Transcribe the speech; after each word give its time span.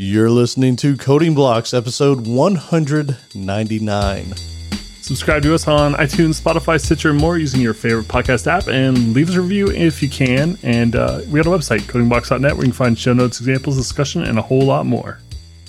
You're 0.00 0.30
listening 0.30 0.76
to 0.76 0.96
Coding 0.96 1.34
Blocks, 1.34 1.74
episode 1.74 2.24
199. 2.24 4.32
Subscribe 5.02 5.42
to 5.42 5.56
us 5.56 5.66
on 5.66 5.94
iTunes, 5.94 6.40
Spotify, 6.40 6.80
Stitcher, 6.80 7.10
and 7.10 7.18
more 7.18 7.36
using 7.36 7.60
your 7.60 7.74
favorite 7.74 8.06
podcast 8.06 8.46
app, 8.46 8.68
and 8.68 9.12
leave 9.12 9.28
us 9.28 9.34
a 9.34 9.40
review 9.40 9.72
if 9.72 10.00
you 10.00 10.08
can. 10.08 10.56
And 10.62 10.94
uh, 10.94 11.22
we 11.26 11.42
got 11.42 11.48
a 11.48 11.50
website, 11.50 11.80
codingblocks.net, 11.80 12.54
where 12.54 12.64
you 12.64 12.70
can 12.70 12.74
find 12.74 12.96
show 12.96 13.12
notes, 13.12 13.40
examples, 13.40 13.76
discussion, 13.76 14.22
and 14.22 14.38
a 14.38 14.42
whole 14.42 14.62
lot 14.62 14.86
more. 14.86 15.18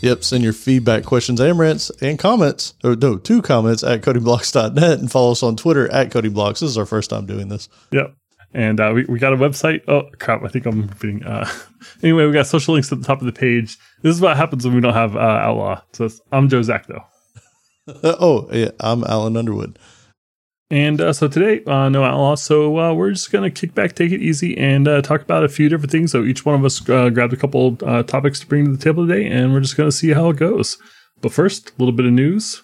Yep, 0.02 0.24
send 0.24 0.44
your 0.44 0.54
feedback, 0.54 1.06
questions, 1.06 1.40
and 1.40 1.58
rants 1.58 1.90
and 2.00 2.20
comments, 2.20 2.76
or 2.84 2.96
no, 2.96 3.18
two 3.18 3.42
comments 3.42 3.84
at 3.84 4.02
codingblocks.net 4.02 5.00
and 5.00 5.12
follow 5.12 5.32
us 5.32 5.42
on 5.42 5.56
Twitter 5.56 5.92
at 5.92 6.12
codingblocks. 6.12 6.60
This 6.60 6.70
is 6.70 6.78
our 6.78 6.86
first 6.86 7.10
time 7.10 7.26
doing 7.26 7.48
this. 7.48 7.68
Yep. 7.90 8.14
And 8.54 8.80
uh, 8.80 8.92
we, 8.94 9.06
we 9.06 9.18
got 9.18 9.34
a 9.34 9.38
website. 9.38 9.82
Oh, 9.88 10.08
crap. 10.20 10.44
I 10.44 10.50
think 10.50 10.68
I'm 10.68 10.88
repeating. 10.88 11.24
Uh, 11.24 11.50
anyway, 12.04 12.28
we 12.28 12.32
got 12.32 12.46
social 12.46 12.76
links 12.76 12.92
at 12.92 13.00
the 13.00 13.06
top 13.06 13.22
of 13.22 13.26
the 13.26 13.32
page. 13.32 13.80
This 14.02 14.16
is 14.16 14.22
what 14.22 14.38
happens 14.38 14.66
when 14.66 14.76
we 14.76 14.82
don't 14.82 14.94
have 14.94 15.16
uh, 15.16 15.20
Outlaw. 15.20 15.82
So 15.94 16.10
I'm 16.32 16.48
Joe 16.48 16.62
Zack, 16.62 16.88
though. 16.88 17.04
oh, 18.04 18.48
yeah. 18.52 18.72
I'm 18.80 19.04
Alan 19.04 19.36
Underwood. 19.36 19.78
And 20.72 21.02
uh, 21.02 21.14
so 21.14 21.28
today, 21.28 21.64
uh, 21.66 21.90
no 21.90 22.04
outlaw. 22.04 22.36
So 22.36 22.78
uh, 22.78 22.94
we're 22.94 23.12
just 23.12 23.32
going 23.32 23.52
to 23.52 23.60
kick 23.62 23.74
back, 23.74 23.96
take 23.96 24.12
it 24.12 24.22
easy, 24.22 24.56
and 24.58 24.88
uh, 24.88 25.02
talk 25.02 25.22
about 25.22 25.44
a 25.44 25.50
few 25.50 25.68
different 25.68 25.92
things. 25.92 26.12
So 26.12 26.24
each 26.24 26.46
one 26.46 26.56
of 26.56 26.64
us 26.64 26.88
uh, 26.88 27.10
grabbed 27.10 27.34
a 27.34 27.38
couple 27.38 27.78
uh, 27.84 28.04
topics 28.04 28.40
to 28.42 28.48
bring 28.48 28.66
to 28.66 28.72
the 28.72 28.78
table 28.78 29.08
today, 29.08 29.26
and 29.26 29.52
we're 29.52 29.62
just 29.62 29.76
going 29.76 29.90
to 29.90 29.96
see 29.96 30.12
how 30.12 30.30
it 30.30 30.38
goes. 30.38 30.78
But 31.22 31.34
first, 31.34 31.70
a 31.70 31.74
little 31.80 31.96
bit 31.96 32.06
of 32.06 32.14
news. 32.14 32.62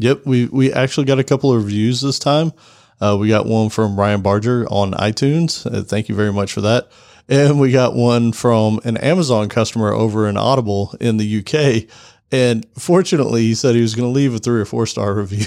Yep, 0.00 0.26
we 0.26 0.46
we 0.46 0.72
actually 0.72 1.06
got 1.06 1.18
a 1.18 1.24
couple 1.24 1.52
of 1.52 1.64
reviews 1.64 2.00
this 2.00 2.18
time. 2.18 2.52
we 3.00 3.28
got 3.28 3.46
one 3.46 3.68
from 3.68 3.98
Ryan 3.98 4.20
Barger 4.20 4.66
on 4.68 4.92
iTunes. 4.92 5.88
thank 5.88 6.08
you 6.08 6.14
very 6.14 6.32
much 6.32 6.52
for 6.52 6.60
that. 6.60 6.88
And 7.28 7.60
we 7.60 7.70
got 7.72 7.94
one 7.94 8.32
from 8.32 8.80
an 8.84 8.96
Amazon 8.96 9.48
customer 9.48 9.92
over 9.92 10.28
in 10.28 10.36
Audible 10.36 10.94
in 11.00 11.18
the 11.18 11.38
UK. 11.38 11.90
And 12.30 12.66
fortunately, 12.78 13.42
he 13.42 13.54
said 13.54 13.74
he 13.74 13.82
was 13.82 13.94
going 13.94 14.08
to 14.08 14.14
leave 14.14 14.34
a 14.34 14.38
three 14.38 14.60
or 14.60 14.64
four 14.64 14.86
star 14.86 15.14
review 15.16 15.46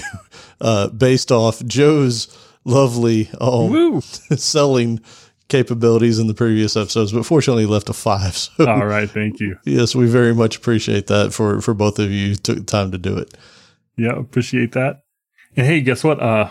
uh, 0.60 0.88
based 0.88 1.32
off 1.32 1.64
Joe's 1.64 2.28
lovely 2.64 3.28
um, 3.40 4.00
selling 4.36 5.00
capabilities 5.52 6.18
in 6.18 6.28
the 6.28 6.34
previous 6.34 6.76
episodes, 6.76 7.12
but 7.12 7.26
fortunately, 7.26 7.64
he 7.64 7.68
left 7.68 7.88
a 7.88 7.92
five. 7.92 8.22
So, 8.56 8.66
All 8.66 8.86
right, 8.86 9.08
thank 9.08 9.40
you. 9.40 9.58
Yes, 9.64 9.94
we 9.94 10.06
very 10.06 10.34
much 10.34 10.56
appreciate 10.56 11.06
that 11.08 11.32
for 11.32 11.60
for 11.60 11.74
both 11.74 11.98
of 11.98 12.10
you 12.10 12.34
took 12.34 12.58
the 12.58 12.64
time 12.64 12.90
to 12.92 12.98
do 12.98 13.16
it. 13.16 13.36
Yeah, 13.96 14.18
appreciate 14.18 14.72
that. 14.72 15.02
And 15.56 15.66
hey, 15.66 15.80
guess 15.80 16.02
what? 16.02 16.20
Uh, 16.20 16.50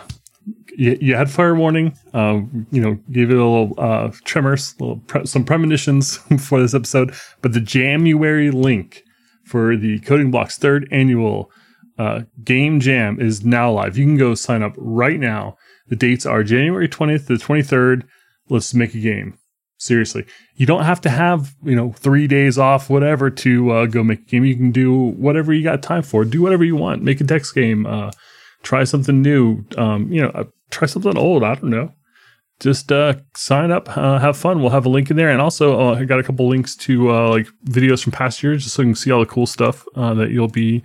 you, 0.76 0.98
you 1.00 1.14
had 1.14 1.30
fire 1.30 1.54
warning. 1.54 1.96
Um, 2.14 2.66
you 2.70 2.80
know, 2.80 2.98
gave 3.10 3.30
it 3.30 3.36
a 3.36 3.44
little 3.44 3.74
uh, 3.78 4.10
tremors, 4.24 4.74
little 4.80 4.98
pre- 5.06 5.26
some 5.26 5.44
premonitions 5.44 6.16
for 6.38 6.60
this 6.60 6.74
episode. 6.74 7.14
But 7.40 7.52
the 7.52 7.60
January 7.60 8.50
link 8.50 9.02
for 9.44 9.76
the 9.76 9.98
Coding 10.00 10.30
Blocks 10.30 10.58
third 10.58 10.88
annual 10.90 11.50
uh, 11.98 12.22
Game 12.42 12.80
Jam 12.80 13.20
is 13.20 13.44
now 13.44 13.70
live. 13.70 13.96
You 13.96 14.04
can 14.04 14.16
go 14.16 14.34
sign 14.34 14.62
up 14.62 14.72
right 14.76 15.20
now. 15.20 15.56
The 15.88 15.96
dates 15.96 16.24
are 16.24 16.42
January 16.42 16.88
20th 16.88 17.26
to 17.26 17.36
the 17.36 17.44
23rd. 17.44 18.04
Let's 18.48 18.72
make 18.74 18.94
a 18.94 19.00
game. 19.00 19.38
Seriously, 19.78 20.24
you 20.54 20.64
don't 20.64 20.84
have 20.84 21.00
to 21.00 21.10
have 21.10 21.56
you 21.64 21.74
know 21.74 21.90
three 21.90 22.28
days 22.28 22.56
off, 22.56 22.88
whatever, 22.88 23.30
to 23.30 23.70
uh, 23.72 23.86
go 23.86 24.04
make 24.04 24.20
a 24.20 24.22
game. 24.22 24.44
You 24.44 24.54
can 24.54 24.70
do 24.70 24.94
whatever 24.94 25.52
you 25.52 25.64
got 25.64 25.82
time 25.82 26.04
for. 26.04 26.24
Do 26.24 26.40
whatever 26.40 26.62
you 26.62 26.76
want. 26.76 27.02
Make 27.02 27.20
a 27.20 27.24
text 27.24 27.52
game. 27.52 27.84
Uh, 27.84 28.12
try 28.62 28.84
something 28.84 29.22
new. 29.22 29.64
Um, 29.76 30.12
you 30.12 30.22
know, 30.22 30.28
uh, 30.28 30.44
try 30.72 30.86
something 30.86 31.16
old. 31.16 31.44
I 31.44 31.54
don't 31.54 31.70
know 31.70 31.92
just 32.62 32.92
uh, 32.92 33.14
sign 33.34 33.72
up, 33.72 33.94
uh, 33.96 34.18
have 34.20 34.36
fun. 34.36 34.60
We'll 34.60 34.70
have 34.70 34.86
a 34.86 34.88
link 34.88 35.10
in 35.10 35.16
there, 35.16 35.30
and 35.30 35.40
also 35.40 35.78
uh, 35.80 35.94
I 35.94 36.04
got 36.04 36.20
a 36.20 36.22
couple 36.22 36.48
links 36.48 36.76
to 36.76 37.10
uh, 37.10 37.28
like 37.28 37.48
videos 37.66 38.02
from 38.02 38.12
past 38.12 38.42
years, 38.42 38.62
just 38.62 38.76
so 38.76 38.82
you 38.82 38.88
can 38.88 38.94
see 38.94 39.10
all 39.10 39.20
the 39.20 39.26
cool 39.26 39.46
stuff 39.46 39.84
uh, 39.96 40.14
that 40.14 40.30
you'll 40.30 40.48
be, 40.48 40.82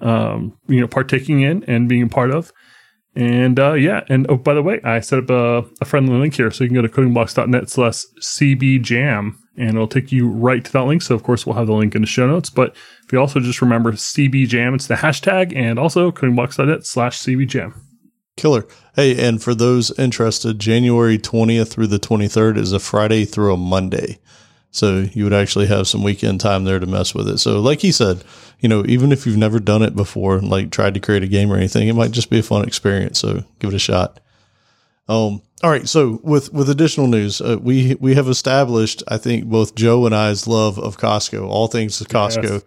um, 0.00 0.56
you 0.68 0.80
know, 0.80 0.86
partaking 0.86 1.40
in 1.40 1.64
and 1.64 1.88
being 1.88 2.02
a 2.02 2.08
part 2.08 2.30
of. 2.30 2.52
And 3.16 3.58
uh, 3.58 3.72
yeah, 3.72 4.04
and 4.08 4.26
oh, 4.28 4.36
by 4.36 4.52
the 4.52 4.62
way, 4.62 4.80
I 4.84 5.00
set 5.00 5.20
up 5.20 5.30
a, 5.30 5.64
a 5.80 5.84
friendly 5.86 6.18
link 6.18 6.34
here, 6.34 6.50
so 6.50 6.62
you 6.62 6.68
can 6.68 6.74
go 6.74 6.82
to 6.82 6.88
codingblocks.net 6.88 7.70
slash 7.70 8.02
cbjam, 8.20 9.36
and 9.56 9.70
it'll 9.70 9.88
take 9.88 10.12
you 10.12 10.28
right 10.28 10.62
to 10.62 10.72
that 10.72 10.84
link. 10.84 11.00
So 11.00 11.14
of 11.14 11.22
course, 11.22 11.46
we'll 11.46 11.56
have 11.56 11.68
the 11.68 11.74
link 11.74 11.94
in 11.94 12.02
the 12.02 12.06
show 12.06 12.26
notes. 12.26 12.50
But 12.50 12.76
if 13.04 13.12
you 13.12 13.18
also 13.18 13.40
just 13.40 13.62
remember 13.62 13.92
cbjam, 13.92 14.74
it's 14.74 14.88
the 14.88 14.96
hashtag, 14.96 15.56
and 15.56 15.78
also 15.78 16.12
codingblocks.net 16.12 16.84
slash 16.84 17.18
cbjam. 17.18 17.72
Killer. 18.36 18.66
Hey, 18.94 19.22
and 19.26 19.42
for 19.42 19.54
those 19.54 19.96
interested, 19.98 20.58
January 20.58 21.18
20th 21.18 21.68
through 21.68 21.88
the 21.88 21.98
23rd 21.98 22.58
is 22.58 22.72
a 22.72 22.80
Friday 22.80 23.24
through 23.24 23.54
a 23.54 23.56
Monday. 23.56 24.18
So 24.70 25.06
you 25.12 25.24
would 25.24 25.32
actually 25.32 25.66
have 25.66 25.86
some 25.86 26.02
weekend 26.02 26.40
time 26.40 26.64
there 26.64 26.80
to 26.80 26.86
mess 26.86 27.14
with 27.14 27.28
it. 27.28 27.38
So, 27.38 27.60
like 27.60 27.80
he 27.80 27.92
said, 27.92 28.24
you 28.58 28.68
know, 28.68 28.84
even 28.86 29.12
if 29.12 29.24
you've 29.24 29.36
never 29.36 29.60
done 29.60 29.82
it 29.82 29.94
before, 29.94 30.40
like 30.40 30.70
tried 30.70 30.94
to 30.94 31.00
create 31.00 31.22
a 31.22 31.28
game 31.28 31.52
or 31.52 31.56
anything, 31.56 31.86
it 31.86 31.92
might 31.92 32.10
just 32.10 32.28
be 32.28 32.40
a 32.40 32.42
fun 32.42 32.66
experience. 32.66 33.20
So 33.20 33.44
give 33.60 33.70
it 33.70 33.76
a 33.76 33.78
shot. 33.78 34.18
Um, 35.08 35.42
all 35.62 35.70
right. 35.70 35.88
So 35.88 36.18
with 36.22 36.52
with 36.52 36.68
additional 36.68 37.06
news, 37.06 37.40
uh, 37.40 37.58
we 37.60 37.94
we 38.00 38.14
have 38.14 38.28
established, 38.28 39.02
I 39.06 39.16
think, 39.16 39.44
both 39.44 39.76
Joe 39.76 40.06
and 40.06 40.14
I's 40.14 40.48
love 40.48 40.78
of 40.78 40.98
Costco, 40.98 41.46
all 41.46 41.68
things 41.68 42.00
Costco, 42.00 42.42
yes. 42.42 42.62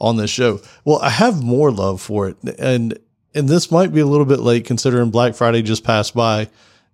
on 0.00 0.16
this 0.16 0.30
show. 0.30 0.60
Well, 0.84 1.00
I 1.02 1.10
have 1.10 1.42
more 1.42 1.70
love 1.70 2.00
for 2.00 2.28
it, 2.28 2.36
and 2.58 2.98
and 3.34 3.48
this 3.48 3.70
might 3.70 3.92
be 3.92 4.00
a 4.00 4.06
little 4.06 4.26
bit 4.26 4.40
late 4.40 4.64
considering 4.64 5.10
Black 5.10 5.34
Friday 5.34 5.62
just 5.62 5.84
passed 5.84 6.14
by. 6.14 6.48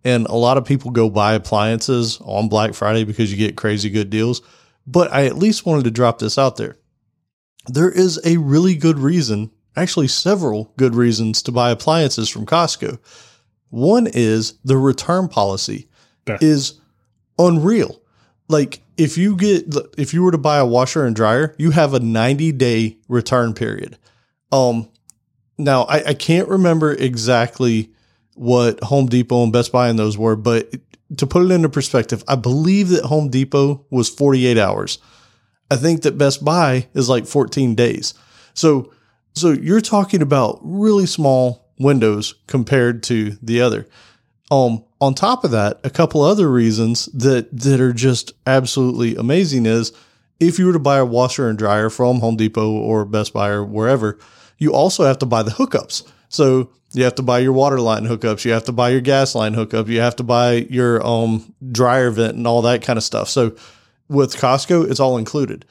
And 0.05 0.27
a 0.27 0.35
lot 0.35 0.57
of 0.57 0.65
people 0.65 0.91
go 0.93 1.11
buy 1.11 1.35
appliances 1.35 2.21
on 2.23 2.49
Black 2.49 2.75
Friday 2.75 3.05
because 3.05 3.31
you 3.31 3.37
get 3.37 3.57
crazy 3.57 3.91
good 3.91 4.11
deals. 4.11 4.41
But 4.87 5.13
I 5.13 5.27
at 5.27 5.37
least 5.37 5.67
wanted 5.67 5.85
to 5.85 5.91
drop 5.91 6.19
this 6.21 6.39
out 6.39 6.57
there. 6.57 6.77
There 7.67 7.91
is 7.91 8.21
a 8.25 8.37
really 8.37 8.77
good 8.77 8.99
reason, 9.01 9.51
actually, 9.75 10.07
several 10.07 10.73
good 10.77 10.95
reasons 10.95 11.43
to 11.43 11.53
buy 11.53 11.71
appliances 11.71 12.29
from 12.29 12.47
Costco. 12.47 13.01
One 13.71 14.07
is 14.07 14.55
the 14.65 14.77
return 14.77 15.29
policy 15.29 15.89
yeah. 16.29 16.39
is 16.41 16.81
unreal. 17.39 18.01
Like 18.49 18.83
if 18.97 19.19
you 19.19 19.37
get 19.37 19.75
if 19.99 20.15
you 20.15 20.23
were 20.23 20.31
to 20.31 20.39
buy 20.39 20.59
a 20.59 20.67
washer 20.67 21.05
and 21.05 21.17
dryer, 21.17 21.55
you 21.59 21.73
have 21.73 21.95
a 21.95 22.01
90 22.01 22.53
day 22.53 22.99
return 23.09 23.55
period. 23.55 23.99
Um 24.53 24.89
now 25.59 25.85
I, 25.85 26.09
I 26.09 26.15
can't 26.15 26.49
remember 26.49 26.93
exactly 26.93 27.91
what 28.35 28.83
Home 28.85 29.07
Depot 29.07 29.43
and 29.43 29.53
Best 29.53 29.73
Buy 29.73 29.89
and 29.89 29.99
those 29.99 30.19
were, 30.19 30.37
but 30.37 30.75
to 31.17 31.27
put 31.27 31.45
it 31.45 31.51
into 31.51 31.69
perspective, 31.69 32.23
I 32.29 32.35
believe 32.37 32.89
that 32.91 33.05
Home 33.05 33.29
Depot 33.29 33.85
was 33.91 34.09
48 34.09 34.59
hours. 34.59 34.99
I 35.71 35.77
think 35.77 36.03
that 36.03 36.19
Best 36.19 36.45
Buy 36.45 36.89
is 36.95 37.09
like 37.09 37.27
14 37.27 37.75
days. 37.75 38.15
So 38.55 38.93
so 39.35 39.51
you're 39.51 39.83
talking 39.83 40.23
about 40.23 40.61
really 40.63 41.07
small 41.07 41.69
windows 41.79 42.35
compared 42.47 43.03
to 43.05 43.37
the 43.43 43.61
other. 43.61 43.87
Um 44.51 44.85
on 44.99 45.15
top 45.15 45.45
of 45.45 45.51
that, 45.51 45.79
a 45.85 45.91
couple 45.91 46.23
other 46.23 46.51
reasons 46.51 47.07
that 47.07 47.57
that 47.59 47.81
are 47.81 47.93
just 47.93 48.33
absolutely 48.47 49.17
amazing 49.17 49.67
is 49.67 49.93
if 50.41 50.59
you 50.59 50.67
were 50.67 50.73
to 50.73 50.79
buy 50.79 50.99
a 50.99 51.05
washer 51.05 51.49
and 51.49 51.59
dryer 51.59 51.91
from 51.91 52.21
Home 52.21 52.37
Depot 52.37 52.71
or 52.71 53.05
Best 53.05 53.33
Buy 53.33 53.49
or 53.49 53.65
wherever, 53.65 54.19
you 54.59 54.73
also 54.73 55.05
have 55.05 55.19
to 55.19 55.27
buy 55.27 55.43
the 55.43 55.51
hookups. 55.51 56.09
So 56.29 56.71
you 56.93 57.05
have 57.05 57.15
to 57.17 57.23
buy 57.23 57.41
your 57.41 57.53
water 57.53 57.81
line 57.81 58.05
hookups, 58.05 58.45
you 58.45 58.53
have 58.53 58.65
to 58.65 58.73
buy 58.73 58.91
your 58.91 59.01
gas 59.01 59.35
line 59.35 59.55
hookup, 59.55 59.89
you 59.89 60.01
have 60.01 60.17
to 60.17 60.23
buy 60.23 60.67
your 60.71 61.05
um, 61.07 61.55
dryer 61.73 62.11
vent 62.11 62.37
and 62.37 62.47
all 62.47 62.63
that 62.63 62.83
kind 62.83 62.97
of 62.97 63.03
stuff. 63.03 63.29
So 63.29 63.57
with 64.09 64.37
Costco, 64.37 64.91
it's 64.91 65.01
all 65.01 65.19
included. 65.19 65.65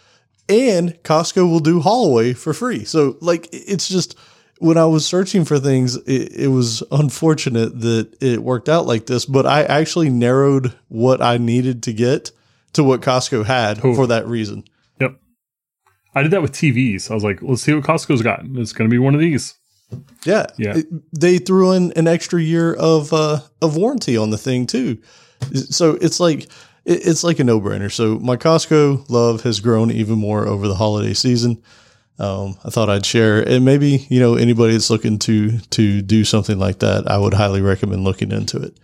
And 0.47 0.91
Costco 1.03 1.49
will 1.49 1.59
do 1.59 1.79
haul 1.79 2.07
away 2.07 2.33
for 2.33 2.53
free. 2.53 2.85
So 2.85 3.17
like 3.21 3.49
it's 3.51 3.87
just 3.89 4.15
when 4.59 4.77
I 4.77 4.85
was 4.85 5.05
searching 5.05 5.45
for 5.45 5.59
things, 5.59 5.95
it, 5.95 6.31
it, 6.33 6.47
was 6.47 6.83
unfortunate 6.91 7.81
that 7.81 8.15
it 8.21 8.41
worked 8.41 8.69
out 8.69 8.85
like 8.85 9.05
this, 9.05 9.25
but 9.25 9.45
I 9.45 9.63
actually 9.63 10.09
narrowed 10.09 10.73
what 10.87 11.21
I 11.21 11.37
needed 11.37 11.83
to 11.83 11.93
get 11.93 12.31
to 12.73 12.83
what 12.83 13.01
Costco 13.01 13.45
had 13.45 13.83
Ooh. 13.83 13.95
for 13.95 14.07
that 14.07 14.27
reason. 14.27 14.63
I 16.15 16.23
did 16.23 16.31
that 16.31 16.41
with 16.41 16.53
TVs. 16.53 17.11
I 17.11 17.13
was 17.13 17.23
like, 17.23 17.41
let's 17.41 17.61
see 17.61 17.73
what 17.73 17.83
Costco's 17.83 18.21
got. 18.21 18.41
It's 18.55 18.71
going 18.71 18.89
to 18.89 18.93
be 18.93 18.97
one 18.97 19.13
of 19.13 19.19
these. 19.19 19.55
Yeah, 20.25 20.47
yeah. 20.57 20.81
They 21.17 21.37
threw 21.37 21.73
in 21.73 21.91
an 21.93 22.07
extra 22.07 22.41
year 22.41 22.73
of 22.73 23.13
uh, 23.13 23.41
of 23.61 23.75
warranty 23.75 24.17
on 24.17 24.31
the 24.31 24.37
thing 24.37 24.65
too, 24.65 24.97
so 25.53 25.91
it's 26.01 26.19
like 26.19 26.47
it's 26.85 27.23
like 27.23 27.39
a 27.39 27.43
no 27.43 27.61
brainer. 27.61 27.91
So 27.91 28.17
my 28.19 28.35
Costco 28.35 29.09
love 29.09 29.41
has 29.43 29.59
grown 29.59 29.91
even 29.91 30.17
more 30.17 30.47
over 30.47 30.67
the 30.67 30.75
holiday 30.75 31.13
season. 31.13 31.61
Um, 32.17 32.57
I 32.63 32.69
thought 32.69 32.89
I'd 32.89 33.05
share, 33.05 33.41
and 33.41 33.65
maybe 33.65 34.07
you 34.09 34.19
know 34.19 34.35
anybody 34.35 34.73
that's 34.73 34.89
looking 34.89 35.19
to 35.19 35.59
to 35.59 36.01
do 36.01 36.23
something 36.23 36.57
like 36.57 36.79
that, 36.79 37.09
I 37.09 37.17
would 37.17 37.33
highly 37.33 37.61
recommend 37.61 38.03
looking 38.03 38.31
into 38.31 38.57
it. 38.61 38.77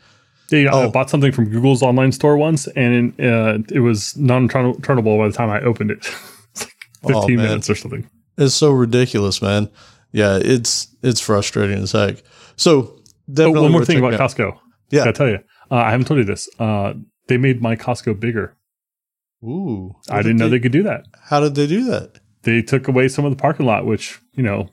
Yeah, 0.52 0.60
you 0.60 0.66
know, 0.66 0.72
oh. 0.74 0.84
I 0.84 0.88
bought 0.90 1.10
something 1.10 1.32
from 1.32 1.50
Google's 1.50 1.82
online 1.82 2.12
store 2.12 2.38
once, 2.38 2.68
and 2.68 3.20
uh, 3.22 3.60
it 3.70 3.80
was 3.80 4.18
non-returnable 4.18 5.18
by 5.18 5.28
the 5.28 5.34
time 5.34 5.50
I 5.50 5.62
opened 5.62 5.92
it. 5.92 6.14
15 7.06 7.16
oh, 7.16 7.42
minutes 7.42 7.70
or 7.70 7.76
something. 7.76 8.10
It's 8.38 8.56
so 8.56 8.72
ridiculous, 8.72 9.42
man. 9.42 9.70
Yeah, 10.12 10.40
it's 10.42 10.88
it's 11.02 11.22
frustrating 11.22 11.80
as 11.80 11.92
heck. 11.92 12.24
So, 12.56 13.00
oh, 13.38 13.52
one 13.52 13.72
more 13.72 13.86
thing 13.86 14.00
about 14.00 14.14
out. 14.14 14.20
Costco. 14.20 14.58
Yeah, 14.90 15.06
I 15.06 15.12
tell 15.12 15.30
you, 15.30 15.40
uh, 15.70 15.76
I 15.76 15.92
haven't 15.92 16.08
told 16.08 16.20
you 16.20 16.26
this. 16.26 16.50
Uh, 16.60 16.94
they 17.28 17.38
made 17.38 17.62
my 17.62 17.76
Costco 17.76 18.20
bigger. 18.20 18.58
Ooh, 19.44 19.96
I 20.10 20.22
didn't 20.22 20.38
know 20.38 20.50
they, 20.50 20.58
they 20.58 20.62
could 20.62 20.72
do 20.72 20.84
that. 20.84 21.06
How 21.30 21.40
did 21.40 21.56
they 21.56 21.68
do 21.68 21.86
that? 21.86 22.20
they 22.44 22.62
took 22.62 22.88
away 22.88 23.08
some 23.08 23.26
of 23.26 23.32
the 23.32 23.42
parking 23.42 23.66
lot, 23.66 23.86
which 23.86 24.20
you 24.34 24.44
know, 24.44 24.70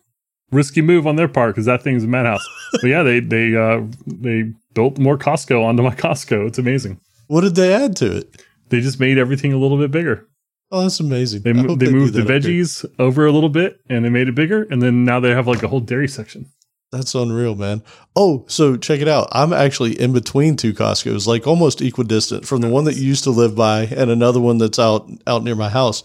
risky 0.51 0.83
move 0.83 1.07
on 1.07 1.17
their 1.17 1.29
part 1.29 1.55
because 1.55 1.67
that 1.67 1.83
thing's 1.83 2.05
a 2.05 2.09
madhouse. 2.09 2.47
but 2.73 2.89
yeah, 2.89 3.03
they 3.03 3.21
they 3.21 3.57
uh, 3.57 3.83
they 4.07 4.53
built 4.75 4.99
more 4.99 5.19
Costco 5.19 5.65
onto 5.65 5.83
my 5.83 5.95
Costco. 5.95 6.47
It's 6.47 6.59
amazing. 6.59 7.01
What 7.27 7.43
did 7.43 7.55
they 7.55 7.73
add 7.73 7.97
to 7.97 8.19
it? 8.19 8.43
They 8.71 8.81
just 8.81 9.01
made 9.01 9.19
everything 9.19 9.53
a 9.53 9.59
little 9.59 9.79
bit 9.79 9.91
bigger. 9.91 10.27
Oh, 10.71 10.83
that's 10.83 11.01
amazing. 11.01 11.43
They, 11.43 11.53
mo- 11.53 11.77
they 11.77 11.91
moved 11.91 12.15
the 12.15 12.21
veggies 12.23 12.85
over 12.99 13.27
a 13.27 13.33
little 13.33 13.49
bit 13.49 13.81
and 13.89 14.05
they 14.05 14.11
made 14.11 14.29
it 14.29 14.35
bigger. 14.35 14.65
And 14.65 14.83
then 14.83 15.05
now 15.05 15.19
they 15.19 15.31
have 15.31 15.47
like 15.47 15.63
a 15.63 15.69
whole 15.69 15.81
dairy 15.81 16.09
section. 16.09 16.47
That's 16.91 17.15
unreal, 17.15 17.55
man. 17.55 17.83
Oh, 18.17 18.45
so 18.49 18.77
check 18.77 19.01
it 19.01 19.09
out. 19.09 19.29
I'm 19.33 19.53
actually 19.53 19.99
in 20.01 20.13
between 20.13 20.57
two 20.57 20.73
Costco's, 20.73 21.27
like 21.27 21.47
almost 21.47 21.83
equidistant 21.83 22.47
from 22.47 22.63
the 22.63 22.69
one 22.69 22.85
that 22.85 22.97
you 22.97 23.07
used 23.07 23.25
to 23.25 23.31
live 23.31 23.55
by 23.55 23.83
and 23.83 24.11
another 24.11 24.41
one 24.41 24.59
that's 24.59 24.79
out 24.79 25.11
out 25.27 25.43
near 25.45 25.55
my 25.55 25.69
house. 25.69 26.03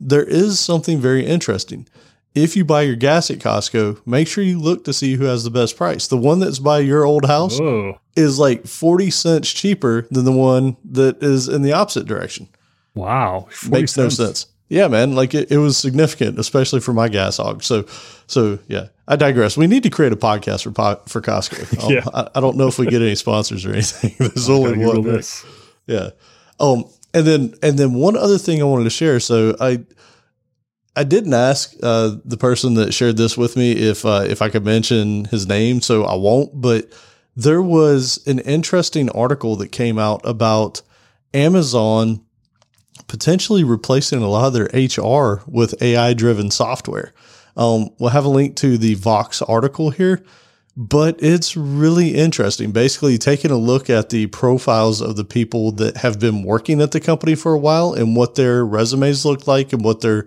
There 0.00 0.24
is 0.24 0.60
something 0.60 1.00
very 1.00 1.26
interesting. 1.26 1.88
If 2.34 2.56
you 2.56 2.64
buy 2.64 2.82
your 2.82 2.96
gas 2.96 3.30
at 3.30 3.38
Costco, 3.40 4.06
make 4.06 4.26
sure 4.26 4.42
you 4.42 4.58
look 4.58 4.84
to 4.84 4.92
see 4.92 5.16
who 5.16 5.24
has 5.24 5.44
the 5.44 5.50
best 5.50 5.76
price. 5.76 6.06
The 6.06 6.16
one 6.16 6.40
that's 6.40 6.58
by 6.58 6.78
your 6.78 7.04
old 7.04 7.26
house 7.26 7.58
Whoa. 7.58 8.00
is 8.16 8.38
like 8.38 8.66
40 8.66 9.10
cents 9.10 9.52
cheaper 9.52 10.06
than 10.10 10.24
the 10.24 10.32
one 10.32 10.76
that 10.84 11.22
is 11.22 11.48
in 11.48 11.62
the 11.62 11.72
opposite 11.72 12.06
direction. 12.06 12.48
Wow. 12.94 13.48
Makes 13.68 13.96
no 13.96 14.08
sense. 14.08 14.46
Yeah, 14.68 14.88
man. 14.88 15.14
Like 15.14 15.34
it, 15.34 15.50
it 15.50 15.58
was 15.58 15.76
significant, 15.76 16.38
especially 16.38 16.80
for 16.80 16.94
my 16.94 17.08
gas 17.08 17.36
hog. 17.36 17.62
So, 17.62 17.84
so 18.26 18.58
yeah, 18.68 18.88
I 19.06 19.16
digress. 19.16 19.56
We 19.56 19.66
need 19.66 19.82
to 19.82 19.90
create 19.90 20.12
a 20.12 20.16
podcast 20.16 20.62
for 20.62 20.72
for 21.08 21.20
Costco. 21.20 21.82
Um, 21.84 21.92
yeah. 21.92 22.04
I, 22.14 22.38
I, 22.38 22.40
don't 22.40 22.56
know 22.56 22.68
if 22.68 22.78
we 22.78 22.86
get 22.86 23.02
any 23.02 23.14
sponsors 23.14 23.66
or 23.66 23.72
anything. 23.72 24.14
There's 24.18 24.48
only 24.48 24.78
one. 24.84 25.02
Right? 25.02 25.44
Yeah. 25.86 26.10
Um, 26.58 26.84
and 27.12 27.26
then, 27.26 27.54
and 27.62 27.78
then 27.78 27.94
one 27.94 28.16
other 28.16 28.38
thing 28.38 28.62
I 28.62 28.64
wanted 28.64 28.84
to 28.84 28.90
share. 28.90 29.20
So 29.20 29.56
I, 29.60 29.84
I 30.96 31.04
didn't 31.04 31.34
ask 31.34 31.74
uh, 31.82 32.16
the 32.24 32.36
person 32.36 32.74
that 32.74 32.94
shared 32.94 33.16
this 33.16 33.36
with 33.36 33.56
me 33.56 33.72
if 33.72 34.04
uh, 34.04 34.24
if 34.26 34.42
I 34.42 34.48
could 34.48 34.64
mention 34.64 35.26
his 35.26 35.46
name, 35.46 35.80
so 35.80 36.04
I 36.04 36.14
won't. 36.14 36.60
But 36.60 36.92
there 37.34 37.62
was 37.62 38.22
an 38.26 38.38
interesting 38.40 39.10
article 39.10 39.56
that 39.56 39.68
came 39.68 39.98
out 39.98 40.20
about 40.24 40.82
Amazon 41.34 42.24
potentially 43.12 43.62
replacing 43.62 44.22
a 44.22 44.26
lot 44.26 44.46
of 44.46 44.54
their 44.54 44.70
HR 44.72 45.42
with 45.46 45.82
AI 45.82 46.14
driven 46.14 46.50
software. 46.50 47.12
Um, 47.58 47.90
we'll 47.98 48.08
have 48.08 48.24
a 48.24 48.30
link 48.30 48.56
to 48.56 48.78
the 48.78 48.94
Vox 48.94 49.42
article 49.42 49.90
here, 49.90 50.24
but 50.78 51.22
it's 51.22 51.54
really 51.54 52.14
interesting. 52.14 52.72
Basically, 52.72 53.18
taking 53.18 53.50
a 53.50 53.58
look 53.58 53.90
at 53.90 54.08
the 54.08 54.28
profiles 54.28 55.02
of 55.02 55.16
the 55.16 55.26
people 55.26 55.72
that 55.72 55.98
have 55.98 56.18
been 56.20 56.42
working 56.42 56.80
at 56.80 56.92
the 56.92 57.00
company 57.00 57.34
for 57.34 57.52
a 57.52 57.58
while 57.58 57.92
and 57.92 58.16
what 58.16 58.36
their 58.36 58.64
resumes 58.64 59.26
look 59.26 59.46
like 59.46 59.74
and 59.74 59.84
what 59.84 60.00
their 60.00 60.26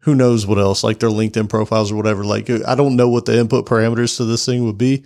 who 0.00 0.14
knows 0.14 0.46
what 0.46 0.58
else, 0.58 0.84
like 0.84 0.98
their 0.98 1.08
LinkedIn 1.08 1.48
profiles 1.48 1.90
or 1.90 1.96
whatever. 1.96 2.24
Like, 2.24 2.50
I 2.50 2.74
don't 2.74 2.96
know 2.96 3.08
what 3.08 3.24
the 3.24 3.38
input 3.38 3.64
parameters 3.64 4.18
to 4.18 4.26
this 4.26 4.44
thing 4.44 4.66
would 4.66 4.76
be, 4.76 5.04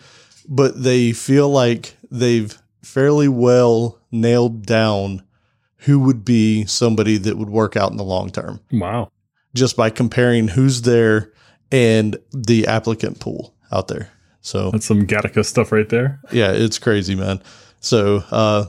but 0.48 0.82
they 0.82 1.12
feel 1.12 1.48
like 1.48 1.96
they've 2.10 2.60
fairly 2.82 3.28
well 3.28 4.00
nailed 4.10 4.66
down 4.66 5.22
who 5.86 6.00
would 6.00 6.24
be 6.24 6.66
somebody 6.66 7.16
that 7.16 7.38
would 7.38 7.48
work 7.48 7.76
out 7.76 7.92
in 7.92 7.96
the 7.96 8.04
long 8.04 8.28
term. 8.28 8.60
Wow. 8.72 9.12
Just 9.54 9.76
by 9.76 9.88
comparing 9.88 10.48
who's 10.48 10.82
there 10.82 11.32
and 11.70 12.18
the 12.32 12.66
applicant 12.66 13.20
pool 13.20 13.54
out 13.70 13.86
there. 13.86 14.10
So 14.40 14.72
that's 14.72 14.86
some 14.86 15.06
Gattaca 15.06 15.44
stuff 15.44 15.70
right 15.70 15.88
there. 15.88 16.20
Yeah, 16.32 16.50
it's 16.50 16.80
crazy, 16.80 17.14
man. 17.14 17.40
So 17.80 18.24
uh 18.32 18.66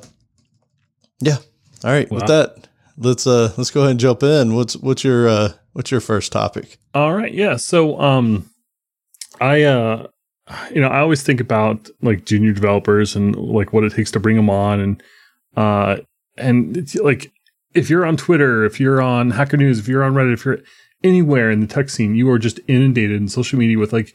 yeah. 1.19 1.37
All 1.83 1.91
right. 1.91 2.09
Wow. 2.11 2.17
With 2.17 2.27
that, 2.27 2.67
let's 2.97 3.25
uh 3.25 3.51
let's 3.57 3.71
go 3.71 3.81
ahead 3.81 3.91
and 3.91 3.99
jump 3.99 4.21
in. 4.21 4.53
What's 4.53 4.77
what's 4.77 5.03
your 5.03 5.27
uh 5.27 5.53
what's 5.73 5.89
your 5.89 6.01
first 6.01 6.31
topic? 6.31 6.77
All 6.93 7.13
right. 7.13 7.33
Yeah. 7.33 7.55
So 7.55 7.99
um 7.99 8.47
I 9.41 9.63
uh 9.63 10.05
you 10.71 10.81
know, 10.81 10.89
I 10.89 10.99
always 10.99 11.23
think 11.23 11.41
about 11.41 11.89
like 12.03 12.25
junior 12.25 12.53
developers 12.53 13.15
and 13.15 13.35
like 13.35 13.73
what 13.73 13.83
it 13.83 13.93
takes 13.93 14.11
to 14.11 14.19
bring 14.19 14.35
them 14.35 14.51
on 14.51 14.79
and 14.79 15.03
uh 15.55 15.97
and 16.37 16.77
it's 16.77 16.95
like 16.95 17.31
if 17.73 17.89
you're 17.89 18.05
on 18.05 18.17
Twitter, 18.17 18.65
if 18.65 18.79
you're 18.79 19.01
on 19.01 19.31
Hacker 19.31 19.57
News, 19.57 19.79
if 19.79 19.87
you're 19.87 20.03
on 20.03 20.13
Reddit, 20.13 20.33
if 20.33 20.45
you're 20.45 20.59
anywhere 21.03 21.51
in 21.51 21.59
the 21.59 21.67
tech 21.67 21.89
scene, 21.89 22.15
you 22.15 22.29
are 22.29 22.39
just 22.39 22.59
inundated 22.67 23.21
in 23.21 23.27
social 23.27 23.59
media 23.59 23.77
with 23.77 23.93
like 23.93 24.13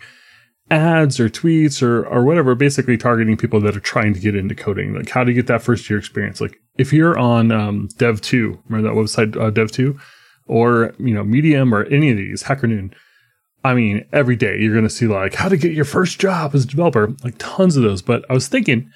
ads 0.71 1.21
or 1.21 1.29
tweets 1.29 1.83
or 1.83 2.07
or 2.07 2.25
whatever, 2.25 2.55
basically 2.55 2.97
targeting 2.97 3.37
people 3.37 3.61
that 3.61 3.77
are 3.77 3.81
trying 3.81 4.15
to 4.15 4.21
get 4.21 4.35
into 4.35 4.55
coding, 4.55 4.95
like 4.95 5.09
how 5.09 5.25
to 5.25 5.33
get 5.33 5.47
that 5.47 5.63
first 5.63 5.89
year 5.89 5.99
experience. 5.99 6.41
Like 6.41 6.59
if 6.77 6.93
you're 6.93 7.19
on 7.19 7.53
um, 7.53 7.89
Dev.to, 7.99 8.59
remember 8.69 8.89
that 8.89 8.97
website 8.97 9.41
uh, 9.41 9.51
Dev.to, 9.51 9.99
or 10.47 10.95
you 10.99 11.15
know 11.15 11.25
Medium 11.25 11.75
or 11.75 11.85
any 11.85 12.11
of 12.11 12.17
these 12.17 12.43
Hacker 12.43 12.67
Noon. 12.67 12.95
I 13.65 13.75
mean, 13.75 14.05
every 14.13 14.35
day 14.35 14.59
you're 14.59 14.73
going 14.73 14.89
to 14.89 14.91
see 14.91 15.07
like 15.07 15.35
how 15.35 15.49
to 15.49 15.57
get 15.57 15.73
your 15.73 15.85
first 15.85 16.19
job 16.19 16.55
as 16.55 16.65
a 16.65 16.67
developer, 16.67 17.15
like 17.23 17.37
tons 17.39 17.77
of 17.77 17.85
those. 17.85 18.03
But 18.03 18.25
I 18.29 18.33
was 18.33 18.49
thinking 18.49 18.91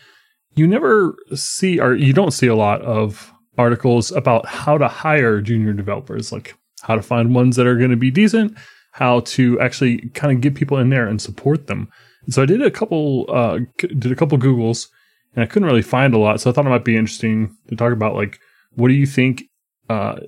you 0.56 0.66
never 0.66 1.14
see 1.34 1.78
or 1.78 1.94
you 1.94 2.12
don't 2.12 2.32
see 2.32 2.46
a 2.46 2.56
lot 2.56 2.82
of 2.82 3.32
articles 3.58 4.10
about 4.10 4.46
how 4.46 4.76
to 4.78 4.88
hire 4.88 5.40
junior 5.40 5.72
developers, 5.72 6.32
like 6.32 6.54
how 6.82 6.94
to 6.94 7.02
find 7.02 7.34
ones 7.34 7.56
that 7.56 7.66
are 7.66 7.76
going 7.76 7.90
to 7.90 7.96
be 7.96 8.10
decent, 8.10 8.56
how 8.92 9.20
to 9.20 9.60
actually 9.60 10.08
kind 10.10 10.34
of 10.34 10.40
get 10.40 10.54
people 10.54 10.78
in 10.78 10.90
there 10.90 11.06
and 11.06 11.20
support 11.20 11.66
them. 11.66 11.88
And 12.24 12.34
so 12.34 12.42
I 12.42 12.46
did 12.46 12.62
a 12.62 12.70
couple, 12.70 13.26
uh, 13.28 13.60
did 13.78 14.10
a 14.10 14.16
couple 14.16 14.38
Googles 14.38 14.88
and 15.34 15.42
I 15.42 15.46
couldn't 15.46 15.68
really 15.68 15.82
find 15.82 16.14
a 16.14 16.18
lot. 16.18 16.40
So 16.40 16.50
I 16.50 16.52
thought 16.52 16.66
it 16.66 16.70
might 16.70 16.84
be 16.84 16.96
interesting 16.96 17.56
to 17.68 17.76
talk 17.76 17.92
about 17.92 18.14
like, 18.14 18.38
what 18.74 18.88
do 18.88 18.94
you 18.94 19.06
think, 19.06 19.44
uh, 19.88 20.20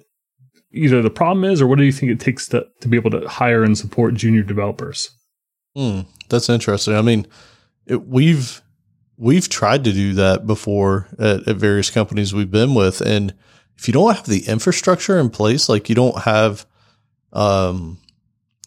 either 0.73 1.01
the 1.01 1.11
problem 1.11 1.45
is 1.45 1.63
or 1.63 1.67
what 1.67 1.79
do 1.79 1.85
you 1.85 1.93
think 1.93 2.13
it 2.13 2.21
takes 2.21 2.47
to, 2.49 2.67
to 2.81 2.89
be 2.89 2.97
able 2.97 3.11
to 3.11 3.27
hire 3.27 3.65
and 3.65 3.77
support 3.77 4.15
junior 4.15 4.43
developers? 4.43 5.11
Hmm, 5.75 6.01
that's 6.29 6.49
interesting. 6.49 6.95
I 6.95 7.03
mean, 7.03 7.27
it, 7.87 8.07
we've, 8.07 8.63
we've 9.19 9.49
tried 9.49 9.85
to 9.85 9.93
do 9.93 10.15
that 10.15 10.47
before 10.47 11.09
at, 11.19 11.47
at, 11.47 11.57
various 11.57 11.91
companies 11.91 12.33
we've 12.33 12.51
been 12.51 12.75
with. 12.75 13.01
And 13.01 13.35
if 13.77 13.89
you 13.89 13.93
don't 13.93 14.15
have 14.15 14.27
the 14.27 14.47
infrastructure 14.47 15.19
in 15.19 15.29
place, 15.29 15.69
like 15.69 15.89
you 15.89 15.95
don't 15.95 16.21
have 16.21 16.65
um, 17.33 17.99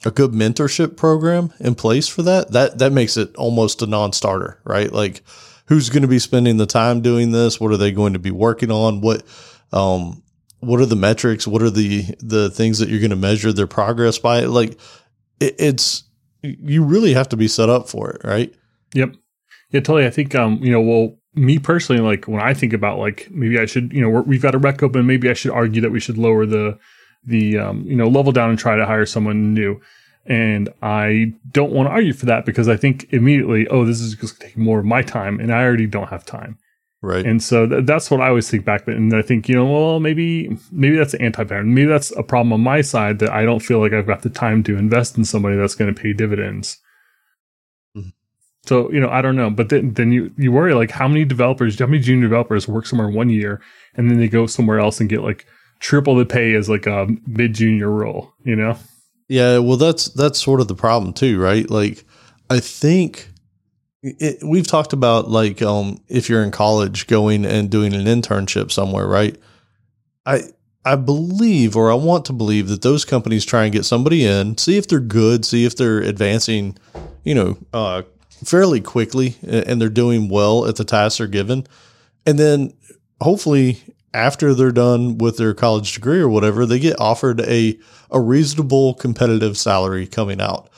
a 0.06 0.12
good 0.12 0.32
mentorship 0.32 0.98
program 0.98 1.54
in 1.60 1.74
place 1.76 2.08
for 2.08 2.22
that, 2.24 2.52
that 2.52 2.80
that 2.80 2.92
makes 2.92 3.18
it 3.18 3.36
almost 3.36 3.82
a 3.82 3.88
non-starter, 3.88 4.60
right? 4.66 4.92
Like 4.92 5.24
who's 5.68 5.90
going 5.90 6.02
to 6.02 6.08
be 6.08 6.20
spending 6.20 6.58
the 6.58 6.66
time 6.66 7.02
doing 7.02 7.32
this? 7.32 7.60
What 7.60 7.72
are 7.72 7.78
they 7.78 7.92
going 7.92 8.14
to 8.14 8.20
be 8.20 8.32
working 8.32 8.72
on? 8.72 9.02
What 9.02 9.24
um, 9.72 10.22
what 10.60 10.80
are 10.80 10.86
the 10.86 10.96
metrics? 10.96 11.48
What 11.48 11.62
are 11.62 11.70
the 11.70 12.04
the 12.20 12.50
things 12.50 12.80
that 12.80 12.90
you're 12.90 13.00
going 13.00 13.12
to 13.12 13.16
measure 13.16 13.54
their 13.54 13.68
progress 13.68 14.20
by? 14.20 14.42
Like 14.42 14.80
it, 15.40 15.56
it's 15.60 16.04
you 16.42 16.84
really 16.84 17.14
have 17.14 17.30
to 17.30 17.38
be 17.38 17.48
set 17.48 17.70
up 17.70 17.88
for 17.88 18.12
it, 18.12 18.22
right? 18.24 18.54
Yep. 18.94 19.16
Yeah, 19.72 19.80
totally. 19.80 20.06
I 20.06 20.10
think, 20.10 20.36
um, 20.36 20.60
you 20.62 20.72
know, 20.72 20.82
well, 20.82 21.18
me 21.34 21.60
personally, 21.60 22.02
like 22.02 22.28
when 22.28 22.42
I 22.42 22.54
think 22.54 22.74
about 22.74 23.00
like 23.00 23.30
maybe 23.32 23.58
I 23.58 23.66
should, 23.66 23.94
you 23.94 24.02
know, 24.02 24.22
we've 24.22 24.42
got 24.42 24.56
a 24.56 24.58
rec 24.58 24.84
open, 24.84 25.06
maybe 25.06 25.30
I 25.30 25.34
should 25.34 25.52
argue 25.52 25.82
that 25.82 25.92
we 25.92 26.00
should 26.00 26.18
lower 26.18 26.46
the 26.46 26.78
the 27.24 27.58
um, 27.58 27.84
you 27.86 27.96
know 27.96 28.08
level 28.08 28.32
down 28.32 28.50
and 28.50 28.60
try 28.60 28.76
to 28.76 28.86
hire 28.86 29.06
someone 29.06 29.54
new. 29.54 29.80
And 30.26 30.70
I 30.82 31.34
don't 31.52 31.72
want 31.72 31.88
to 31.88 31.92
argue 31.92 32.14
for 32.14 32.28
that 32.28 32.46
because 32.46 32.68
I 32.68 32.78
think 32.78 33.12
immediately, 33.12 33.68
oh, 33.70 33.86
this 33.86 34.02
is 34.02 34.16
just 34.16 34.40
taking 34.40 34.64
more 34.64 34.80
of 34.80 34.86
my 34.86 35.02
time, 35.02 35.40
and 35.40 35.52
I 35.52 35.64
already 35.64 35.88
don't 35.88 36.10
have 36.10 36.26
time. 36.26 36.58
Right. 37.02 37.26
And 37.26 37.42
so 37.42 37.68
th- 37.68 37.86
that's 37.86 38.12
what 38.12 38.22
I 38.22 38.28
always 38.28 38.48
think 38.50 38.64
back. 38.64 38.88
And 38.88 39.16
I 39.16 39.24
think, 39.24 39.50
you 39.50 39.56
know, 39.56 39.66
well, 39.66 40.00
maybe, 40.00 40.56
maybe 40.72 40.98
that's 40.98 41.16
an 41.16 41.22
anti-pattern. 41.22 41.74
Maybe 41.74 41.88
that's 41.88 42.12
a 42.12 42.22
problem 42.22 42.54
on 42.54 42.62
my 42.62 42.82
side 42.82 43.18
that 43.20 43.32
I 43.32 43.44
don't 43.44 43.62
feel 43.62 43.80
like 43.80 43.94
I've 43.94 44.06
got 44.06 44.22
the 44.22 44.30
time 44.30 44.62
to 44.64 44.78
invest 44.78 45.18
in 45.18 45.26
somebody 45.26 45.56
that's 45.56 45.74
going 45.74 45.92
to 45.92 46.00
pay 46.00 46.14
dividends. 46.14 46.78
So, 48.64 48.92
you 48.92 49.00
know, 49.00 49.10
I 49.10 49.22
don't 49.22 49.36
know. 49.36 49.50
But 49.50 49.70
then, 49.70 49.94
then 49.94 50.12
you, 50.12 50.32
you 50.38 50.52
worry 50.52 50.74
like 50.74 50.92
how 50.92 51.08
many 51.08 51.26
developers, 51.26 51.80
how 51.80 51.88
many 51.88 52.00
junior 52.00 52.28
developers 52.28 52.68
work 52.68 52.86
somewhere 52.86 53.10
one 53.10 53.30
year 53.30 53.62
and 53.96 54.10
then 54.10 54.20
they 54.20 54.28
go 54.28 54.46
somewhere 54.46 54.80
else 54.80 55.00
and 55.00 55.10
get 55.10 55.22
like 55.22 55.46
triple 55.80 56.16
the 56.16 56.26
pay 56.26 56.54
as 56.54 56.70
like 56.70 56.86
a 56.86 57.08
mid 57.26 57.54
junior 57.54 57.90
role, 57.90 58.34
you 58.44 58.56
know? 58.56 58.78
Yeah. 59.28 59.58
Well, 59.58 59.78
that's, 59.78 60.10
that's 60.10 60.40
sort 60.40 60.62
of 60.62 60.68
the 60.68 60.76
problem 60.76 61.14
too, 61.14 61.40
right? 61.40 61.70
Like, 61.70 62.06
I 62.50 62.60
think 62.60 63.30
it, 64.04 64.44
we've 64.44 64.68
talked 64.68 64.94
about 64.94 65.30
like, 65.30 65.62
um, 65.62 66.00
if 66.08 66.30
you're 66.30 66.44
in 66.44 66.52
college 66.52 67.08
going 67.08 67.46
and 67.46 67.70
doing 67.70 67.94
an 67.94 68.06
internship 68.06 68.72
somewhere, 68.72 69.08
right? 69.08 69.38
I, 70.26 70.44
I 70.84 70.96
believe, 70.96 71.76
or 71.76 71.92
I 71.92 71.96
want 71.96 72.26
to 72.26 72.34
believe 72.34 72.68
that 72.68 72.82
those 72.82 73.06
companies 73.06 73.46
try 73.46 73.64
and 73.64 73.74
get 73.74 73.86
somebody 73.86 74.26
in, 74.26 74.58
see 74.58 74.78
if 74.78 74.88
they're 74.88 75.00
good, 75.00 75.46
see 75.46 75.66
if 75.66 75.76
they're 75.76 76.00
advancing, 76.02 76.78
you 77.24 77.36
know, 77.36 77.58
uh, 77.72 78.02
fairly 78.44 78.82
quickly 78.82 79.36
and 79.44 79.82
they're 79.82 79.90
doing 79.90 80.30
well 80.30 80.68
at 80.68 80.76
the 80.76 80.84
tasks 80.86 81.18
they're 81.18 81.28
given. 81.28 81.68
And 82.26 82.38
then 82.40 82.74
hopefully 83.22 83.80
after 84.14 84.54
they're 84.54 84.72
done 84.72 85.18
with 85.18 85.38
their 85.38 85.54
college 85.54 85.94
degree 85.94 86.20
or 86.20 86.30
whatever, 86.30 86.66
they 86.66 86.80
get 86.80 87.00
offered 87.00 87.42
a, 87.42 87.80
a 88.10 88.20
reasonable 88.20 88.94
competitive 88.96 89.58
salary 89.58 90.08
coming 90.08 90.42
out. 90.42 90.70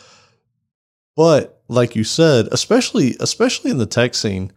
But 1.15 1.61
like 1.67 1.95
you 1.95 2.03
said, 2.03 2.47
especially 2.51 3.15
especially 3.19 3.71
in 3.71 3.77
the 3.77 3.85
tech 3.85 4.13
scene, 4.15 4.51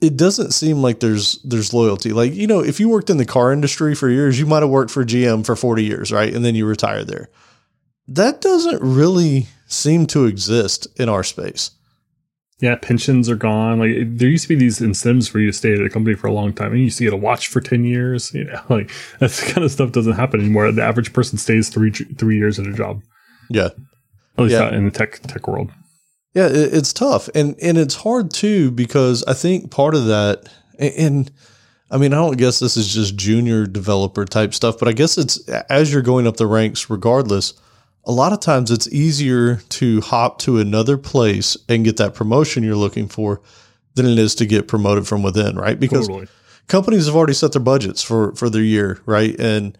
it 0.00 0.16
doesn't 0.16 0.52
seem 0.52 0.78
like 0.82 1.00
there's 1.00 1.40
there's 1.42 1.74
loyalty. 1.74 2.12
Like, 2.12 2.32
you 2.34 2.46
know, 2.46 2.60
if 2.60 2.80
you 2.80 2.88
worked 2.88 3.10
in 3.10 3.18
the 3.18 3.26
car 3.26 3.52
industry 3.52 3.94
for 3.94 4.08
years, 4.08 4.38
you 4.38 4.46
might 4.46 4.62
have 4.62 4.70
worked 4.70 4.90
for 4.90 5.04
GM 5.04 5.44
for 5.44 5.56
40 5.56 5.84
years, 5.84 6.12
right? 6.12 6.32
And 6.32 6.44
then 6.44 6.54
you 6.54 6.66
retire 6.66 7.04
there. 7.04 7.28
that 8.08 8.40
doesn't 8.40 8.80
really 8.82 9.46
seem 9.66 10.06
to 10.08 10.26
exist 10.26 10.88
in 10.98 11.08
our 11.08 11.22
space. 11.22 11.70
Yeah, 12.60 12.76
pensions 12.76 13.30
are 13.30 13.36
gone. 13.36 13.78
Like 13.78 14.16
there 14.18 14.28
used 14.28 14.42
to 14.44 14.48
be 14.50 14.54
these 14.54 14.80
incentives 14.82 15.28
for 15.28 15.38
you 15.40 15.46
to 15.46 15.52
stay 15.56 15.72
at 15.72 15.80
a 15.80 15.88
company 15.88 16.14
for 16.14 16.26
a 16.26 16.32
long 16.32 16.52
time, 16.52 16.72
and 16.72 16.78
you 16.78 16.84
used 16.84 16.98
to 16.98 17.04
get 17.04 17.12
a 17.12 17.16
watch 17.16 17.48
for 17.48 17.60
ten 17.60 17.84
years. 17.84 18.32
You 18.34 18.44
know, 18.44 18.60
like 18.68 18.90
that 19.18 19.32
kind 19.52 19.64
of 19.64 19.70
stuff 19.72 19.92
doesn't 19.92 20.12
happen 20.12 20.40
anymore. 20.40 20.70
The 20.72 20.82
average 20.82 21.12
person 21.12 21.38
stays 21.38 21.68
three 21.70 21.90
three 21.90 22.36
years 22.36 22.58
at 22.58 22.66
a 22.66 22.72
job. 22.72 23.00
Yeah, 23.48 23.66
at 24.36 24.38
least 24.44 24.52
Yeah. 24.52 24.60
not 24.60 24.74
in 24.74 24.84
the 24.84 24.90
tech 24.90 25.20
tech 25.22 25.48
world. 25.48 25.70
Yeah, 26.34 26.46
it, 26.46 26.74
it's 26.74 26.92
tough, 26.92 27.28
and 27.34 27.56
and 27.62 27.78
it's 27.78 27.94
hard 27.96 28.30
too 28.30 28.70
because 28.70 29.24
I 29.26 29.32
think 29.32 29.70
part 29.70 29.94
of 29.94 30.06
that, 30.06 30.48
and, 30.78 30.92
and 30.96 31.30
I 31.90 31.96
mean, 31.96 32.12
I 32.12 32.16
don't 32.16 32.36
guess 32.36 32.58
this 32.60 32.76
is 32.76 32.92
just 32.92 33.16
junior 33.16 33.66
developer 33.66 34.24
type 34.26 34.52
stuff, 34.54 34.78
but 34.78 34.86
I 34.86 34.92
guess 34.92 35.16
it's 35.18 35.38
as 35.48 35.92
you're 35.92 36.02
going 36.02 36.26
up 36.26 36.36
the 36.36 36.46
ranks, 36.46 36.90
regardless. 36.90 37.54
A 38.04 38.12
lot 38.12 38.32
of 38.32 38.40
times, 38.40 38.70
it's 38.70 38.88
easier 38.88 39.56
to 39.56 40.00
hop 40.00 40.38
to 40.40 40.58
another 40.58 40.96
place 40.96 41.56
and 41.68 41.84
get 41.84 41.98
that 41.98 42.14
promotion 42.14 42.62
you're 42.62 42.74
looking 42.76 43.08
for 43.08 43.42
than 43.94 44.06
it 44.06 44.18
is 44.18 44.34
to 44.36 44.46
get 44.46 44.68
promoted 44.68 45.06
from 45.06 45.22
within, 45.22 45.56
right? 45.56 45.78
Because 45.78 46.06
Totally. 46.08 46.28
companies 46.66 47.06
have 47.06 47.16
already 47.16 47.34
set 47.34 47.52
their 47.52 47.62
budgets 47.62 48.02
for 48.02 48.34
for 48.34 48.48
their 48.48 48.62
year, 48.62 49.00
right? 49.06 49.38
And 49.38 49.76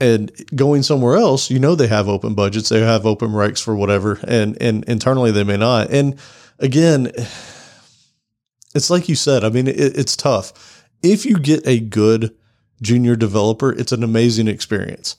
and 0.00 0.30
going 0.54 0.82
somewhere 0.82 1.16
else, 1.16 1.50
you 1.50 1.58
know 1.58 1.74
they 1.74 1.88
have 1.88 2.08
open 2.08 2.34
budgets, 2.34 2.68
they 2.68 2.80
have 2.80 3.06
open 3.06 3.30
recs 3.30 3.62
for 3.62 3.74
whatever, 3.74 4.20
and 4.26 4.60
and 4.60 4.84
internally 4.84 5.30
they 5.30 5.44
may 5.44 5.56
not. 5.56 5.90
And 5.90 6.18
again, 6.58 7.10
it's 8.74 8.90
like 8.90 9.08
you 9.08 9.14
said. 9.14 9.44
I 9.44 9.50
mean, 9.50 9.66
it, 9.66 9.76
it's 9.76 10.16
tough. 10.16 10.84
If 11.02 11.24
you 11.24 11.38
get 11.38 11.66
a 11.66 11.80
good 11.80 12.34
junior 12.82 13.16
developer, 13.16 13.72
it's 13.72 13.92
an 13.92 14.04
amazing 14.04 14.48
experience. 14.48 15.16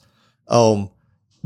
Um, 0.48 0.90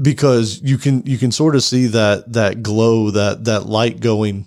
because 0.01 0.61
you 0.63 0.79
can 0.79 1.03
you 1.07 1.19
can 1.19 1.31
sort 1.33 1.55
of 1.55 1.63
see 1.63 1.87
that 1.87 2.33
that 2.33 2.63
glow, 2.63 3.11
that 3.11 3.45
that 3.45 3.67
light 3.67 4.01
going 4.01 4.47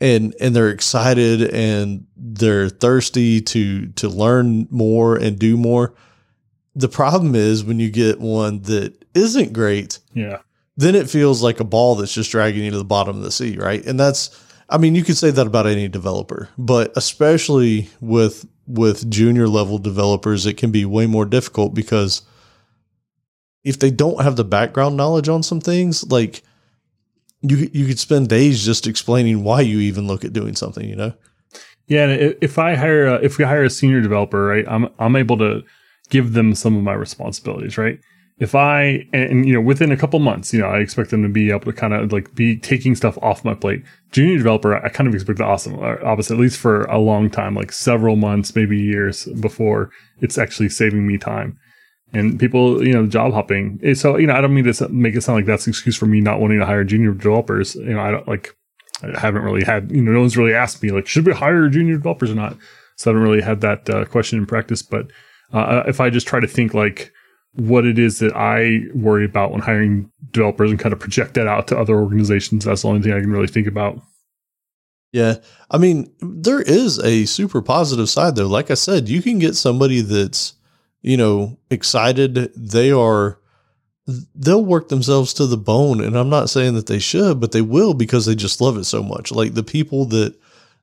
and 0.00 0.34
and 0.40 0.56
they're 0.56 0.70
excited 0.70 1.42
and 1.54 2.06
they're 2.16 2.68
thirsty 2.68 3.40
to 3.42 3.88
to 3.88 4.08
learn 4.08 4.66
more 4.70 5.16
and 5.16 5.38
do 5.38 5.56
more. 5.56 5.94
The 6.74 6.88
problem 6.88 7.34
is 7.34 7.64
when 7.64 7.78
you 7.80 7.90
get 7.90 8.20
one 8.20 8.62
that 8.62 9.04
isn't 9.14 9.52
great, 9.52 9.98
Yeah. 10.14 10.38
then 10.76 10.94
it 10.94 11.10
feels 11.10 11.42
like 11.42 11.60
a 11.60 11.64
ball 11.64 11.96
that's 11.96 12.14
just 12.14 12.30
dragging 12.30 12.64
you 12.64 12.70
to 12.70 12.78
the 12.78 12.84
bottom 12.84 13.16
of 13.16 13.22
the 13.22 13.30
sea, 13.32 13.56
right? 13.56 13.84
And 13.84 13.98
that's 13.98 14.30
I 14.72 14.78
mean, 14.78 14.94
you 14.94 15.02
could 15.02 15.16
say 15.16 15.32
that 15.32 15.46
about 15.48 15.66
any 15.66 15.88
developer, 15.88 16.48
but 16.56 16.92
especially 16.96 17.88
with 18.00 18.46
with 18.66 19.10
junior 19.10 19.48
level 19.48 19.78
developers, 19.78 20.46
it 20.46 20.56
can 20.56 20.70
be 20.70 20.84
way 20.84 21.06
more 21.06 21.26
difficult 21.26 21.74
because 21.74 22.22
if 23.64 23.78
they 23.78 23.90
don't 23.90 24.22
have 24.22 24.36
the 24.36 24.44
background 24.44 24.96
knowledge 24.96 25.28
on 25.28 25.42
some 25.42 25.60
things, 25.60 26.08
like 26.10 26.42
you 27.42 27.70
you 27.72 27.86
could 27.86 27.98
spend 27.98 28.28
days 28.28 28.64
just 28.64 28.86
explaining 28.86 29.44
why 29.44 29.60
you 29.60 29.78
even 29.80 30.06
look 30.06 30.24
at 30.24 30.32
doing 30.32 30.54
something, 30.54 30.88
you 30.88 30.96
know? 30.96 31.12
Yeah, 31.86 32.06
and 32.06 32.36
if 32.40 32.58
I 32.58 32.76
hire 32.76 33.06
a, 33.06 33.14
if 33.16 33.38
we 33.38 33.44
hire 33.44 33.64
a 33.64 33.70
senior 33.70 34.00
developer, 34.00 34.46
right, 34.46 34.64
I'm 34.68 34.88
I'm 34.98 35.16
able 35.16 35.38
to 35.38 35.62
give 36.08 36.32
them 36.32 36.54
some 36.54 36.76
of 36.76 36.82
my 36.82 36.92
responsibilities, 36.92 37.78
right? 37.78 37.98
If 38.38 38.54
I 38.54 39.06
and, 39.12 39.46
you 39.46 39.52
know 39.52 39.60
within 39.60 39.92
a 39.92 39.96
couple 39.96 40.18
months, 40.18 40.52
you 40.52 40.60
know, 40.60 40.68
I 40.68 40.78
expect 40.78 41.10
them 41.10 41.22
to 41.22 41.28
be 41.28 41.50
able 41.50 41.60
to 41.60 41.72
kind 41.72 41.92
of 41.92 42.12
like 42.12 42.34
be 42.34 42.56
taking 42.56 42.94
stuff 42.94 43.18
off 43.20 43.44
my 43.44 43.54
plate. 43.54 43.82
Junior 44.12 44.38
developer, 44.38 44.76
I 44.76 44.88
kind 44.88 45.08
of 45.08 45.14
expect 45.14 45.38
the 45.38 45.44
awesome, 45.44 45.78
uh, 45.78 45.96
opposite, 46.04 46.34
at 46.34 46.40
least 46.40 46.58
for 46.58 46.84
a 46.84 46.98
long 46.98 47.28
time, 47.28 47.54
like 47.54 47.72
several 47.72 48.16
months, 48.16 48.56
maybe 48.56 48.78
years 48.78 49.26
before 49.26 49.90
it's 50.20 50.38
actually 50.38 50.70
saving 50.70 51.06
me 51.06 51.18
time. 51.18 51.58
And 52.12 52.40
people, 52.40 52.84
you 52.84 52.92
know, 52.92 53.06
job 53.06 53.32
hopping. 53.32 53.94
So, 53.94 54.16
you 54.16 54.26
know, 54.26 54.34
I 54.34 54.40
don't 54.40 54.52
mean 54.52 54.64
to 54.64 54.88
make 54.88 55.14
it 55.14 55.20
sound 55.20 55.36
like 55.36 55.46
that's 55.46 55.66
an 55.66 55.70
excuse 55.70 55.96
for 55.96 56.06
me 56.06 56.20
not 56.20 56.40
wanting 56.40 56.58
to 56.58 56.66
hire 56.66 56.82
junior 56.82 57.12
developers. 57.12 57.76
You 57.76 57.94
know, 57.94 58.00
I 58.00 58.10
don't 58.10 58.26
like 58.26 58.56
I 59.02 59.18
haven't 59.18 59.42
really 59.42 59.64
had, 59.64 59.90
you 59.90 60.02
know, 60.02 60.12
no 60.12 60.20
one's 60.20 60.36
really 60.36 60.54
asked 60.54 60.82
me 60.82 60.90
like, 60.90 61.06
should 61.06 61.26
we 61.26 61.32
hire 61.32 61.68
junior 61.68 61.96
developers 61.96 62.30
or 62.30 62.34
not? 62.34 62.56
So 62.96 63.10
I 63.10 63.14
haven't 63.14 63.28
really 63.28 63.42
had 63.42 63.60
that 63.62 63.88
uh, 63.88 64.04
question 64.04 64.38
in 64.38 64.46
practice. 64.46 64.82
But 64.82 65.10
uh, 65.52 65.84
if 65.86 66.00
I 66.00 66.10
just 66.10 66.26
try 66.26 66.40
to 66.40 66.46
think 66.46 66.74
like 66.74 67.12
what 67.54 67.86
it 67.86 67.98
is 67.98 68.18
that 68.18 68.34
I 68.36 68.82
worry 68.94 69.24
about 69.24 69.52
when 69.52 69.60
hiring 69.60 70.10
developers 70.32 70.70
and 70.70 70.78
kind 70.78 70.92
of 70.92 71.00
project 71.00 71.34
that 71.34 71.46
out 71.46 71.68
to 71.68 71.78
other 71.78 71.96
organizations, 71.96 72.64
that's 72.64 72.82
the 72.82 72.88
only 72.88 73.02
thing 73.02 73.12
I 73.12 73.20
can 73.20 73.30
really 73.30 73.46
think 73.46 73.66
about. 73.66 74.00
Yeah. 75.12 75.36
I 75.70 75.78
mean, 75.78 76.12
there 76.20 76.60
is 76.60 76.98
a 77.00 77.24
super 77.24 77.62
positive 77.62 78.08
side 78.08 78.36
though. 78.36 78.46
Like 78.46 78.70
I 78.70 78.74
said, 78.74 79.08
you 79.08 79.22
can 79.22 79.38
get 79.38 79.56
somebody 79.56 80.02
that's, 80.02 80.54
you 81.02 81.16
know, 81.16 81.58
excited. 81.70 82.52
They 82.54 82.90
are, 82.90 83.38
they'll 84.34 84.64
work 84.64 84.88
themselves 84.88 85.34
to 85.34 85.46
the 85.46 85.56
bone. 85.56 86.00
And 86.00 86.16
I'm 86.16 86.28
not 86.30 86.50
saying 86.50 86.74
that 86.74 86.86
they 86.86 86.98
should, 86.98 87.40
but 87.40 87.52
they 87.52 87.62
will 87.62 87.94
because 87.94 88.26
they 88.26 88.34
just 88.34 88.60
love 88.60 88.76
it 88.76 88.84
so 88.84 89.02
much. 89.02 89.32
Like 89.32 89.54
the 89.54 89.62
people 89.62 90.06
that, 90.06 90.34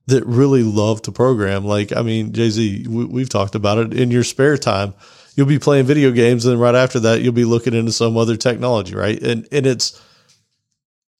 that 0.07 0.25
really 0.25 0.63
love 0.63 1.01
to 1.03 1.11
program. 1.11 1.65
Like, 1.65 1.95
I 1.95 2.01
mean, 2.01 2.33
Jay 2.33 2.49
Z, 2.49 2.87
we, 2.87 3.05
we've 3.05 3.29
talked 3.29 3.55
about 3.55 3.77
it 3.77 3.93
in 3.93 4.09
your 4.09 4.23
spare 4.23 4.57
time. 4.57 4.93
You'll 5.35 5.45
be 5.45 5.59
playing 5.59 5.85
video 5.85 6.11
games, 6.11 6.45
and 6.45 6.59
right 6.59 6.73
after 6.73 6.99
that, 7.01 7.21
you'll 7.21 7.33
be 7.33 7.45
looking 7.45 7.75
into 7.75 7.91
some 7.91 8.17
other 8.17 8.35
technology, 8.35 8.95
right? 8.95 9.21
And 9.21 9.47
and 9.51 9.67
it's 9.67 10.01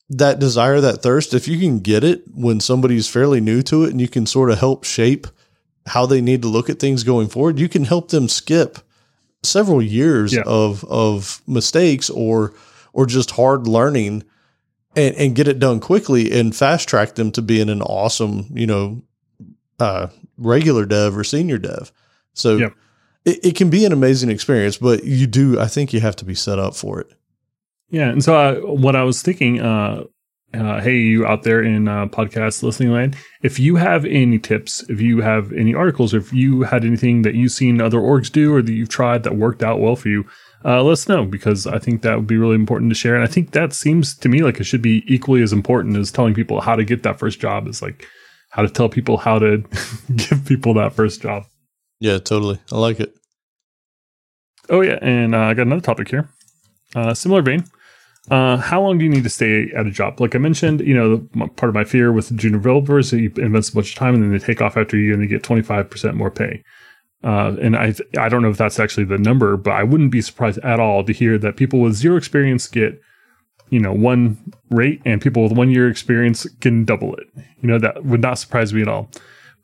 that 0.10 0.40
desire, 0.40 0.82
that 0.82 1.04
thirst, 1.04 1.34
if 1.34 1.48
you 1.48 1.60
can 1.60 1.80
get 1.80 2.04
it 2.04 2.24
when 2.34 2.60
somebody's 2.60 3.08
fairly 3.08 3.42
new 3.42 3.62
to 3.64 3.84
it 3.84 3.92
and 3.92 4.02
you 4.02 4.08
can 4.08 4.26
sort 4.26 4.50
of 4.50 4.58
help 4.58 4.86
shape 4.86 5.28
how 5.86 6.06
they 6.06 6.22
need 6.22 6.42
to 6.42 6.48
look 6.48 6.70
at 6.70 6.80
things 6.80 7.04
going 7.04 7.28
forward, 7.28 7.60
you 7.60 7.70
can 7.70 7.84
help 7.84 8.10
them 8.10 8.28
skip 8.28 8.80
several 9.48 9.82
years 9.82 10.34
Yeah. 10.34 10.44
of 10.46 10.84
of 10.86 11.42
mistakes 11.48 12.10
or 12.10 12.54
or 12.94 13.06
just 13.06 13.32
hard 13.32 13.68
learning 13.68 14.24
and, 14.96 15.16
and 15.16 15.36
get 15.36 15.48
it 15.48 15.60
done 15.60 15.80
quickly 15.80 16.32
and 16.38 16.56
fast 16.56 16.88
track 16.90 17.16
them 17.16 17.32
to 17.32 17.42
being 17.42 17.70
an 17.70 17.82
awesome, 17.82 18.48
you 18.54 18.66
know, 18.66 19.02
uh, 19.80 20.08
regular 20.38 20.86
dev 20.86 21.16
or 21.18 21.24
senior 21.24 21.60
dev. 21.60 21.92
So 22.34 22.58
it, 23.26 23.46
it 23.46 23.56
can 23.56 23.70
be 23.70 23.86
an 23.86 23.92
amazing 23.92 24.30
experience, 24.32 24.78
but 24.78 25.04
you 25.04 25.28
do, 25.28 25.60
I 25.60 25.68
think 25.68 25.94
you 25.94 26.00
have 26.00 26.16
to 26.18 26.26
be 26.26 26.34
set 26.34 26.58
up 26.58 26.76
for 26.76 27.00
it. 27.00 27.12
Yeah, 27.90 28.10
and 28.10 28.24
so 28.24 28.36
uh, 28.36 28.56
what 28.74 28.96
I 28.96 29.04
was 29.04 29.22
thinking, 29.22 29.60
uh, 29.62 30.06
uh, 30.54 30.82
hey, 30.82 30.98
you 30.98 31.26
out 31.26 31.44
there 31.44 31.62
in 31.62 31.88
uh, 31.88 32.08
podcast 32.08 32.64
listening 32.64 32.92
land, 32.92 33.16
if 33.44 33.60
you 33.60 33.76
have 33.76 34.06
any 34.06 34.40
tips, 34.40 34.84
if 34.90 35.02
you 35.02 35.22
have 35.22 35.52
any 35.52 35.74
articles, 35.74 36.14
or 36.14 36.18
if 36.18 36.32
you 36.32 36.64
had 36.64 36.86
anything 36.86 37.24
that 37.24 37.36
you've 37.36 37.52
seen 37.52 37.82
other 37.82 38.00
orgs 38.00 38.32
do 38.32 38.54
or 38.54 38.62
that 38.62 38.72
you've 38.72 38.90
tried 38.90 39.24
that 39.24 39.36
worked 39.36 39.62
out 39.62 39.80
well 39.80 39.96
for 39.96 40.10
you, 40.10 40.26
uh, 40.66 40.82
let 40.82 40.94
us 40.94 41.10
know 41.10 41.26
because 41.26 41.68
I 41.68 41.80
think 41.80 42.02
that 42.02 42.16
would 42.16 42.28
be 42.28 42.38
really 42.38 42.56
important 42.56 42.92
to 42.92 42.96
share. 42.96 43.16
And 43.16 43.24
I 43.24 43.28
think 43.28 43.52
that 43.52 43.74
seems 43.74 44.16
to 44.18 44.30
me 44.30 44.42
like 44.42 44.60
it 44.60 44.64
should 44.64 44.82
be 44.82 45.04
equally 45.08 45.42
as 45.42 45.54
important 45.54 45.98
as 45.98 46.12
telling 46.12 46.34
people 46.34 46.62
how 46.62 46.76
to 46.76 46.84
get 46.84 47.04
that 47.04 47.20
first 47.20 47.40
job. 47.40 47.68
Is 47.68 47.82
like 47.82 48.06
how 48.52 48.64
to 48.64 48.70
tell 48.70 48.90
people 48.90 49.18
how 49.18 49.40
to 49.40 49.64
give 50.16 50.46
people 50.46 50.74
that 50.76 50.94
first 50.94 51.22
job. 51.22 51.44
Yeah, 52.00 52.20
totally. 52.20 52.60
I 52.72 52.78
like 52.78 53.00
it. 53.00 53.14
Oh 54.70 54.82
yeah, 54.82 55.00
and 55.02 55.36
uh, 55.36 55.40
I 55.40 55.54
got 55.54 55.68
another 55.68 55.82
topic 55.82 56.10
here. 56.10 56.30
Uh, 56.96 57.14
similar 57.14 57.42
vein. 57.42 57.66
Uh, 58.30 58.58
how 58.58 58.82
long 58.82 58.98
do 58.98 59.06
you 59.06 59.10
need 59.10 59.24
to 59.24 59.30
stay 59.30 59.72
at 59.72 59.88
a 59.88 59.92
job? 59.92 60.20
Like 60.20 60.36
I 60.36 60.38
mentioned, 60.38 60.82
you 60.82 60.94
know, 60.94 61.48
part 61.56 61.70
of 61.70 61.74
my 61.74 61.86
fear 61.86 62.12
with 62.12 62.36
junior 62.36 62.58
developers, 62.58 63.14
you 63.14 63.32
invest 63.38 63.72
a 63.72 63.76
bunch 63.76 63.92
of 63.92 63.96
time 63.96 64.14
and 64.14 64.24
then 64.24 64.32
they 64.32 64.40
take 64.40 64.62
off 64.62 64.76
after 64.76 64.98
you 64.98 65.14
and 65.14 65.22
they 65.22 65.28
get 65.28 65.44
twenty 65.44 65.62
five 65.62 65.90
percent 65.90 66.16
more 66.16 66.30
pay. 66.30 66.62
Uh, 67.24 67.56
and 67.62 67.78
I 67.78 67.94
I 68.18 68.28
don't 68.28 68.42
know 68.42 68.50
if 68.50 68.58
that's 68.58 68.80
actually 68.80 69.06
the 69.06 69.18
number, 69.18 69.56
but 69.56 69.72
I 69.72 69.84
wouldn't 69.84 70.12
be 70.12 70.22
surprised 70.22 70.60
at 70.60 70.80
all 70.80 71.04
to 71.06 71.14
hear 71.14 71.38
that 71.38 71.56
people 71.56 71.80
with 71.80 71.94
zero 71.94 72.18
experience 72.18 72.68
get, 72.68 73.00
you 73.70 73.80
know, 73.80 73.94
one 73.94 74.38
rate, 74.72 75.02
and 75.06 75.22
people 75.22 75.44
with 75.44 75.54
one 75.54 75.72
year 75.72 75.90
experience 75.90 76.46
can 76.60 76.84
double 76.84 77.16
it. 77.16 77.28
You 77.62 77.70
know, 77.70 77.80
that 77.80 78.04
would 78.04 78.22
not 78.22 78.40
surprise 78.40 78.74
me 78.74 78.82
at 78.82 78.90
all. 78.90 79.10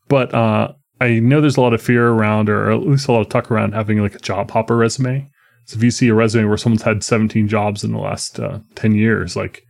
But 0.08 0.34
uh, 0.34 0.72
I 1.02 1.20
know 1.20 1.42
there's 1.42 1.58
a 1.58 1.62
lot 1.62 1.74
of 1.74 1.82
fear 1.82 2.08
around, 2.08 2.50
or 2.50 2.72
at 2.72 2.80
least 2.80 3.10
a 3.10 3.12
lot 3.12 3.22
of 3.22 3.30
talk 3.30 3.52
around 3.52 3.74
having 3.74 4.02
like 4.02 4.16
a 4.16 4.20
job 4.20 4.52
hopper 4.52 4.78
resume. 4.78 5.30
So 5.66 5.78
if 5.78 5.84
you 5.84 5.92
see 5.92 6.10
a 6.10 6.14
resume 6.14 6.46
where 6.46 6.58
someone's 6.58 6.84
had 6.84 7.04
17 7.04 7.48
jobs 7.48 7.84
in 7.84 7.92
the 7.92 8.00
last 8.00 8.40
uh, 8.40 8.60
10 8.76 8.96
years, 8.96 9.36
like 9.36 9.66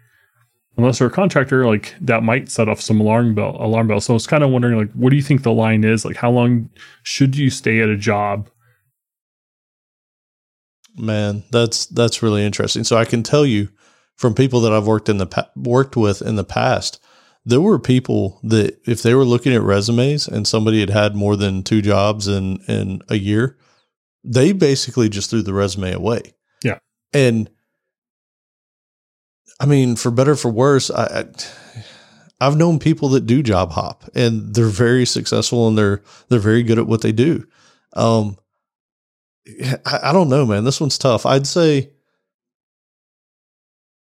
unless 0.78 1.00
they're 1.00 1.08
a 1.08 1.12
contractor, 1.12 1.66
like 1.66 1.94
that 2.02 2.24
might 2.24 2.50
set 2.50 2.68
off 2.68 2.82
some 2.82 3.00
alarm 3.00 3.36
bell. 3.36 3.58
Alarm 3.60 3.88
bell. 3.88 4.02
So 4.02 4.14
I 4.14 4.16
was 4.16 4.28
kind 4.28 4.44
of 4.44 4.50
wondering, 4.50 4.78
like, 4.78 4.92
what 4.94 5.10
do 5.12 5.16
you 5.16 5.22
think 5.22 5.44
the 5.44 5.52
line 5.52 5.84
is? 5.84 6.06
Like, 6.06 6.18
how 6.18 6.32
long 6.32 6.70
should 7.04 7.36
you 7.36 7.50
stay 7.50 7.80
at 7.80 7.90
a 7.90 7.98
job? 7.98 8.50
Man, 10.96 11.44
that's 11.52 11.88
that's 11.88 12.22
really 12.22 12.46
interesting. 12.46 12.84
So 12.84 12.98
I 12.98 13.06
can 13.06 13.24
tell 13.24 13.46
you 13.46 13.70
from 14.16 14.36
people 14.36 14.62
that 14.62 14.74
I've 14.74 14.88
worked 14.88 15.10
in 15.10 15.18
the 15.18 15.26
pa- 15.26 15.50
worked 15.56 15.96
with 15.96 16.22
in 16.22 16.36
the 16.36 16.44
past, 16.44 17.00
there 17.46 17.62
were 17.62 17.80
people 17.80 18.40
that 18.44 18.80
if 18.88 19.02
they 19.02 19.16
were 19.16 19.26
looking 19.26 19.54
at 19.54 19.64
resumes 19.64 20.28
and 20.28 20.48
somebody 20.48 20.80
had 20.80 20.92
had 20.92 21.16
more 21.16 21.36
than 21.36 21.64
two 21.64 21.82
jobs 21.82 22.28
in 22.28 22.58
in 22.68 23.02
a 23.10 23.16
year, 23.16 23.58
they 24.24 24.52
basically 24.52 25.10
just 25.10 25.30
threw 25.30 25.42
the 25.42 25.54
resume 25.54 25.92
away. 25.94 26.34
Yeah. 26.64 26.80
and 27.14 27.50
I 29.60 29.66
mean, 29.66 29.96
for 29.96 30.12
better 30.12 30.32
or 30.32 30.36
for 30.36 30.52
worse, 30.52 30.90
I, 30.90 31.04
I 31.22 31.26
I've 32.42 32.58
known 32.58 32.80
people 32.80 33.10
that 33.10 33.26
do 33.26 33.42
job 33.44 33.72
hop 33.72 34.04
and 34.16 34.54
they're 34.54 34.66
very 34.66 35.06
successful 35.06 35.68
and 35.68 35.78
they're 35.78 36.02
they're 36.30 36.40
very 36.40 36.64
good 36.64 36.80
at 36.80 36.88
what 36.88 37.02
they 37.02 37.12
do. 37.12 37.46
Um, 37.96 38.38
I, 39.86 40.00
I 40.04 40.12
don't 40.12 40.30
know, 40.30 40.46
man. 40.46 40.64
This 40.64 40.82
one's 40.82 40.98
tough. 40.98 41.26
I'd 41.26 41.48
say 41.48 41.92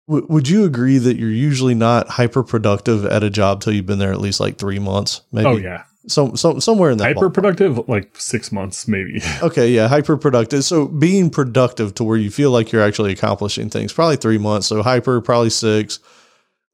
W- 0.08 0.26
would 0.30 0.48
you 0.48 0.66
agree 0.66 0.98
that 1.00 1.18
you're 1.18 1.30
usually 1.32 1.74
not 1.76 2.08
hyper 2.10 2.44
productive 2.44 3.06
at 3.06 3.24
a 3.24 3.30
job 3.30 3.62
till 3.62 3.74
you've 3.74 3.86
been 3.88 4.00
there 4.00 4.12
at 4.12 4.22
least 4.22 4.40
like 4.40 4.58
three 4.58 4.80
months? 4.80 5.22
Maybe. 5.32 5.48
Oh 5.48 5.58
yeah, 5.58 5.84
some, 6.08 6.36
some 6.38 6.60
somewhere 6.60 6.92
in 6.92 6.98
that 6.98 7.06
hyper 7.06 7.30
ballpark. 7.30 7.34
productive 7.34 7.90
like 7.90 8.16
six 8.18 8.52
months 8.52 8.88
maybe. 8.88 9.22
Okay, 9.42 9.70
yeah, 9.70 9.88
hyper 9.88 10.18
productive. 10.18 10.64
So 10.64 10.88
being 10.88 11.30
productive 11.30 11.94
to 11.96 12.04
where 12.04 12.18
you 12.18 12.32
feel 12.32 12.52
like 12.52 12.72
you're 12.72 12.82
actually 12.82 13.12
accomplishing 13.12 13.70
things, 13.70 13.94
probably 13.94 14.18
three 14.18 14.38
months. 14.38 14.68
So 14.68 14.82
hyper, 14.82 15.22
probably 15.22 15.50
six. 15.50 16.00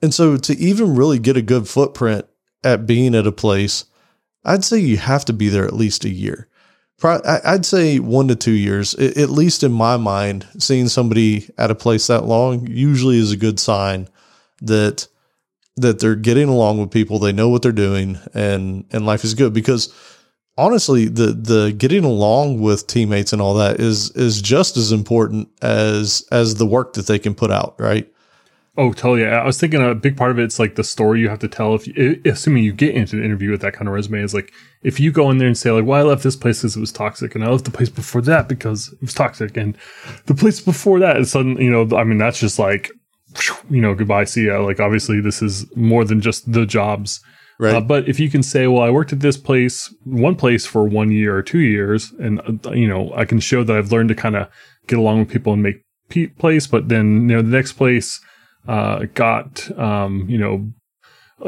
And 0.02 0.14
so 0.14 0.38
to 0.38 0.58
even 0.58 0.96
really 0.96 1.20
get 1.20 1.38
a 1.38 1.42
good 1.42 1.68
footprint 1.68 2.26
at 2.64 2.86
being 2.86 3.16
at 3.16 3.28
a 3.28 3.32
place, 3.32 3.86
I'd 4.44 4.64
say 4.64 4.80
you 4.80 4.98
have 4.98 5.26
to 5.26 5.34
be 5.34 5.50
there 5.50 5.66
at 5.66 5.74
least 5.74 6.06
a 6.06 6.10
year. 6.10 6.48
I'd 7.04 7.66
say 7.66 8.00
one 8.00 8.28
to 8.28 8.36
two 8.36 8.52
years, 8.52 8.94
at 8.94 9.30
least 9.30 9.64
in 9.64 9.72
my 9.72 9.98
mind. 9.98 10.48
Seeing 10.60 10.88
somebody 10.88 11.50
at 11.58 11.72
a 11.72 11.76
place 11.76 12.08
that 12.08 12.26
long 12.26 12.68
usually 12.68 13.18
is 13.18 13.32
a 13.32 13.38
good 13.38 13.60
sign 13.60 14.08
that 14.62 15.08
that 15.78 16.00
they're 16.00 16.16
getting 16.16 16.50
along 16.50 16.80
with 16.80 16.92
people, 16.92 17.20
they 17.20 17.32
know 17.32 17.50
what 17.50 17.62
they're 17.62 17.72
doing, 17.72 18.20
and 18.34 18.86
and 18.92 19.06
life 19.06 19.24
is 19.24 19.34
good. 19.34 19.54
Because 19.54 19.94
honestly, 20.58 21.06
the 21.06 21.28
the 21.28 21.74
getting 21.78 22.04
along 22.04 22.62
with 22.62 22.88
teammates 22.88 23.34
and 23.34 23.42
all 23.42 23.54
that 23.56 23.80
is 23.80 24.12
is 24.12 24.42
just 24.42 24.78
as 24.78 24.92
important 24.92 25.50
as 25.62 26.26
as 26.32 26.56
the 26.56 26.66
work 26.66 26.94
that 26.94 27.08
they 27.08 27.20
can 27.20 27.36
put 27.36 27.52
out, 27.52 27.76
right? 27.80 28.12
Oh, 28.78 28.94
totally. 28.94 29.26
I 29.26 29.46
was 29.46 29.60
thinking 29.60 29.82
a 29.82 29.94
big 29.94 30.16
part 30.16 30.32
of 30.32 30.40
it's 30.40 30.58
like 30.58 30.76
the 30.76 30.84
story 30.84 31.20
you 31.20 31.28
have 31.28 31.40
to 31.40 31.50
tell. 31.50 31.76
If 31.76 31.88
you, 31.88 32.22
assuming 32.24 32.64
you 32.64 32.72
get 32.72 32.96
into 32.96 33.18
an 33.18 33.26
interview 33.26 33.52
with 33.52 33.60
that 33.62 33.74
kind 33.74 33.90
of 33.90 33.94
resume, 33.94 34.24
is 34.24 34.34
like 34.34 34.54
if 34.82 34.98
you 34.98 35.12
go 35.12 35.30
in 35.30 35.40
there 35.40 35.48
and 35.48 35.58
say 35.58 35.72
like, 35.72 35.84
"Well, 35.84 36.00
I 36.00 36.08
left 36.08 36.24
this 36.24 36.38
place 36.38 36.62
because 36.62 36.78
it 36.78 36.80
was 36.80 36.94
toxic, 36.94 37.36
and 37.36 37.44
I 37.44 37.50
left 37.50 37.66
the 37.66 37.72
place 37.72 37.90
before 37.90 38.22
that 38.22 38.48
because 38.48 38.94
it 38.94 39.02
was 39.02 39.14
toxic, 39.14 39.58
and 39.58 39.78
the 40.26 40.36
place 40.36 40.62
before 40.62 41.00
that," 41.00 41.18
and 41.18 41.28
suddenly, 41.28 41.66
you 41.66 41.70
know, 41.70 41.98
I 41.98 42.06
mean, 42.06 42.18
that's 42.18 42.40
just 42.40 42.60
like, 42.60 42.92
you 43.70 43.82
know, 43.82 43.96
goodbye, 43.96 44.26
see 44.26 44.48
ya. 44.48 44.60
Like, 44.60 44.80
obviously, 44.80 45.22
this 45.22 45.42
is 45.42 45.66
more 45.76 46.06
than 46.06 46.22
just 46.22 46.52
the 46.52 46.66
jobs. 46.66 47.22
Right. 47.60 47.76
Uh, 47.76 47.82
but 47.82 48.10
if 48.10 48.20
you 48.20 48.30
can 48.30 48.42
say, 48.42 48.66
well, 48.66 48.82
I 48.82 48.90
worked 48.90 49.14
at 49.14 49.20
this 49.20 49.38
place, 49.38 49.94
one 50.04 50.36
place 50.36 50.66
for 50.66 50.84
one 50.88 51.12
year 51.12 51.36
or 51.36 51.44
two 51.44 51.60
years, 51.60 52.12
and 52.20 52.42
uh, 52.66 52.72
you 52.72 52.88
know, 52.88 53.14
I 53.16 53.26
can 53.26 53.40
show 53.40 53.64
that 53.64 53.78
I've 53.78 53.92
learned 53.92 54.10
to 54.10 54.16
kind 54.16 54.36
of 54.36 54.50
get 54.88 54.98
along 54.98 55.20
with 55.20 55.30
people 55.30 55.54
and 55.54 55.62
make 55.62 55.84
pe- 56.10 56.28
place. 56.28 56.66
But 56.66 56.90
then, 56.90 57.30
you 57.30 57.36
know, 57.36 57.42
the 57.44 57.56
next 57.56 57.74
place 57.74 58.20
uh, 58.68 59.06
got, 59.14 59.70
um, 59.78 60.26
you 60.28 60.40
know, 60.40 60.72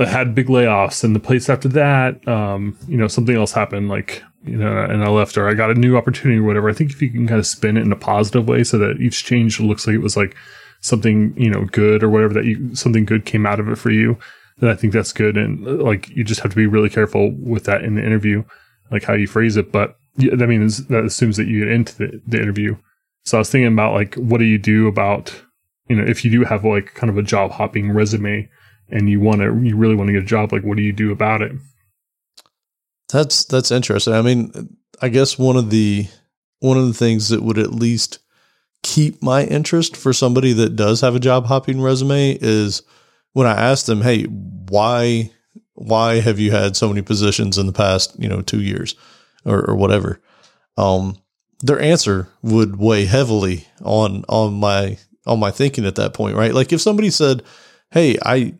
had 0.05 0.35
big 0.35 0.47
layoffs, 0.47 1.03
and 1.03 1.15
the 1.15 1.19
place 1.19 1.49
after 1.49 1.67
that, 1.69 2.27
um, 2.27 2.77
you 2.87 2.97
know, 2.97 3.07
something 3.07 3.35
else 3.35 3.51
happened, 3.51 3.89
like 3.89 4.23
you 4.43 4.57
know, 4.57 4.83
and 4.83 5.03
I 5.03 5.09
left, 5.09 5.37
or 5.37 5.47
I 5.49 5.53
got 5.53 5.71
a 5.71 5.75
new 5.75 5.97
opportunity, 5.97 6.39
or 6.39 6.43
whatever. 6.43 6.69
I 6.69 6.73
think 6.73 6.91
if 6.91 7.01
you 7.01 7.09
can 7.09 7.27
kind 7.27 7.39
of 7.39 7.47
spin 7.47 7.77
it 7.77 7.81
in 7.81 7.91
a 7.91 7.95
positive 7.97 8.47
way, 8.47 8.63
so 8.63 8.77
that 8.77 8.97
each 8.99 9.23
change 9.23 9.59
looks 9.59 9.87
like 9.87 9.95
it 9.95 9.99
was 9.99 10.17
like 10.17 10.35
something, 10.83 11.33
you 11.35 11.49
know, 11.49 11.65
good 11.65 12.03
or 12.03 12.09
whatever 12.09 12.35
that 12.35 12.45
you 12.45 12.75
something 12.75 13.05
good 13.05 13.25
came 13.25 13.45
out 13.45 13.59
of 13.59 13.67
it 13.67 13.77
for 13.77 13.89
you 13.89 14.17
then 14.57 14.69
I 14.69 14.75
think 14.75 14.93
that's 14.93 15.13
good. 15.13 15.37
And 15.37 15.67
uh, 15.67 15.83
like, 15.83 16.09
you 16.09 16.23
just 16.23 16.41
have 16.41 16.51
to 16.51 16.55
be 16.55 16.67
really 16.67 16.89
careful 16.89 17.31
with 17.31 17.65
that 17.65 17.83
in 17.83 17.95
the 17.95 18.05
interview, 18.05 18.43
like 18.91 19.03
how 19.03 19.13
you 19.13 19.27
phrase 19.27 19.57
it. 19.57 19.71
But 19.71 19.97
yeah, 20.17 20.35
that 20.35 20.47
means 20.47 20.87
that 20.87 21.03
assumes 21.03 21.37
that 21.37 21.47
you 21.47 21.59
get 21.59 21.71
into 21.73 21.97
the, 21.97 22.21
the 22.27 22.41
interview. 22.41 22.77
So 23.25 23.37
I 23.37 23.39
was 23.39 23.49
thinking 23.49 23.71
about 23.71 23.93
like, 23.93 24.15
what 24.15 24.37
do 24.37 24.45
you 24.45 24.57
do 24.57 24.87
about, 24.87 25.33
you 25.87 25.95
know, 25.95 26.03
if 26.03 26.23
you 26.23 26.31
do 26.31 26.43
have 26.43 26.63
like 26.63 26.93
kind 26.93 27.09
of 27.09 27.17
a 27.17 27.23
job 27.23 27.51
hopping 27.51 27.91
resume 27.91 28.49
and 28.89 29.09
you 29.09 29.19
want 29.19 29.41
to, 29.41 29.45
you 29.63 29.75
really 29.75 29.95
want 29.95 30.09
to 30.09 30.13
get 30.13 30.23
a 30.23 30.25
job, 30.25 30.51
like, 30.51 30.63
what 30.63 30.77
do 30.77 30.83
you 30.83 30.93
do 30.93 31.11
about 31.11 31.41
it? 31.41 31.53
That's 33.09 33.45
that's 33.45 33.71
interesting. 33.71 34.13
I 34.13 34.21
mean, 34.21 34.77
I 35.01 35.09
guess 35.09 35.37
one 35.37 35.55
of 35.55 35.69
the 35.69 36.07
one 36.59 36.77
of 36.77 36.87
the 36.87 36.93
things 36.93 37.29
that 37.29 37.43
would 37.43 37.59
at 37.59 37.71
least 37.71 38.19
keep 38.83 39.21
my 39.23 39.43
interest 39.45 39.97
for 39.97 40.13
somebody 40.13 40.53
that 40.53 40.75
does 40.75 41.01
have 41.01 41.15
a 41.15 41.19
job 41.19 41.45
hopping 41.45 41.81
resume 41.81 42.37
is 42.39 42.83
when 43.33 43.47
I 43.47 43.53
ask 43.53 43.85
them, 43.85 44.01
"Hey, 44.01 44.23
why 44.23 45.31
why 45.73 46.19
have 46.19 46.39
you 46.39 46.51
had 46.51 46.75
so 46.75 46.87
many 46.87 47.01
positions 47.01 47.57
in 47.57 47.65
the 47.65 47.73
past, 47.73 48.15
you 48.19 48.29
know, 48.29 48.41
2 48.41 48.61
years 48.61 48.95
or, 49.45 49.69
or 49.69 49.75
whatever?" 49.75 50.21
Um 50.77 51.17
their 51.61 51.79
answer 51.79 52.27
would 52.41 52.75
weigh 52.75 53.05
heavily 53.05 53.65
on 53.81 54.25
on 54.27 54.53
my 54.53 54.97
on 55.25 55.39
my 55.39 55.49
thinking 55.51 55.85
at 55.85 55.95
that 55.95 56.13
point, 56.13 56.35
right? 56.35 56.53
Like 56.53 56.73
if 56.73 56.81
somebody 56.81 57.09
said, 57.09 57.41
"Hey, 57.91 58.17
I 58.23 58.55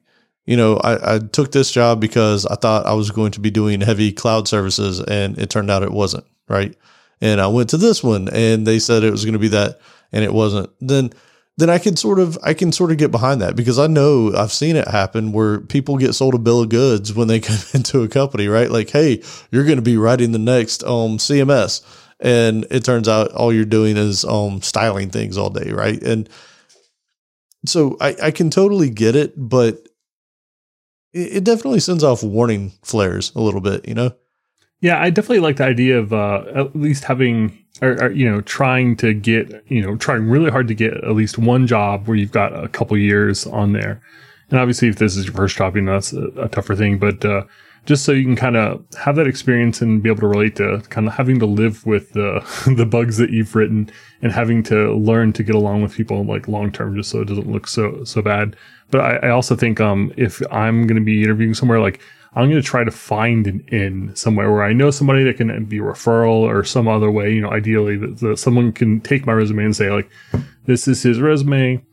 you 0.45 0.57
know, 0.57 0.77
I, 0.77 1.15
I 1.15 1.19
took 1.19 1.51
this 1.51 1.71
job 1.71 2.01
because 2.01 2.45
I 2.45 2.55
thought 2.55 2.85
I 2.85 2.93
was 2.93 3.11
going 3.11 3.31
to 3.31 3.39
be 3.39 3.49
doing 3.49 3.81
heavy 3.81 4.11
cloud 4.11 4.47
services 4.47 4.99
and 4.99 5.37
it 5.37 5.49
turned 5.49 5.71
out 5.71 5.83
it 5.83 5.91
wasn't, 5.91 6.25
right? 6.49 6.75
And 7.21 7.39
I 7.39 7.47
went 7.47 7.69
to 7.69 7.77
this 7.77 8.03
one 8.03 8.27
and 8.29 8.67
they 8.67 8.79
said 8.79 9.03
it 9.03 9.11
was 9.11 9.23
going 9.23 9.33
to 9.33 9.39
be 9.39 9.47
that 9.49 9.79
and 10.13 10.23
it 10.23 10.33
wasn't. 10.33 10.69
Then 10.79 11.11
then 11.57 11.69
I 11.69 11.77
can 11.77 11.95
sort 11.95 12.19
of 12.19 12.37
I 12.43 12.53
can 12.53 12.71
sort 12.71 12.91
of 12.91 12.97
get 12.97 13.11
behind 13.11 13.41
that 13.41 13.55
because 13.55 13.77
I 13.77 13.87
know 13.87 14.33
I've 14.35 14.53
seen 14.53 14.75
it 14.75 14.87
happen 14.87 15.33
where 15.33 15.59
people 15.59 15.97
get 15.97 16.13
sold 16.13 16.33
a 16.35 16.39
bill 16.39 16.61
of 16.61 16.69
goods 16.69 17.13
when 17.13 17.27
they 17.27 17.39
come 17.41 17.57
into 17.73 18.03
a 18.03 18.07
company, 18.07 18.47
right? 18.47 18.71
Like, 18.71 18.89
hey, 18.89 19.21
you're 19.51 19.65
going 19.65 19.77
to 19.77 19.81
be 19.81 19.97
writing 19.97 20.31
the 20.31 20.39
next 20.39 20.83
um 20.83 21.17
CMS, 21.17 21.83
and 22.19 22.65
it 22.69 22.85
turns 22.85 23.09
out 23.09 23.31
all 23.33 23.51
you're 23.51 23.65
doing 23.65 23.97
is 23.97 24.23
um 24.23 24.61
styling 24.61 25.09
things 25.09 25.37
all 25.37 25.49
day, 25.49 25.71
right? 25.71 26.01
And 26.01 26.29
so 27.65 27.97
I 27.99 28.15
I 28.23 28.31
can 28.31 28.49
totally 28.49 28.89
get 28.89 29.15
it, 29.15 29.33
but 29.35 29.87
it, 31.13 31.37
it 31.37 31.43
definitely 31.43 31.79
sends 31.79 32.03
off 32.03 32.23
warning 32.23 32.71
flares 32.83 33.31
a 33.35 33.41
little 33.41 33.61
bit, 33.61 33.87
you 33.87 33.93
know. 33.93 34.15
Yeah, 34.81 35.01
I 35.01 35.11
definitely 35.11 35.39
like 35.39 35.57
the 35.57 35.63
idea 35.63 35.99
of 35.99 36.11
uh, 36.11 36.43
at 36.53 36.75
least 36.75 37.05
having, 37.05 37.57
or, 37.81 37.91
or, 38.03 38.11
you 38.11 38.29
know, 38.29 38.41
trying 38.41 38.95
to 38.97 39.13
get, 39.13 39.63
you 39.67 39.81
know, 39.81 39.95
trying 39.97 40.29
really 40.29 40.51
hard 40.51 40.67
to 40.67 40.75
get 40.75 40.93
at 40.93 41.15
least 41.15 41.37
one 41.37 41.65
job 41.67 42.07
where 42.07 42.15
you've 42.15 42.31
got 42.31 42.53
a 42.53 42.67
couple 42.67 42.97
years 42.97 43.47
on 43.47 43.73
there. 43.73 44.01
And 44.49 44.59
obviously, 44.59 44.87
if 44.87 44.97
this 44.97 45.17
is 45.17 45.25
your 45.25 45.33
first 45.33 45.57
job, 45.57 45.75
you 45.75 45.81
know, 45.81 45.93
that's 45.93 46.13
a, 46.13 46.27
a 46.37 46.49
tougher 46.49 46.75
thing. 46.75 46.99
But 46.99 47.25
uh, 47.25 47.43
just 47.85 48.05
so 48.05 48.11
you 48.11 48.23
can 48.23 48.35
kind 48.35 48.55
of 48.55 48.83
have 49.03 49.15
that 49.15 49.27
experience 49.27 49.81
and 49.81 50.01
be 50.01 50.09
able 50.09 50.21
to 50.21 50.27
relate 50.27 50.55
to 50.57 50.81
kind 50.89 51.07
of 51.07 51.13
having 51.13 51.39
to 51.39 51.45
live 51.45 51.85
with 51.85 52.13
the 52.13 52.45
the 52.77 52.85
bugs 52.85 53.17
that 53.17 53.31
you've 53.31 53.55
written 53.55 53.89
and 54.21 54.31
having 54.31 54.63
to 54.63 54.93
learn 54.93 55.33
to 55.33 55.43
get 55.43 55.55
along 55.55 55.81
with 55.81 55.95
people 55.95 56.23
like 56.23 56.47
long 56.47 56.71
term, 56.71 56.95
just 56.95 57.09
so 57.09 57.21
it 57.21 57.27
doesn't 57.27 57.51
look 57.51 57.67
so 57.67 58.03
so 58.03 58.21
bad. 58.21 58.55
But 58.91 59.01
I, 59.01 59.27
I 59.27 59.29
also 59.29 59.55
think 59.55 59.81
um, 59.81 60.13
if 60.15 60.41
I'm 60.51 60.85
going 60.85 60.99
to 60.99 61.05
be 61.05 61.23
interviewing 61.23 61.55
somewhere 61.55 61.79
like 61.79 61.99
I'm 62.35 62.49
going 62.49 62.61
to 62.61 62.67
try 62.67 62.83
to 62.83 62.91
find 62.91 63.45
an 63.45 63.63
in 63.67 64.15
somewhere 64.15 64.51
where 64.51 64.63
I 64.63 64.73
know 64.73 64.89
somebody 64.89 65.23
that 65.23 65.37
can 65.37 65.65
be 65.65 65.77
referral 65.77 66.41
or 66.41 66.63
some 66.63 66.87
other 66.87 67.11
way, 67.11 67.31
you 67.31 67.41
know, 67.41 67.51
ideally 67.51 67.95
that, 67.97 68.19
that 68.19 68.39
someone 68.39 68.71
can 68.71 69.01
take 69.01 69.25
my 69.25 69.33
resume 69.33 69.65
and 69.65 69.75
say 69.75 69.91
like, 69.91 70.09
this 70.65 70.87
is 70.87 71.03
his 71.03 71.19
resume. 71.19 71.83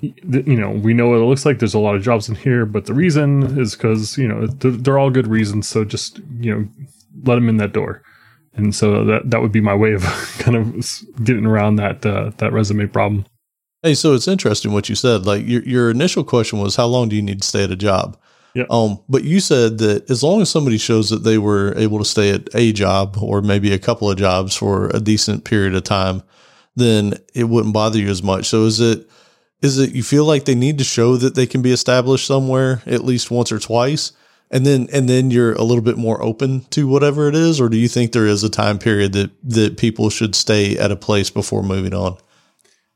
You 0.00 0.56
know, 0.56 0.70
we 0.70 0.94
know 0.94 1.08
what 1.08 1.18
it 1.18 1.24
looks 1.24 1.44
like. 1.44 1.58
There's 1.58 1.74
a 1.74 1.80
lot 1.80 1.96
of 1.96 2.02
jobs 2.02 2.28
in 2.28 2.36
here, 2.36 2.64
but 2.64 2.86
the 2.86 2.94
reason 2.94 3.58
is 3.58 3.74
because, 3.74 4.16
you 4.16 4.28
know, 4.28 4.46
they're, 4.46 4.70
they're 4.70 4.98
all 4.98 5.10
good 5.10 5.26
reasons. 5.26 5.68
So 5.68 5.84
just, 5.84 6.20
you 6.38 6.54
know, 6.54 6.68
let 7.24 7.34
them 7.34 7.48
in 7.48 7.56
that 7.56 7.72
door. 7.72 8.02
And 8.54 8.74
so 8.74 9.04
that, 9.04 9.30
that 9.30 9.42
would 9.42 9.50
be 9.50 9.60
my 9.60 9.74
way 9.74 9.92
of 9.94 10.02
kind 10.38 10.56
of 10.56 11.24
getting 11.24 11.46
around 11.46 11.76
that, 11.76 12.06
uh, 12.06 12.30
that 12.36 12.52
resume 12.52 12.86
problem. 12.86 13.26
Hey, 13.82 13.94
so 13.94 14.14
it's 14.14 14.28
interesting 14.28 14.72
what 14.72 14.88
you 14.88 14.94
said. 14.94 15.26
Like 15.26 15.44
your, 15.44 15.62
your 15.62 15.90
initial 15.90 16.22
question 16.22 16.60
was, 16.60 16.76
how 16.76 16.86
long 16.86 17.08
do 17.08 17.16
you 17.16 17.22
need 17.22 17.42
to 17.42 17.48
stay 17.48 17.64
at 17.64 17.72
a 17.72 17.76
job? 17.76 18.16
Yeah. 18.54 18.64
Um, 18.68 19.00
but 19.08 19.24
you 19.24 19.40
said 19.40 19.78
that 19.78 20.10
as 20.10 20.22
long 20.22 20.42
as 20.42 20.50
somebody 20.50 20.78
shows 20.78 21.10
that 21.10 21.24
they 21.24 21.38
were 21.38 21.74
able 21.76 21.98
to 21.98 22.04
stay 22.04 22.30
at 22.30 22.48
a 22.54 22.72
job 22.72 23.16
or 23.20 23.40
maybe 23.40 23.72
a 23.72 23.78
couple 23.78 24.10
of 24.10 24.18
jobs 24.18 24.54
for 24.54 24.88
a 24.88 25.00
decent 25.00 25.44
period 25.44 25.74
of 25.74 25.84
time, 25.84 26.22
then 26.76 27.14
it 27.34 27.44
wouldn't 27.44 27.74
bother 27.74 27.98
you 27.98 28.08
as 28.08 28.22
much. 28.22 28.46
So 28.46 28.64
is 28.64 28.80
it 28.80 29.08
is 29.62 29.78
it 29.78 29.94
you 29.94 30.02
feel 30.02 30.24
like 30.24 30.44
they 30.44 30.54
need 30.54 30.78
to 30.78 30.84
show 30.84 31.16
that 31.16 31.34
they 31.34 31.46
can 31.46 31.62
be 31.62 31.72
established 31.72 32.26
somewhere 32.26 32.82
at 32.84 33.04
least 33.04 33.30
once 33.30 33.52
or 33.52 33.58
twice? 33.58 34.12
And 34.50 34.66
then 34.66 34.88
and 34.92 35.08
then 35.08 35.30
you're 35.30 35.54
a 35.54 35.62
little 35.62 35.82
bit 35.82 35.96
more 35.96 36.22
open 36.22 36.60
to 36.70 36.86
whatever 36.86 37.28
it 37.28 37.34
is, 37.34 37.58
or 37.58 37.70
do 37.70 37.78
you 37.78 37.88
think 37.88 38.12
there 38.12 38.26
is 38.26 38.44
a 38.44 38.50
time 38.50 38.78
period 38.78 39.12
that 39.14 39.30
that 39.44 39.78
people 39.78 40.10
should 40.10 40.34
stay 40.34 40.76
at 40.76 40.90
a 40.90 40.96
place 40.96 41.30
before 41.30 41.62
moving 41.62 41.94
on? 41.94 42.18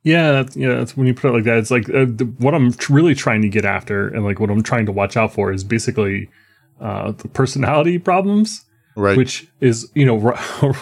Yeah, 0.06 0.30
that's, 0.30 0.56
yeah. 0.56 0.74
That's 0.76 0.96
when 0.96 1.08
you 1.08 1.14
put 1.14 1.30
it 1.30 1.34
like 1.34 1.42
that. 1.44 1.58
It's 1.58 1.72
like 1.72 1.88
uh, 1.88 2.06
the, 2.06 2.32
what 2.38 2.54
I'm 2.54 2.72
tr- 2.72 2.92
really 2.92 3.14
trying 3.16 3.42
to 3.42 3.48
get 3.48 3.64
after, 3.64 4.06
and 4.06 4.24
like 4.24 4.38
what 4.38 4.50
I'm 4.50 4.62
trying 4.62 4.86
to 4.86 4.92
watch 4.92 5.16
out 5.16 5.32
for 5.34 5.52
is 5.52 5.64
basically 5.64 6.30
uh, 6.80 7.10
the 7.10 7.26
personality 7.26 7.98
problems, 7.98 8.64
Right. 8.94 9.16
which 9.16 9.48
is 9.60 9.90
you 9.94 10.06
know 10.06 10.32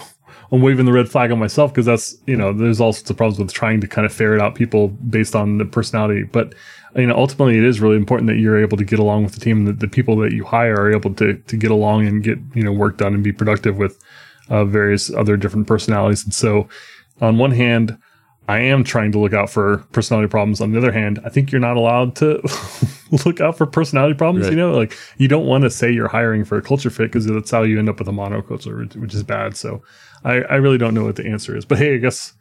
I'm 0.53 0.61
waving 0.61 0.85
the 0.85 0.93
red 0.93 1.09
flag 1.09 1.33
on 1.33 1.39
myself 1.39 1.73
because 1.73 1.87
that's 1.87 2.17
you 2.27 2.37
know 2.37 2.53
there's 2.53 2.83
all 2.83 2.93
sorts 2.93 3.09
of 3.09 3.17
problems 3.17 3.39
with 3.39 3.51
trying 3.51 3.81
to 3.81 3.89
kind 3.89 4.05
of 4.05 4.13
ferret 4.13 4.43
out 4.43 4.55
people 4.57 4.89
based 4.89 5.35
on 5.35 5.57
the 5.57 5.65
personality, 5.65 6.25
but 6.25 6.55
you 6.95 7.07
know 7.07 7.17
ultimately 7.17 7.57
it 7.57 7.65
is 7.65 7.81
really 7.81 7.97
important 7.97 8.29
that 8.29 8.37
you're 8.37 8.63
able 8.63 8.77
to 8.77 8.85
get 8.85 8.99
along 8.99 9.25
with 9.25 9.33
the 9.33 9.41
team, 9.41 9.65
that 9.65 9.81
the 9.81 9.89
people 9.89 10.17
that 10.19 10.33
you 10.33 10.45
hire 10.45 10.75
are 10.75 10.93
able 10.93 11.15
to 11.15 11.33
to 11.35 11.57
get 11.57 11.71
along 11.71 12.07
and 12.07 12.23
get 12.23 12.39
you 12.55 12.63
know 12.63 12.73
work 12.73 12.99
done 12.99 13.15
and 13.15 13.25
be 13.25 13.33
productive 13.33 13.79
with 13.79 13.99
uh, 14.51 14.67
various 14.67 15.11
other 15.15 15.39
different 15.39 15.67
personalities, 15.67 16.25
and 16.25 16.35
so 16.35 16.69
on 17.23 17.39
one 17.39 17.53
hand. 17.53 17.97
I 18.49 18.59
am 18.59 18.85
trying 18.85 19.13
to 19.13 19.19
look 19.19 19.33
out 19.33 19.49
for 19.49 19.79
personality 19.93 20.29
problems. 20.29 20.61
On 20.61 20.71
the 20.71 20.79
other 20.79 20.93
hand, 20.93 21.19
I 21.25 21.31
think 21.31 21.51
you're 21.51 21.61
not 21.61 21.77
allowed 21.77 22.15
to 22.17 22.43
look 23.25 23.41
out 23.41 23.57
for 23.57 23.65
personality 23.67 24.15
problems. 24.15 24.47
Right. 24.47 24.53
You 24.53 24.59
know, 24.59 24.73
like 24.73 24.97
you 25.17 25.29
don't 25.29 25.47
want 25.47 25.65
to 25.65 25.71
say 25.71 25.91
you're 25.91 26.09
hiring 26.09 26.45
for 26.45 26.59
a 26.59 26.63
culture 26.63 26.91
fit 26.91 27.05
because 27.05 27.27
that's 27.27 27.51
how 27.51 27.63
you 27.63 27.79
end 27.79 27.89
up 27.89 27.99
with 27.99 28.09
a 28.09 28.13
monoculture, 28.13 28.95
which- 28.97 29.15
is 29.15 29.23
bad. 29.23 29.57
So 29.57 29.83
I, 30.25 30.41
I 30.43 30.57
really 30.57 30.77
don't 30.79 30.93
know 30.93 31.05
what 31.05 31.17
the 31.17 31.27
answer 31.27 31.57
is. 31.57 31.65
But 31.65 31.79
hey, 31.79 31.95
I 31.95 31.99
guess 31.99 32.35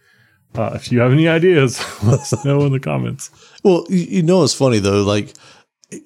uh, 0.56 0.72
if 0.74 0.92
you 0.92 1.00
have 1.00 1.12
any 1.12 1.28
ideas, 1.28 1.80
let 2.04 2.20
us 2.20 2.46
know 2.46 2.66
in 2.66 2.74
the 2.74 2.80
comments. 2.80 3.30
Well, 3.64 3.86
you, 3.90 3.98
you 4.18 4.24
know, 4.24 4.44
it's 4.44 4.54
funny 4.54 4.80
though. 4.80 5.04
Like, 5.04 5.34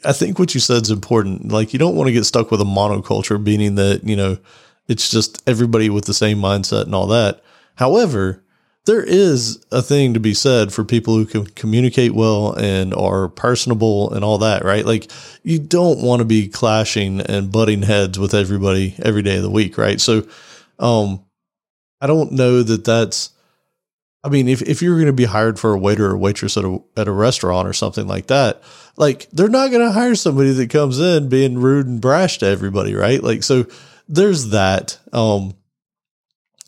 I 0.03 0.11
think 0.11 0.37
what 0.37 0.53
you 0.53 0.59
said 0.59 0.83
is 0.83 0.91
important. 0.91 1.51
Like, 1.51 1.73
you 1.73 1.79
don't 1.79 1.95
want 1.95 2.07
to 2.07 2.13
get 2.13 2.25
stuck 2.25 2.51
with 2.51 2.61
a 2.61 2.65
monoculture, 2.65 3.41
meaning 3.41 3.75
that 3.75 4.03
you 4.03 4.15
know 4.15 4.37
it's 4.87 5.09
just 5.09 5.41
everybody 5.47 5.89
with 5.89 6.05
the 6.05 6.13
same 6.13 6.39
mindset 6.39 6.83
and 6.83 6.93
all 6.93 7.07
that. 7.07 7.41
However, 7.75 8.43
there 8.87 9.03
is 9.03 9.63
a 9.71 9.81
thing 9.81 10.13
to 10.13 10.19
be 10.19 10.33
said 10.33 10.73
for 10.73 10.83
people 10.83 11.15
who 11.15 11.25
can 11.25 11.45
communicate 11.45 12.13
well 12.13 12.53
and 12.53 12.93
are 12.93 13.27
personable 13.27 14.13
and 14.13 14.23
all 14.23 14.39
that, 14.39 14.63
right? 14.63 14.85
Like 14.85 15.11
you 15.43 15.59
don't 15.59 16.01
want 16.01 16.21
to 16.21 16.25
be 16.25 16.47
clashing 16.47 17.21
and 17.21 17.51
butting 17.51 17.83
heads 17.83 18.17
with 18.17 18.33
everybody 18.33 18.95
every 18.99 19.21
day 19.21 19.37
of 19.37 19.43
the 19.43 19.49
week, 19.49 19.77
right? 19.77 19.99
So, 20.01 20.25
um, 20.79 21.23
I 21.99 22.07
don't 22.07 22.31
know 22.31 22.63
that 22.63 22.85
that's, 22.85 23.31
I 24.23 24.29
mean, 24.29 24.47
if, 24.47 24.61
if 24.61 24.81
you're 24.81 24.95
going 24.95 25.07
to 25.07 25.13
be 25.13 25.25
hired 25.25 25.59
for 25.59 25.73
a 25.73 25.79
waiter 25.79 26.05
or 26.05 26.17
waitress 26.17 26.57
at 26.57 26.63
a, 26.63 26.81
at 26.95 27.07
a 27.07 27.11
restaurant 27.11 27.67
or 27.67 27.73
something 27.73 28.07
like 28.07 28.27
that, 28.27 28.61
like 28.95 29.29
they're 29.31 29.49
not 29.49 29.69
going 29.69 29.85
to 29.85 29.91
hire 29.91 30.15
somebody 30.15 30.51
that 30.53 30.69
comes 30.69 30.99
in 30.99 31.27
being 31.27 31.59
rude 31.59 31.87
and 31.87 31.99
brash 31.99 32.37
to 32.37 32.45
everybody, 32.45 32.95
right? 32.95 33.21
Like, 33.21 33.43
so 33.43 33.65
there's 34.07 34.49
that. 34.49 34.97
Um, 35.11 35.55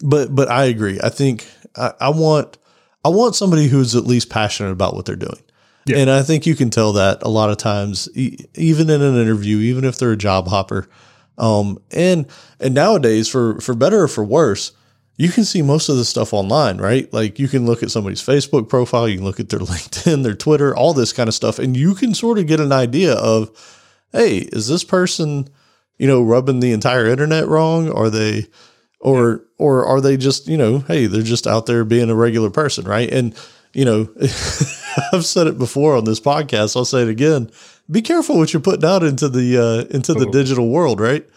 but, 0.02 0.34
but 0.36 0.50
I 0.50 0.66
agree. 0.66 1.00
I 1.04 1.10
think 1.10 1.48
I, 1.76 1.94
I 2.00 2.10
want 2.10 2.58
I 3.04 3.10
want 3.10 3.36
somebody 3.36 3.68
who's 3.68 3.96
at 3.96 4.04
least 4.04 4.30
passionate 4.30 4.72
about 4.72 4.94
what 4.94 5.06
they're 5.06 5.16
doing. 5.16 5.42
Yeah. 5.86 5.98
And 5.98 6.10
I 6.10 6.22
think 6.22 6.46
you 6.46 6.56
can 6.56 6.70
tell 6.70 6.94
that 6.94 7.24
a 7.24 7.30
lot 7.30 7.50
of 7.50 7.58
times, 7.58 8.10
e- 8.14 8.38
even 8.56 8.90
in 8.90 9.02
an 9.02 9.16
interview, 9.16 9.58
even 9.58 9.86
if 9.86 9.98
they're 9.98 10.12
a 10.12 10.18
job 10.18 10.48
hopper. 10.48 10.88
Um, 11.38 11.80
and 11.92 12.28
and 12.60 12.74
nowadays, 12.74 13.30
for 13.30 13.60
for 13.62 13.74
better 13.74 14.04
or 14.04 14.08
for 14.10 14.24
worse, 14.24 14.74
you 15.16 15.30
can 15.30 15.46
see 15.46 15.62
most 15.62 15.88
of 15.88 15.96
the 15.96 16.04
stuff 16.04 16.34
online, 16.34 16.78
right? 16.78 17.12
Like 17.14 17.40
you 17.40 17.48
can 17.48 17.66
look 17.66 17.82
at 17.82 17.92
somebody's 17.92 18.22
Facebook 18.22 18.68
profile, 18.68 19.08
you 19.08 19.18
can 19.18 19.26
look 19.26 19.40
at 19.40 19.50
their 19.50 19.60
LinkedIn, 19.60 20.24
their 20.24 20.36
Twitter, 20.36 20.76
all 20.76 20.94
this 20.94 21.14
kind 21.14 21.30
of 21.30 21.34
stuff, 21.34 21.58
and 21.58 21.76
you 21.78 21.96
can 21.96 22.14
sort 22.14 22.40
of 22.40 22.48
get 22.48 22.60
an 22.60 22.74
idea 22.74 23.14
of, 23.14 23.50
hey, 24.12 24.40
is 24.40 24.68
this 24.68 24.84
person, 24.84 25.48
you 25.98 26.08
know, 26.08 26.22
rubbing 26.22 26.60
the 26.60 26.74
entire 26.74 27.08
internet 27.08 27.48
wrong? 27.48 27.90
Are 27.90 28.10
they 28.10 28.48
or 29.00 29.32
yeah. 29.32 29.38
or 29.58 29.86
are 29.86 30.02
they 30.02 30.18
just 30.18 30.48
you 30.48 30.58
know 30.58 30.80
hey 30.80 31.06
they're 31.06 31.22
just 31.22 31.48
out 31.48 31.66
there 31.66 31.84
being 31.84 32.10
a 32.10 32.16
regular 32.16 32.50
person 32.50 32.86
right? 32.86 33.12
And 33.12 33.36
you 33.74 33.86
know 33.86 34.10
i've 35.14 35.26
said 35.26 35.48
it 35.48 35.58
before 35.58 35.96
on 35.96 36.06
this 36.06 36.20
podcast 36.20 36.76
i'll 36.76 36.86
say 36.86 37.02
it 37.02 37.10
again. 37.10 37.52
Be 37.90 38.02
careful 38.04 38.38
what 38.38 38.54
you're 38.54 38.62
putting 38.62 38.86
out 38.86 39.04
into 39.04 39.30
the 39.30 39.58
uh 39.58 39.96
into 39.96 40.14
the 40.14 40.28
oh. 40.28 40.32
digital 40.32 40.70
world 40.70 41.00
right? 41.00 41.28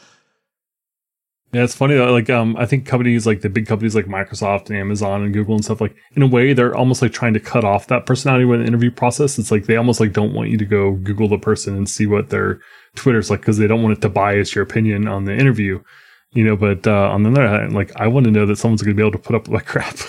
Yeah 1.53 1.64
it's 1.64 1.75
funny 1.75 1.94
though 1.94 2.11
like 2.11 2.31
um 2.31 2.57
i 2.57 2.64
think 2.64 2.87
companies 2.87 3.27
like 3.27 3.42
the 3.42 3.51
big 3.51 3.66
companies 3.66 3.94
like 3.94 4.07
microsoft 4.07 4.70
and 4.70 4.79
amazon 4.79 5.22
and 5.22 5.35
google 5.35 5.55
and 5.55 5.62
stuff 5.62 5.83
like 5.83 5.94
in 6.16 6.22
a 6.22 6.27
way 6.27 6.55
they're 6.55 6.75
almost 6.75 7.03
like 7.03 7.12
trying 7.12 7.35
to 7.35 7.40
cut 7.40 7.62
off 7.62 7.88
that 7.88 8.07
personality 8.07 8.46
with 8.46 8.61
the 8.61 8.66
interview 8.66 8.90
process. 8.90 9.38
It's 9.38 9.51
like 9.51 9.66
they 9.66 9.77
almost 9.77 10.01
like 10.01 10.14
don't 10.14 10.33
want 10.33 10.48
you 10.48 10.57
to 10.57 10.64
go 10.64 10.92
google 10.92 11.29
the 11.29 11.38
person 11.38 11.77
and 11.77 11.88
see 11.88 12.07
what 12.07 12.31
their 12.31 12.61
twitter's 12.96 13.29
like 13.29 13.40
because 13.40 13.59
they 13.59 13.66
don't 13.66 13.83
want 13.83 13.98
it 13.98 14.01
to 14.01 14.09
bias 14.09 14.55
your 14.55 14.64
opinion 14.64 15.07
on 15.07 15.25
the 15.25 15.37
interview 15.37 15.83
you 16.32 16.44
know, 16.44 16.56
but 16.56 16.86
uh, 16.86 17.10
on 17.10 17.22
the 17.22 17.30
other 17.30 17.48
hand, 17.48 17.74
like 17.74 17.92
I 17.96 18.08
want 18.08 18.24
to 18.24 18.32
know 18.32 18.46
that 18.46 18.56
someone's 18.56 18.82
going 18.82 18.96
to 18.96 19.00
be 19.00 19.06
able 19.06 19.18
to 19.18 19.18
put 19.18 19.36
up 19.36 19.42
with 19.42 19.52
my 19.52 19.60
crap. 19.60 19.96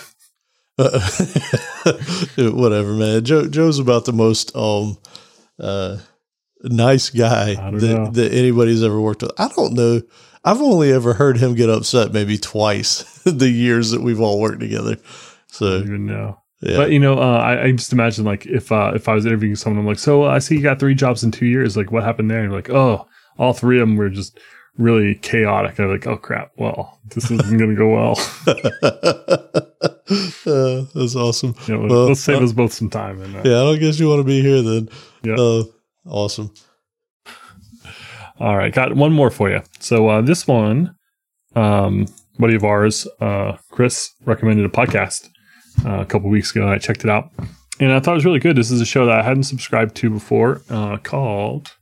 Uh, 0.76 1.00
whatever, 2.38 2.94
man. 2.94 3.24
Joe 3.24 3.48
Joe's 3.48 3.78
about 3.78 4.06
the 4.06 4.12
most 4.12 4.56
um 4.56 4.98
uh 5.60 6.00
nice 6.64 7.12
guy 7.12 7.54
that, 7.54 8.14
that 8.14 8.34
anybody's 8.34 8.82
ever 8.82 9.00
worked 9.00 9.22
with. 9.22 9.34
I 9.38 9.50
don't 9.50 9.74
know. 9.74 10.02
I've 10.44 10.62
only 10.62 10.92
ever 10.92 11.14
heard 11.14 11.38
him 11.38 11.54
get 11.54 11.70
upset 11.70 12.12
maybe 12.12 12.38
twice 12.38 13.04
the 13.24 13.50
years 13.50 13.92
that 13.92 14.02
we've 14.02 14.20
all 14.20 14.40
worked 14.40 14.62
together. 14.62 14.98
So 15.48 15.78
even 15.78 16.08
know. 16.08 16.40
Yeah. 16.62 16.78
But 16.78 16.92
you 16.92 17.00
know, 17.00 17.20
uh, 17.20 17.38
I, 17.38 17.64
I, 17.66 17.72
just 17.74 17.94
imagine 17.94 18.24
like 18.26 18.46
if 18.46 18.72
uh, 18.72 18.94
if 18.96 19.10
I 19.10 19.14
was 19.14 19.26
interviewing 19.26 19.56
someone, 19.56 19.82
I'm 19.82 19.86
like, 19.86 20.00
so 20.00 20.24
uh, 20.24 20.30
I 20.30 20.40
see 20.40 20.56
you 20.56 20.64
got 20.64 20.80
three 20.80 20.96
jobs 20.96 21.24
in 21.24 21.32
two 21.32 21.46
years. 21.46 21.76
Like, 21.76 21.92
what 21.92 22.04
happened 22.04 22.32
there? 22.32 22.44
And 22.44 22.54
like, 22.54 22.70
oh, 22.70 23.08
all 23.38 23.54
three 23.54 23.82
of 23.82 23.88
them 23.88 23.98
were 23.98 24.10
just 24.10 24.40
really 24.78 25.16
chaotic. 25.16 25.80
I'm 25.80 25.90
like, 25.90 26.08
oh 26.08 26.18
crap, 26.18 26.52
well, 26.58 27.00
this 27.08 27.30
isn't 27.32 27.58
going 27.58 27.70
to 27.70 27.76
go 27.76 27.90
well. 27.90 28.18
uh, 30.46 30.86
that's 31.00 31.16
awesome. 31.16 31.56
Yeah, 31.68 31.78
let's, 31.78 31.92
well, 31.92 32.08
let's 32.08 32.22
save 32.22 32.42
uh, 32.42 32.46
us 32.46 32.54
both 32.54 32.74
some 32.74 32.90
time. 32.90 33.22
And, 33.22 33.36
uh, 33.36 33.42
yeah, 33.44 33.62
I 33.62 33.64
don't 33.64 33.80
guess 33.80 34.00
you 34.00 34.10
want 34.10 34.20
to 34.20 34.24
be 34.24 34.42
here 34.42 34.62
then. 34.62 34.90
Yeah. 35.24 35.36
Uh, 35.36 35.64
awesome. 36.08 36.54
All 38.40 38.58
right, 38.58 38.74
got 38.74 38.96
one 38.96 39.14
more 39.14 39.30
for 39.30 39.50
you. 39.50 39.62
So 39.80 40.10
uh, 40.10 40.22
this 40.22 40.48
one, 40.48 40.96
um, 41.56 42.08
buddy 42.40 42.56
of 42.56 42.64
ours, 42.64 43.08
uh, 43.22 43.58
Chris, 43.72 44.10
recommended 44.26 44.66
a 44.66 44.70
podcast 44.70 45.30
uh, 45.86 46.02
a 46.02 46.06
couple 46.06 46.30
weeks 46.30 46.52
ago. 46.52 46.68
I 46.68 46.80
checked 46.80 47.04
it 47.04 47.10
out, 47.10 47.32
and 47.80 47.92
I 47.92 48.00
thought 48.00 48.14
it 48.14 48.16
was 48.16 48.26
really 48.26 48.40
good. 48.40 48.56
This 48.56 48.72
is 48.72 48.82
a 48.82 48.86
show 48.86 49.06
that 49.06 49.20
I 49.20 49.24
hadn't 49.24 49.44
subscribed 49.44 49.96
to 49.98 50.10
before, 50.10 50.62
uh, 50.70 50.98
called 50.98 51.74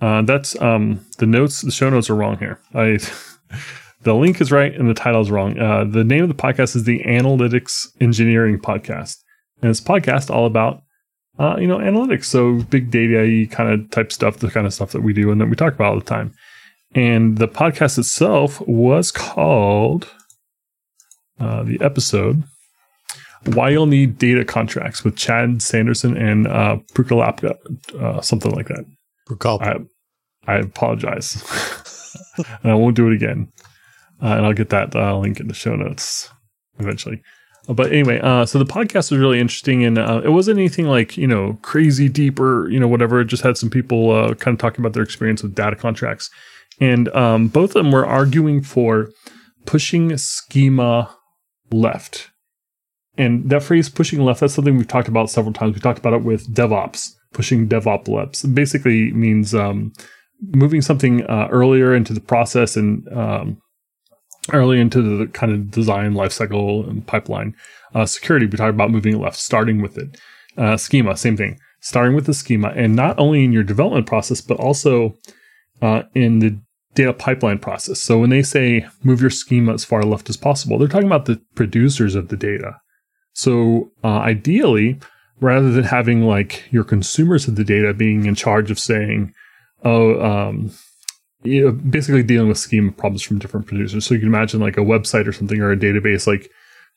uh, 0.00 0.22
that's 0.22 0.60
um, 0.60 1.04
the 1.18 1.26
notes. 1.26 1.62
The 1.62 1.70
show 1.70 1.90
notes 1.90 2.10
are 2.10 2.14
wrong 2.14 2.38
here. 2.38 2.60
I 2.74 2.98
the 4.02 4.14
link 4.14 4.40
is 4.40 4.52
right 4.52 4.74
and 4.74 4.88
the 4.88 4.94
title 4.94 5.20
is 5.20 5.30
wrong. 5.30 5.58
Uh, 5.58 5.84
the 5.84 6.04
name 6.04 6.22
of 6.22 6.28
the 6.28 6.34
podcast 6.34 6.76
is 6.76 6.84
the 6.84 7.00
Analytics 7.00 7.88
Engineering 8.00 8.58
Podcast, 8.58 9.16
and 9.62 9.70
it's 9.70 9.80
a 9.80 9.84
podcast 9.84 10.30
all 10.30 10.46
about 10.46 10.82
uh, 11.38 11.56
you 11.58 11.66
know 11.66 11.78
analytics, 11.78 12.26
so 12.26 12.62
big 12.64 12.90
data 12.90 13.46
kind 13.50 13.72
of 13.72 13.90
type 13.90 14.12
stuff, 14.12 14.38
the 14.38 14.50
kind 14.50 14.66
of 14.66 14.74
stuff 14.74 14.92
that 14.92 15.02
we 15.02 15.12
do 15.12 15.30
and 15.30 15.40
that 15.40 15.48
we 15.48 15.56
talk 15.56 15.74
about 15.74 15.92
all 15.92 15.98
the 15.98 16.04
time. 16.04 16.32
And 16.94 17.38
the 17.38 17.48
podcast 17.48 17.98
itself 17.98 18.60
was 18.66 19.12
called 19.12 20.08
uh, 21.38 21.62
the 21.62 21.80
episode 21.80 22.44
why 23.44 23.70
you'll 23.70 23.86
need 23.86 24.18
data 24.18 24.44
contracts 24.44 25.04
with 25.04 25.16
Chad 25.16 25.62
Sanderson 25.62 26.16
and 26.16 26.46
uh, 26.46 26.78
Prukalapka, 26.94 27.56
uh, 28.00 28.20
something 28.20 28.52
like 28.52 28.68
that. 28.68 28.84
I, 29.62 29.76
I 30.46 30.56
apologize. 30.56 31.42
and 32.62 32.72
I 32.72 32.74
won't 32.74 32.96
do 32.96 33.08
it 33.08 33.14
again. 33.14 33.52
Uh, 34.22 34.34
and 34.34 34.46
I'll 34.46 34.52
get 34.52 34.70
that 34.70 34.96
uh, 34.96 35.16
link 35.18 35.38
in 35.40 35.48
the 35.48 35.54
show 35.54 35.76
notes 35.76 36.30
eventually. 36.78 37.22
Uh, 37.68 37.74
but 37.74 37.92
anyway, 37.92 38.20
uh, 38.20 38.44
so 38.46 38.58
the 38.58 38.64
podcast 38.64 39.10
was 39.10 39.18
really 39.18 39.38
interesting, 39.38 39.84
and 39.84 39.98
uh, 39.98 40.20
it 40.24 40.30
wasn't 40.30 40.58
anything 40.58 40.86
like 40.86 41.16
you 41.16 41.26
know 41.26 41.58
crazy 41.62 42.08
deep 42.08 42.40
or 42.40 42.68
you 42.68 42.80
know 42.80 42.88
whatever. 42.88 43.20
It 43.20 43.26
just 43.26 43.42
had 43.42 43.56
some 43.56 43.70
people 43.70 44.34
kind 44.36 44.54
of 44.54 44.58
talking 44.58 44.80
about 44.80 44.94
their 44.94 45.02
experience 45.02 45.42
with 45.42 45.54
data 45.54 45.76
contracts, 45.76 46.30
and 46.80 47.08
um, 47.10 47.48
both 47.48 47.70
of 47.70 47.84
them 47.84 47.92
were 47.92 48.06
arguing 48.06 48.62
for 48.62 49.10
pushing 49.66 50.16
schema 50.16 51.14
left. 51.70 52.30
And 53.16 53.50
that 53.50 53.62
phrase 53.62 53.88
"pushing 53.88 54.20
left" 54.20 54.40
that's 54.40 54.54
something 54.54 54.76
we've 54.76 54.88
talked 54.88 55.08
about 55.08 55.30
several 55.30 55.52
times. 55.52 55.74
We 55.74 55.80
talked 55.80 55.98
about 55.98 56.14
it 56.14 56.24
with 56.24 56.52
DevOps 56.52 57.10
pushing 57.32 57.68
DevOps 57.68 58.54
basically 58.54 59.12
means 59.12 59.54
um, 59.54 59.92
moving 60.40 60.82
something 60.82 61.24
uh, 61.26 61.48
earlier 61.50 61.94
into 61.94 62.12
the 62.12 62.20
process 62.20 62.76
and 62.76 63.06
um, 63.12 63.60
early 64.52 64.80
into 64.80 65.02
the 65.02 65.26
kind 65.28 65.52
of 65.52 65.70
design 65.70 66.14
lifecycle 66.14 66.88
and 66.88 67.06
pipeline. 67.06 67.54
Uh, 67.94 68.06
security, 68.06 68.46
we 68.46 68.56
talk 68.56 68.70
about 68.70 68.90
moving 68.90 69.18
left, 69.18 69.36
starting 69.36 69.82
with 69.82 69.98
it. 69.98 70.18
Uh, 70.56 70.76
schema, 70.76 71.16
same 71.16 71.36
thing, 71.36 71.58
starting 71.80 72.14
with 72.14 72.26
the 72.26 72.34
schema, 72.34 72.68
and 72.74 72.96
not 72.96 73.18
only 73.18 73.44
in 73.44 73.52
your 73.52 73.62
development 73.62 74.06
process, 74.06 74.40
but 74.40 74.58
also 74.58 75.14
uh, 75.82 76.02
in 76.14 76.40
the 76.40 76.58
data 76.94 77.12
pipeline 77.12 77.58
process. 77.58 78.02
So 78.02 78.18
when 78.18 78.30
they 78.30 78.42
say 78.42 78.86
move 79.04 79.20
your 79.20 79.30
schema 79.30 79.74
as 79.74 79.84
far 79.84 80.02
left 80.02 80.28
as 80.28 80.36
possible, 80.36 80.78
they're 80.78 80.88
talking 80.88 81.06
about 81.06 81.26
the 81.26 81.40
producers 81.54 82.14
of 82.14 82.28
the 82.28 82.36
data. 82.36 82.80
So 83.34 83.92
uh, 84.02 84.18
ideally, 84.18 84.98
rather 85.40 85.70
than 85.70 85.84
having 85.84 86.22
like 86.22 86.64
your 86.70 86.84
consumers 86.84 87.46
of 87.46 87.56
the 87.56 87.64
data 87.64 87.94
being 87.94 88.26
in 88.26 88.34
charge 88.34 88.70
of 88.70 88.78
saying, 88.78 89.32
oh, 89.84 90.20
um, 90.20 90.70
you 91.42 91.64
know, 91.64 91.72
basically 91.72 92.22
dealing 92.22 92.48
with 92.48 92.58
schema 92.58 92.90
problems 92.92 93.22
from 93.22 93.38
different 93.38 93.66
producers. 93.66 94.04
So 94.04 94.14
you 94.14 94.20
can 94.20 94.28
imagine 94.28 94.60
like 94.60 94.76
a 94.76 94.80
website 94.80 95.26
or 95.26 95.32
something 95.32 95.60
or 95.60 95.70
a 95.70 95.76
database 95.76 96.26
like 96.26 96.50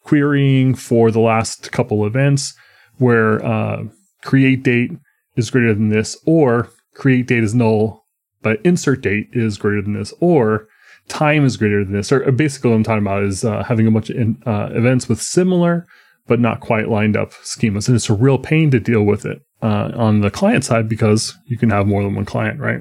querying 0.04 0.74
for 0.74 1.12
the 1.12 1.20
last 1.20 1.72
couple 1.72 2.06
events 2.06 2.54
where 2.98 3.44
uh, 3.46 3.84
create 4.24 4.64
date 4.64 4.92
is 5.36 5.50
greater 5.50 5.74
than 5.74 5.90
this, 5.90 6.18
or 6.26 6.70
create 6.94 7.28
date 7.28 7.44
is 7.44 7.56
null, 7.56 8.06
but 8.42 8.60
insert 8.66 9.02
date 9.02 9.28
is 9.32 9.58
greater 9.58 9.82
than 9.82 9.94
this, 9.94 10.14
or 10.20 10.68
time 11.08 11.46
is 11.46 11.58
greater 11.58 11.84
than 11.84 11.94
this. 11.94 12.12
Or 12.12 12.32
basically, 12.32 12.70
what 12.70 12.78
I'm 12.78 12.84
talking 12.84 13.06
about 13.06 13.24
is 13.24 13.46
uh, 13.46 13.64
having 13.64 13.88
a 13.88 13.92
bunch 13.92 14.10
of 14.10 14.18
in, 14.18 14.42
uh, 14.46 14.70
events 14.72 15.08
with 15.08 15.22
similar 15.22 15.88
but 16.32 16.40
not 16.40 16.62
quite 16.62 16.88
lined 16.88 17.18
up 17.18 17.34
schemas. 17.44 17.90
And 17.90 17.96
it's 17.98 18.10
a 18.10 18.14
real 18.14 18.38
pain 18.38 18.72
to 18.72 18.80
deal 18.80 19.04
with 19.04 19.26
it 19.26 19.42
uh, 19.62 19.92
on 19.96 20.22
the 20.22 20.32
client 20.32 20.64
side 20.64 20.88
because 20.88 21.38
you 21.46 21.58
can 21.58 21.70
have 21.72 21.88
more 21.88 22.02
than 22.02 22.16
one 22.16 22.24
client, 22.24 22.58
right? 22.58 22.80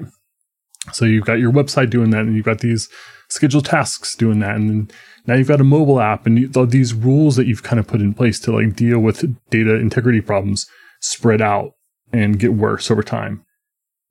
So 0.92 1.04
you've 1.04 1.24
got 1.24 1.40
your 1.40 1.50
website 1.50 1.90
doing 1.90 2.10
that, 2.10 2.20
and 2.20 2.36
you've 2.36 2.44
got 2.44 2.60
these 2.60 2.88
scheduled 3.28 3.64
tasks 3.64 4.14
doing 4.14 4.38
that, 4.38 4.54
and 4.54 4.70
then 4.70 4.90
now 5.26 5.34
you've 5.34 5.48
got 5.48 5.60
a 5.60 5.64
mobile 5.64 5.98
app, 5.98 6.26
and 6.26 6.38
you, 6.38 6.66
these 6.66 6.94
rules 6.94 7.34
that 7.34 7.48
you've 7.48 7.64
kind 7.64 7.80
of 7.80 7.88
put 7.88 8.00
in 8.00 8.14
place 8.14 8.38
to 8.40 8.52
like 8.52 8.76
deal 8.76 9.00
with 9.00 9.24
data 9.50 9.74
integrity 9.74 10.20
problems 10.20 10.68
spread 11.00 11.42
out 11.42 11.72
and 12.12 12.38
get 12.38 12.54
worse 12.54 12.88
over 12.88 13.02
time. 13.02 13.44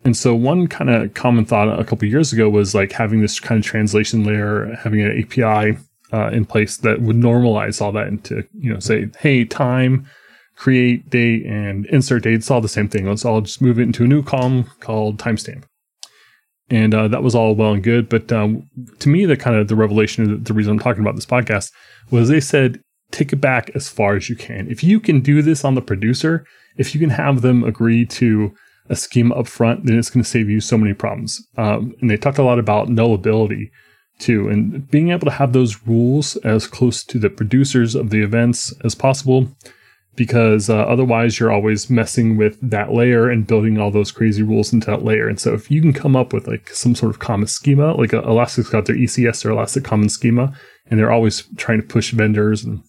And 0.04 0.18
so 0.18 0.36
one 0.36 0.68
kind 0.68 0.90
of 0.90 1.14
common 1.14 1.46
thought 1.46 1.80
a 1.80 1.86
couple 1.86 2.10
years 2.10 2.34
ago 2.34 2.50
was 2.50 2.76
like 2.76 2.92
having 2.92 3.22
this 3.22 3.40
kind 3.40 3.60
of 3.60 3.66
translation 3.66 4.26
layer, 4.26 4.76
having 4.84 5.02
an 5.02 5.18
API 5.18 5.78
uh, 6.12 6.30
in 6.30 6.46
place 6.46 6.78
that 6.78 7.02
would 7.02 7.16
normalize 7.16 7.82
all 7.82 7.92
that 7.92 8.08
into, 8.08 8.44
you 8.54 8.74
know, 8.74 8.80
say, 8.80 9.10
hey, 9.20 9.46
time, 9.46 10.08
create 10.56 11.10
date, 11.10 11.46
and 11.46 11.86
insert 11.88 12.24
date. 12.24 12.34
It's 12.34 12.52
all 12.52 12.62
the 12.62 12.68
same 12.68 12.90
thing. 12.90 13.08
Let's 13.08 13.26
all 13.26 13.42
just 13.42 13.62
move 13.62 13.80
it 13.80 13.84
into 13.84 14.04
a 14.04 14.08
new 14.08 14.24
column 14.24 14.66
called 14.80 15.18
timestamp. 15.18 15.64
And 16.72 16.94
uh, 16.94 17.08
that 17.08 17.24
was 17.24 17.34
all 17.34 17.56
well 17.56 17.74
and 17.74 17.84
good. 17.84 18.10
But 18.10 18.32
um, 18.32 18.70
to 19.00 19.10
me, 19.10 19.26
the 19.26 19.38
kind 19.38 19.56
of 19.56 19.68
the 19.68 19.76
revelation, 19.76 20.44
the 20.44 20.54
reason 20.54 20.74
I'm 20.74 20.80
talking 20.80 21.02
about 21.02 21.16
this 21.16 21.26
podcast 21.26 21.72
was 22.12 22.30
they 22.30 22.40
said, 22.40 22.80
take 23.12 23.34
it 23.34 23.38
back 23.38 23.72
as 23.74 23.90
far 23.90 24.16
as 24.16 24.30
you 24.30 24.36
can. 24.36 24.70
If 24.70 24.84
you 24.84 25.00
can 25.00 25.22
do 25.22 25.42
this 25.42 25.66
on 25.66 25.76
the 25.76 25.82
producer, 25.82 26.46
if 26.78 26.94
you 26.94 27.00
can 27.00 27.10
have 27.10 27.42
them 27.42 27.64
agree 27.64 28.06
to 28.06 28.54
a 28.90 28.96
schema 28.96 29.36
up 29.36 29.48
front, 29.48 29.86
then 29.86 29.98
it's 29.98 30.10
going 30.10 30.24
to 30.24 30.30
save 30.30 30.50
you 30.50 30.62
so 30.62 30.78
many 30.78 30.94
problems. 30.94 31.40
Um, 31.58 31.94
and 32.02 32.10
they 32.10 32.18
talked 32.18 32.38
a 32.38 32.44
lot 32.44 32.60
about 32.60 32.88
nullability 32.88 33.70
too, 34.20 34.48
and 34.48 34.90
being 34.90 35.10
able 35.10 35.26
to 35.26 35.32
have 35.32 35.54
those 35.54 35.88
rules 35.88 36.36
as 36.38 36.68
close 36.68 37.04
to 37.06 37.20
the 37.20 37.30
producers 37.30 37.96
of 37.96 38.10
the 38.10 38.22
events 38.22 38.74
as 38.84 38.96
possible, 38.96 39.48
because 40.16 40.70
uh, 40.70 40.76
otherwise 40.76 41.40
you're 41.40 41.52
always 41.52 41.90
messing 41.90 42.36
with 42.36 42.58
that 42.62 42.92
layer 42.92 43.30
and 43.30 43.48
building 43.48 43.78
all 43.78 43.90
those 43.90 44.12
crazy 44.12 44.44
rules 44.44 44.74
into 44.74 44.88
that 44.88 45.04
layer. 45.04 45.28
And 45.28 45.40
so 45.40 45.54
if 45.54 45.72
you 45.72 45.82
can 45.82 45.94
come 45.94 46.16
up 46.16 46.34
with 46.34 46.48
like 46.48 46.70
some 46.70 46.94
sort 46.94 47.12
of 47.12 47.20
common 47.20 47.48
schema, 47.48 47.94
like 47.94 48.14
uh, 48.14 48.22
Elastic's 48.24 48.70
got 48.70 48.86
their 48.86 48.98
ECS 48.98 49.46
or 49.46 49.52
Elastic 49.52 49.84
Common 49.84 50.10
Schema, 50.10 50.54
and 50.88 51.00
they're 51.00 51.12
always 51.12 51.44
trying 51.56 51.82
to 51.82 51.88
push 51.88 52.12
vendors 52.12 52.64
and 52.64 52.84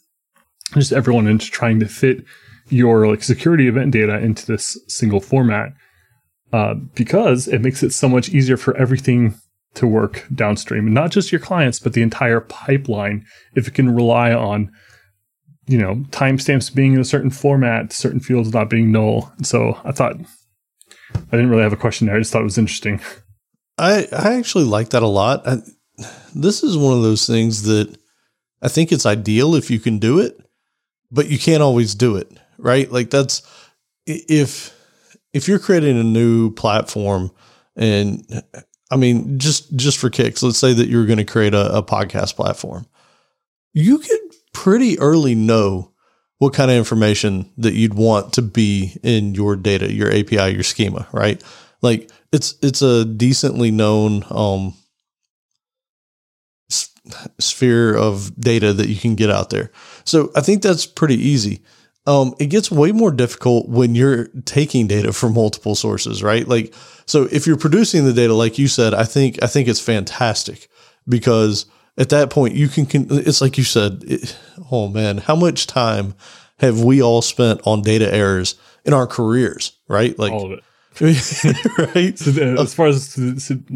just 0.74 0.92
everyone 0.92 1.26
into 1.26 1.46
trying 1.46 1.78
to 1.80 1.86
fit 1.86 2.24
your 2.68 3.08
like 3.08 3.22
security 3.22 3.68
event 3.68 3.92
data 3.92 4.18
into 4.18 4.46
this 4.46 4.78
single 4.88 5.20
format 5.20 5.72
uh, 6.52 6.74
because 6.94 7.48
it 7.48 7.60
makes 7.60 7.82
it 7.82 7.92
so 7.92 8.08
much 8.08 8.28
easier 8.28 8.56
for 8.56 8.76
everything 8.76 9.34
to 9.74 9.86
work 9.86 10.26
downstream. 10.34 10.92
Not 10.92 11.10
just 11.10 11.32
your 11.32 11.40
clients 11.40 11.78
but 11.78 11.92
the 11.92 12.02
entire 12.02 12.40
pipeline 12.40 13.24
if 13.54 13.68
it 13.68 13.74
can 13.74 13.94
rely 13.94 14.32
on 14.32 14.70
you 15.66 15.78
know 15.78 15.96
timestamps 16.10 16.74
being 16.74 16.94
in 16.94 17.00
a 17.00 17.04
certain 17.04 17.30
format 17.30 17.92
certain 17.92 18.20
fields 18.20 18.52
not 18.52 18.70
being 18.70 18.92
null. 18.92 19.32
So 19.42 19.78
i 19.84 19.92
thought 19.92 20.16
i 21.14 21.30
didn't 21.30 21.50
really 21.50 21.62
have 21.62 21.72
a 21.72 21.76
question 21.76 22.06
there. 22.06 22.16
I 22.16 22.20
just 22.20 22.32
thought 22.32 22.42
it 22.42 22.44
was 22.44 22.58
interesting. 22.58 23.00
I 23.78 24.08
i 24.12 24.34
actually 24.34 24.64
like 24.64 24.90
that 24.90 25.02
a 25.02 25.08
lot. 25.08 25.46
I, 25.46 25.58
this 26.34 26.62
is 26.62 26.76
one 26.78 26.94
of 26.94 27.02
those 27.02 27.26
things 27.26 27.64
that 27.64 27.94
i 28.62 28.68
think 28.68 28.90
it's 28.90 29.04
ideal 29.04 29.54
if 29.54 29.70
you 29.70 29.78
can 29.78 29.98
do 29.98 30.18
it 30.18 30.38
but 31.10 31.28
you 31.28 31.38
can't 31.38 31.62
always 31.62 31.94
do 31.94 32.16
it 32.16 32.40
right? 32.60 32.90
Like 32.90 33.10
that's 33.10 33.42
if 34.06 34.76
if 35.32 35.48
you're 35.48 35.58
creating 35.58 35.98
a 35.98 36.04
new 36.04 36.52
platform 36.52 37.30
and 37.76 38.24
I 38.90 38.96
mean, 38.96 39.38
just 39.38 39.74
just 39.76 39.98
for 39.98 40.10
kicks, 40.10 40.42
let's 40.42 40.58
say 40.58 40.72
that 40.72 40.88
you're 40.88 41.06
going 41.06 41.18
to 41.18 41.24
create 41.24 41.54
a, 41.54 41.78
a 41.78 41.82
podcast 41.82 42.36
platform. 42.36 42.86
You 43.72 43.98
could 43.98 44.20
pretty 44.52 44.98
early 44.98 45.34
know 45.34 45.92
what 46.38 46.54
kind 46.54 46.70
of 46.70 46.76
information 46.76 47.50
that 47.58 47.74
you'd 47.74 47.94
want 47.94 48.32
to 48.32 48.42
be 48.42 48.96
in 49.02 49.34
your 49.34 49.56
data, 49.56 49.92
your 49.92 50.10
API, 50.10 50.54
your 50.54 50.62
schema, 50.62 51.06
right? 51.12 51.42
Like 51.82 52.10
it's 52.32 52.54
it's 52.62 52.82
a 52.82 53.04
decently 53.04 53.70
known 53.70 54.24
um, 54.30 54.74
sphere 57.38 57.94
of 57.94 58.38
data 58.40 58.72
that 58.72 58.88
you 58.88 58.96
can 58.96 59.14
get 59.14 59.30
out 59.30 59.50
there. 59.50 59.70
So 60.04 60.30
I 60.34 60.40
think 60.40 60.62
that's 60.62 60.86
pretty 60.86 61.16
easy. 61.16 61.62
Um, 62.06 62.34
it 62.38 62.46
gets 62.46 62.70
way 62.70 62.92
more 62.92 63.10
difficult 63.10 63.68
when 63.68 63.94
you're 63.94 64.28
taking 64.44 64.86
data 64.86 65.12
from 65.12 65.34
multiple 65.34 65.74
sources, 65.74 66.22
right? 66.22 66.48
Like, 66.48 66.74
so 67.06 67.28
if 67.30 67.46
you're 67.46 67.58
producing 67.58 68.04
the 68.04 68.12
data, 68.12 68.32
like 68.34 68.58
you 68.58 68.68
said, 68.68 68.94
I 68.94 69.04
think 69.04 69.42
I 69.42 69.46
think 69.46 69.68
it's 69.68 69.80
fantastic 69.80 70.68
because 71.08 71.66
at 71.98 72.08
that 72.08 72.30
point 72.30 72.54
you 72.54 72.68
can. 72.68 72.86
can 72.86 73.06
it's 73.10 73.40
like 73.40 73.58
you 73.58 73.64
said. 73.64 74.02
It, 74.06 74.38
oh 74.70 74.88
man, 74.88 75.18
how 75.18 75.36
much 75.36 75.66
time 75.66 76.14
have 76.58 76.82
we 76.82 77.02
all 77.02 77.22
spent 77.22 77.60
on 77.66 77.82
data 77.82 78.12
errors 78.12 78.54
in 78.84 78.94
our 78.94 79.06
careers, 79.06 79.72
right? 79.88 80.18
Like 80.18 80.32
all 80.32 80.46
of 80.46 80.52
it. 80.52 80.64
right. 81.94 82.18
So, 82.18 82.30
uh, 82.30 82.62
as 82.62 82.74
far 82.74 82.88
as 82.88 83.16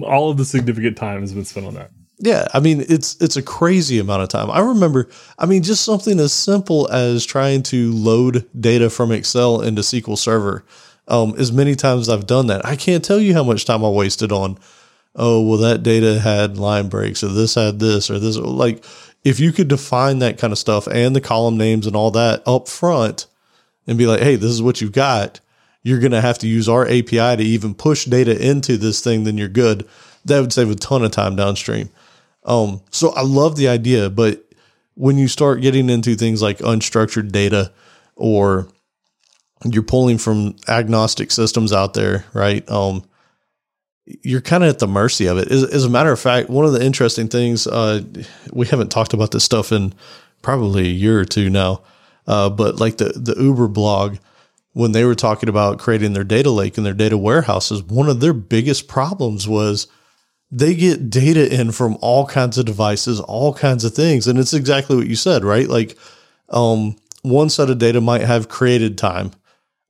all 0.03 0.31
of 0.31 0.37
the 0.37 0.45
significant 0.45 0.97
time 0.97 1.21
has 1.21 1.33
been 1.33 1.45
spent 1.45 1.67
on 1.67 1.75
that. 1.75 1.91
Yeah, 2.19 2.47
I 2.55 2.61
mean 2.61 2.85
it's 2.89 3.21
it's 3.21 3.37
a 3.37 3.43
crazy 3.43 3.99
amount 3.99 4.23
of 4.23 4.29
time. 4.29 4.51
I 4.51 4.61
remember, 4.61 5.09
I 5.39 5.47
mean, 5.47 5.63
just 5.63 5.85
something 5.85 6.21
as 6.21 6.33
simple 6.33 6.89
as 6.91 7.27
trying 7.27 7.63
to 7.65 7.93
load 7.93 8.49
data 8.59 8.89
from 8.89 9.11
Excel 9.11 9.61
into 9.61 9.83
SQL 9.83 10.17
Server. 10.17 10.65
Um, 11.07 11.35
as 11.37 11.53
many 11.53 11.75
times 11.75 12.03
as 12.03 12.09
I've 12.09 12.27
done 12.27 12.47
that, 12.47 12.65
I 12.65 12.77
can't 12.77 13.05
tell 13.05 13.21
you 13.21 13.35
how 13.35 13.45
much 13.45 13.65
time 13.67 13.85
I 13.85 13.91
wasted 13.91 14.33
on. 14.33 14.59
Oh, 15.17 15.47
well, 15.47 15.59
that 15.59 15.83
data 15.83 16.19
had 16.19 16.57
line 16.57 16.89
breaks, 16.89 17.23
or 17.23 17.29
this 17.29 17.57
had 17.57 17.79
this, 17.79 18.11
or 18.11 18.19
this. 18.19 18.37
Like, 18.37 18.85
if 19.23 19.39
you 19.39 19.53
could 19.53 19.69
define 19.69 20.21
that 20.21 20.39
kind 20.39 20.53
of 20.53 20.59
stuff 20.59 20.87
and 20.89 21.15
the 21.15 21.21
column 21.21 21.59
names 21.59 21.87
and 21.87 21.95
all 21.95 22.11
that 22.13 22.43
up 22.47 22.69
front, 22.69 23.27
and 23.87 23.99
be 23.99 24.07
like, 24.07 24.21
hey, 24.21 24.37
this 24.37 24.51
is 24.51 24.63
what 24.63 24.81
you've 24.81 24.93
got. 24.93 25.41
You're 25.83 26.01
going 26.01 26.13
to 26.13 26.21
have 26.21 26.39
to 26.39 26.49
use 26.49 26.69
our 26.69 26.87
API 26.87 27.37
to 27.37 27.43
even 27.43 27.75
push 27.75 28.07
data 28.07 28.41
into 28.41 28.77
this 28.77 29.03
thing. 29.03 29.25
Then 29.25 29.37
you're 29.37 29.49
good. 29.49 29.87
That 30.25 30.41
would 30.41 30.53
save 30.53 30.71
a 30.71 30.75
ton 30.75 31.05
of 31.05 31.11
time 31.11 31.37
downstream. 31.37 31.91
Um, 32.45 32.83
so 32.91 33.11
I 33.11 33.23
love 33.23 33.57
the 33.57 33.69
idea, 33.69 34.11
but 34.11 34.45
when 34.95 35.19
you 35.19 35.29
start 35.29 35.61
getting 35.61 35.91
into 35.91 36.15
things 36.15 36.43
like 36.43 36.59
unstructured 36.59 37.33
data 37.33 37.73
or 38.17 38.69
you're 39.65 39.83
pulling 39.83 40.19
from 40.19 40.57
agnostic 40.69 41.31
systems 41.31 41.73
out 41.73 41.95
there, 41.95 42.25
right? 42.35 42.69
Um, 42.71 43.05
you're 44.05 44.43
kind 44.43 44.63
of 44.63 44.69
at 44.69 44.79
the 44.79 44.87
mercy 44.87 45.27
of 45.27 45.39
it. 45.39 45.51
As, 45.51 45.65
as, 45.65 45.85
a 45.85 45.91
matter 45.91 46.13
of 46.13 46.21
fact, 46.21 46.51
one 46.51 46.67
of 46.67 46.73
the 46.73 46.85
interesting 46.85 47.29
things, 47.29 47.67
uh, 47.67 48.03
we 48.53 48.67
haven't 48.67 48.91
talked 48.91 49.15
about 49.15 49.31
this 49.31 49.45
stuff 49.45 49.73
in 49.73 49.95
probably 50.43 50.83
a 50.83 50.93
year 50.93 51.19
or 51.19 51.25
two 51.25 51.49
now, 51.49 51.81
uh, 52.27 52.51
but 52.51 52.79
like 52.79 52.99
the, 52.99 53.07
the 53.17 53.35
Uber 53.41 53.69
blog, 53.69 54.19
when 54.75 54.93
they 54.93 55.05
were 55.05 55.15
talking 55.15 55.49
about 55.49 55.79
creating 55.79 56.13
their 56.13 56.25
data 56.25 56.51
lake 56.51 56.77
and 56.77 56.85
their 56.85 56.93
data 56.93 57.17
warehouses, 57.17 57.83
one 57.83 58.11
of 58.11 58.21
their 58.21 58.35
biggest 58.35 58.87
problems 58.87 59.49
was– 59.49 59.89
they 60.51 60.75
get 60.75 61.11
data 61.11 61.53
in 61.53 61.73
from 61.73 61.99
all 62.01 62.27
kinds 62.27 62.59
of 62.59 62.67
devices, 62.67 63.21
all 63.21 63.55
kinds 63.55 63.85
of 63.85 63.95
things. 63.95 64.27
And 64.27 64.39
it's 64.39 64.55
exactly 64.55 64.97
what 64.97 65.07
you 65.07 65.17
said, 65.17 65.45
right? 65.45 65.69
Like, 65.69 65.99
um, 66.51 66.97
one 67.23 67.51
set 67.51 67.71
of 67.71 67.79
data 67.79 68.01
might 68.01 68.21
have 68.21 68.49
created 68.49 68.99
time 68.99 69.33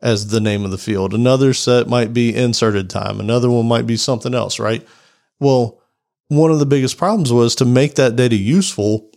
as 0.01 0.29
the 0.29 0.41
name 0.41 0.65
of 0.65 0.71
the 0.71 0.79
field. 0.79 1.13
Another 1.13 1.53
set 1.53 1.89
might 1.89 2.13
be 2.13 2.35
inserted 2.35 2.89
time. 2.89 3.21
Another 3.21 3.51
one 3.51 3.67
might 3.67 3.87
be 3.87 3.97
something 3.97 4.35
else, 4.35 4.59
right? 4.59 4.87
Well, 5.41 5.81
one 6.29 6.51
of 6.51 6.59
the 6.59 6.67
biggest 6.67 6.97
problems 6.97 7.33
was 7.33 7.55
to 7.57 7.65
make 7.65 7.95
that 7.97 8.17
data 8.17 8.37
useful 8.37 9.11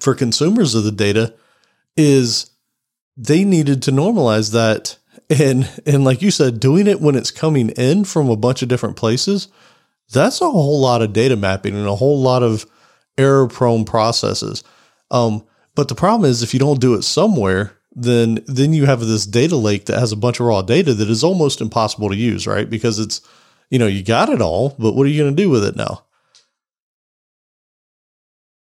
for 0.00 0.14
consumers 0.14 0.74
of 0.74 0.84
the 0.84 0.92
data 0.92 1.34
is 1.96 2.50
they 3.16 3.44
needed 3.44 3.82
to 3.82 3.92
normalize 3.92 4.52
that 4.52 4.98
and 5.30 5.70
and 5.86 6.04
like 6.04 6.20
you 6.20 6.30
said 6.30 6.60
doing 6.60 6.86
it 6.86 7.00
when 7.00 7.14
it's 7.14 7.30
coming 7.30 7.70
in 7.70 8.04
from 8.04 8.28
a 8.28 8.36
bunch 8.36 8.60
of 8.60 8.68
different 8.68 8.96
places 8.96 9.48
that's 10.12 10.40
a 10.40 10.50
whole 10.50 10.80
lot 10.80 11.02
of 11.02 11.12
data 11.12 11.36
mapping 11.36 11.74
and 11.74 11.86
a 11.86 11.96
whole 11.96 12.20
lot 12.20 12.42
of 12.42 12.66
error 13.18 13.48
prone 13.48 13.84
processes. 13.84 14.62
Um, 15.10 15.44
but 15.74 15.88
the 15.88 15.94
problem 15.94 16.28
is 16.28 16.42
if 16.42 16.52
you 16.52 16.60
don't 16.60 16.80
do 16.80 16.94
it 16.94 17.02
somewhere, 17.02 17.76
then 17.92 18.40
then 18.46 18.72
you 18.72 18.86
have 18.86 19.00
this 19.00 19.26
data 19.26 19.56
lake 19.56 19.86
that 19.86 19.98
has 19.98 20.12
a 20.12 20.16
bunch 20.16 20.40
of 20.40 20.46
raw 20.46 20.62
data 20.62 20.94
that 20.94 21.08
is 21.08 21.24
almost 21.24 21.60
impossible 21.60 22.08
to 22.08 22.16
use, 22.16 22.46
right? 22.46 22.68
Because 22.68 22.98
it's 22.98 23.20
you 23.70 23.78
know, 23.78 23.86
you 23.86 24.02
got 24.02 24.28
it 24.28 24.40
all, 24.40 24.74
but 24.78 24.92
what 24.92 25.06
are 25.06 25.10
you 25.10 25.22
going 25.22 25.34
to 25.34 25.42
do 25.42 25.50
with 25.50 25.64
it 25.64 25.76
now? 25.76 26.04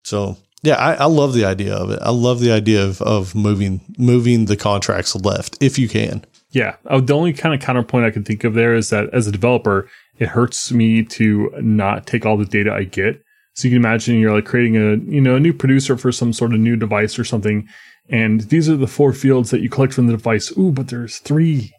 So 0.04 0.38
yeah, 0.64 0.76
I, 0.76 0.94
I, 0.96 1.06
love 1.06 1.34
the 1.34 1.46
idea 1.46 1.74
of 1.74 1.92
it. 1.92 2.00
I 2.02 2.10
love 2.10 2.40
the 2.40 2.52
idea 2.52 2.84
of, 2.84 3.02
of 3.02 3.36
moving 3.36 3.82
moving 3.98 4.46
the 4.46 4.56
contracts 4.56 5.16
left 5.16 5.58
if 5.62 5.78
you 5.78 5.88
can. 5.88 6.26
Yeah. 6.52 6.78
Uh, 6.86 7.02
the 7.02 7.14
only 7.14 7.34
kind 7.34 7.54
of 7.54 7.62
counterpoint 7.62 8.06
I 8.06 8.12
can 8.12 8.24
think 8.24 8.44
of 8.44 8.54
there 8.54 8.74
is 8.74 8.90
that 8.90 9.14
as 9.14 9.28
a 9.28 9.32
developer, 9.32 9.90
it 10.20 10.30
hurts 10.30 10.72
me 10.72 11.04
to 11.04 11.52
not 11.62 12.08
take 12.08 12.26
all 12.26 12.38
the 12.38 12.46
data 12.46 12.74
I 12.74 12.84
get. 12.84 13.22
So 13.54 13.68
you 13.68 13.74
can 13.74 13.84
imagine 13.84 14.20
you're 14.20 14.34
like 14.34 14.46
creating 14.46 14.78
a, 14.78 14.96
you 15.12 15.22
know, 15.22 15.36
a 15.36 15.40
new 15.40 15.54
producer 15.54 15.98
for 15.98 16.12
some 16.12 16.32
sort 16.32 16.54
of 16.54 16.60
new 16.60 16.76
device 16.76 17.18
or 17.18 17.24
something. 17.24 17.68
And 18.10 18.42
these 18.42 18.70
are 18.70 18.78
the 18.78 18.88
four 18.88 19.14
fields 19.14 19.50
that 19.52 19.62
you 19.62 19.70
collect 19.70 19.94
from 19.94 20.08
the 20.08 20.14
device. 20.14 20.56
Ooh, 20.58 20.72
but 20.72 20.90
there's 20.90 21.18
three 21.18 21.74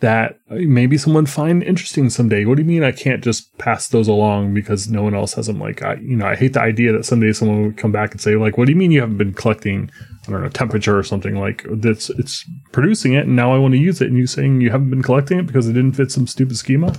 that 0.00 0.38
uh, 0.50 0.56
maybe 0.56 0.98
someone 0.98 1.26
find 1.26 1.62
interesting 1.62 2.10
someday. 2.10 2.44
What 2.44 2.56
do 2.56 2.62
you 2.62 2.68
mean 2.68 2.84
I 2.84 2.92
can't 2.92 3.24
just 3.24 3.56
pass 3.58 3.88
those 3.88 4.08
along 4.08 4.52
because 4.52 4.88
no 4.88 5.02
one 5.02 5.14
else 5.14 5.34
has 5.34 5.46
them? 5.46 5.58
Like, 5.58 5.82
I, 5.82 5.94
you 5.94 6.16
know, 6.16 6.26
I 6.26 6.36
hate 6.36 6.52
the 6.52 6.60
idea 6.60 6.92
that 6.92 7.06
someday 7.06 7.32
someone 7.32 7.64
would 7.64 7.76
come 7.76 7.92
back 7.92 8.12
and 8.12 8.20
say, 8.20 8.36
like, 8.36 8.58
what 8.58 8.66
do 8.66 8.72
you 8.72 8.78
mean 8.78 8.92
you 8.92 9.00
haven't 9.00 9.16
been 9.16 9.32
collecting, 9.32 9.90
I 10.28 10.30
don't 10.30 10.42
know, 10.42 10.48
temperature 10.48 10.98
or 10.98 11.02
something 11.02 11.36
like 11.36 11.64
that's, 11.70 12.10
it's 12.10 12.44
producing 12.72 13.14
it. 13.14 13.26
And 13.26 13.36
now 13.36 13.54
I 13.54 13.58
want 13.58 13.72
to 13.72 13.80
use 13.80 14.00
it. 14.00 14.08
And 14.08 14.18
you 14.18 14.26
saying 14.26 14.60
you 14.60 14.70
haven't 14.70 14.90
been 14.90 15.02
collecting 15.02 15.38
it 15.38 15.46
because 15.46 15.66
it 15.66 15.72
didn't 15.72 15.94
fit 15.94 16.10
some 16.10 16.26
stupid 16.26 16.56
schema. 16.58 16.94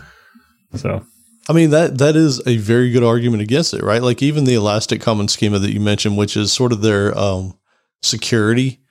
So, 0.75 1.05
I 1.49 1.53
mean 1.53 1.69
that 1.71 1.97
that 1.97 2.15
is 2.15 2.45
a 2.45 2.57
very 2.57 2.91
good 2.91 3.03
argument 3.03 3.41
against 3.41 3.73
it, 3.73 3.83
right? 3.83 4.01
Like 4.01 4.21
even 4.21 4.43
the 4.43 4.55
Elastic 4.55 5.01
Common 5.01 5.27
Schema 5.27 5.59
that 5.59 5.73
you 5.73 5.79
mentioned, 5.79 6.17
which 6.17 6.35
is 6.35 6.51
sort 6.51 6.71
of 6.71 6.81
their 6.81 7.17
um, 7.17 7.57
security 8.01 8.81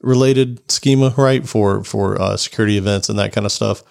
related 0.00 0.70
schema, 0.70 1.12
right? 1.16 1.46
For 1.46 1.82
for 1.84 2.20
uh, 2.20 2.36
security 2.36 2.78
events 2.78 3.08
and 3.08 3.18
that 3.18 3.32
kind 3.32 3.46
of 3.46 3.52
stuff. 3.52 3.82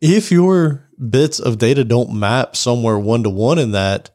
If 0.00 0.32
your 0.32 0.88
bits 0.98 1.38
of 1.38 1.58
data 1.58 1.84
don't 1.84 2.12
map 2.12 2.56
somewhere 2.56 2.98
one 2.98 3.22
to 3.22 3.30
one 3.30 3.58
in 3.58 3.70
that, 3.70 4.10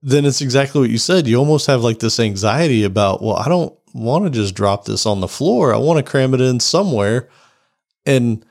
then 0.00 0.24
it's 0.24 0.40
exactly 0.40 0.80
what 0.80 0.90
you 0.90 0.98
said. 0.98 1.26
You 1.26 1.36
almost 1.36 1.66
have 1.66 1.82
like 1.82 1.98
this 1.98 2.18
anxiety 2.18 2.84
about, 2.84 3.22
well, 3.22 3.36
I 3.36 3.48
don't 3.48 3.76
want 3.92 4.24
to 4.24 4.30
just 4.30 4.54
drop 4.54 4.86
this 4.86 5.04
on 5.04 5.20
the 5.20 5.28
floor. 5.28 5.74
I 5.74 5.78
want 5.78 5.98
to 5.98 6.10
cram 6.10 6.32
it 6.32 6.40
in 6.40 6.60
somewhere. 6.60 7.28
And 8.06 8.45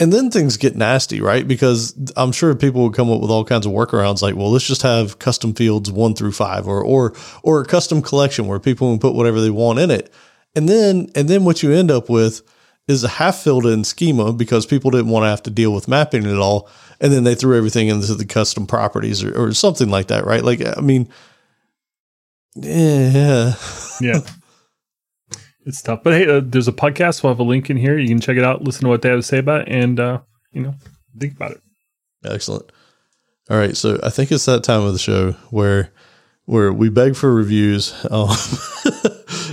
and 0.00 0.12
then 0.12 0.30
things 0.30 0.56
get 0.56 0.76
nasty, 0.76 1.20
right? 1.20 1.46
Because 1.46 1.94
I'm 2.16 2.32
sure 2.32 2.54
people 2.54 2.84
would 2.84 2.94
come 2.94 3.10
up 3.10 3.20
with 3.20 3.30
all 3.30 3.44
kinds 3.44 3.66
of 3.66 3.72
workarounds 3.72 4.22
like, 4.22 4.36
well, 4.36 4.50
let's 4.50 4.66
just 4.66 4.82
have 4.82 5.18
custom 5.18 5.54
fields 5.54 5.90
one 5.90 6.14
through 6.14 6.32
five 6.32 6.68
or 6.68 6.82
or 6.84 7.14
or 7.42 7.60
a 7.60 7.64
custom 7.64 8.00
collection 8.02 8.46
where 8.46 8.60
people 8.60 8.90
can 8.92 9.00
put 9.00 9.14
whatever 9.14 9.40
they 9.40 9.50
want 9.50 9.78
in 9.78 9.90
it. 9.90 10.12
And 10.54 10.68
then 10.68 11.10
and 11.14 11.28
then 11.28 11.44
what 11.44 11.62
you 11.62 11.72
end 11.72 11.90
up 11.90 12.08
with 12.08 12.42
is 12.86 13.04
a 13.04 13.08
half 13.08 13.36
filled 13.36 13.66
in 13.66 13.84
schema 13.84 14.32
because 14.32 14.66
people 14.66 14.90
didn't 14.90 15.10
want 15.10 15.24
to 15.24 15.28
have 15.28 15.42
to 15.42 15.50
deal 15.50 15.74
with 15.74 15.88
mapping 15.88 16.24
it 16.24 16.38
all. 16.38 16.70
And 17.00 17.12
then 17.12 17.24
they 17.24 17.34
threw 17.34 17.56
everything 17.56 17.88
into 17.88 18.14
the 18.14 18.24
custom 18.24 18.66
properties 18.66 19.22
or, 19.22 19.36
or 19.38 19.52
something 19.52 19.90
like 19.90 20.08
that, 20.08 20.24
right? 20.24 20.42
Like, 20.42 20.60
I 20.76 20.80
mean, 20.80 21.08
yeah. 22.54 23.54
Yeah. 24.00 24.20
it's 25.68 25.82
tough. 25.82 26.02
But 26.02 26.14
hey, 26.14 26.26
uh, 26.28 26.40
there's 26.42 26.66
a 26.66 26.72
podcast. 26.72 27.22
We'll 27.22 27.32
have 27.32 27.40
a 27.40 27.44
link 27.44 27.70
in 27.70 27.76
here. 27.76 27.98
You 27.98 28.08
can 28.08 28.20
check 28.20 28.36
it 28.36 28.44
out, 28.44 28.62
listen 28.62 28.84
to 28.84 28.88
what 28.88 29.02
they 29.02 29.10
have 29.10 29.18
to 29.18 29.22
say 29.22 29.38
about 29.38 29.62
it, 29.62 29.68
and, 29.68 30.00
uh, 30.00 30.20
you 30.52 30.62
know, 30.62 30.74
think 31.18 31.34
about 31.36 31.52
it. 31.52 31.60
Excellent. 32.24 32.72
All 33.50 33.56
right. 33.56 33.76
So 33.76 34.00
I 34.02 34.10
think 34.10 34.32
it's 34.32 34.46
that 34.46 34.64
time 34.64 34.82
of 34.82 34.92
the 34.92 34.98
show 34.98 35.32
where 35.50 35.92
where 36.46 36.72
we 36.72 36.88
beg 36.88 37.14
for 37.14 37.32
reviews. 37.32 37.94
Um, 38.10 38.36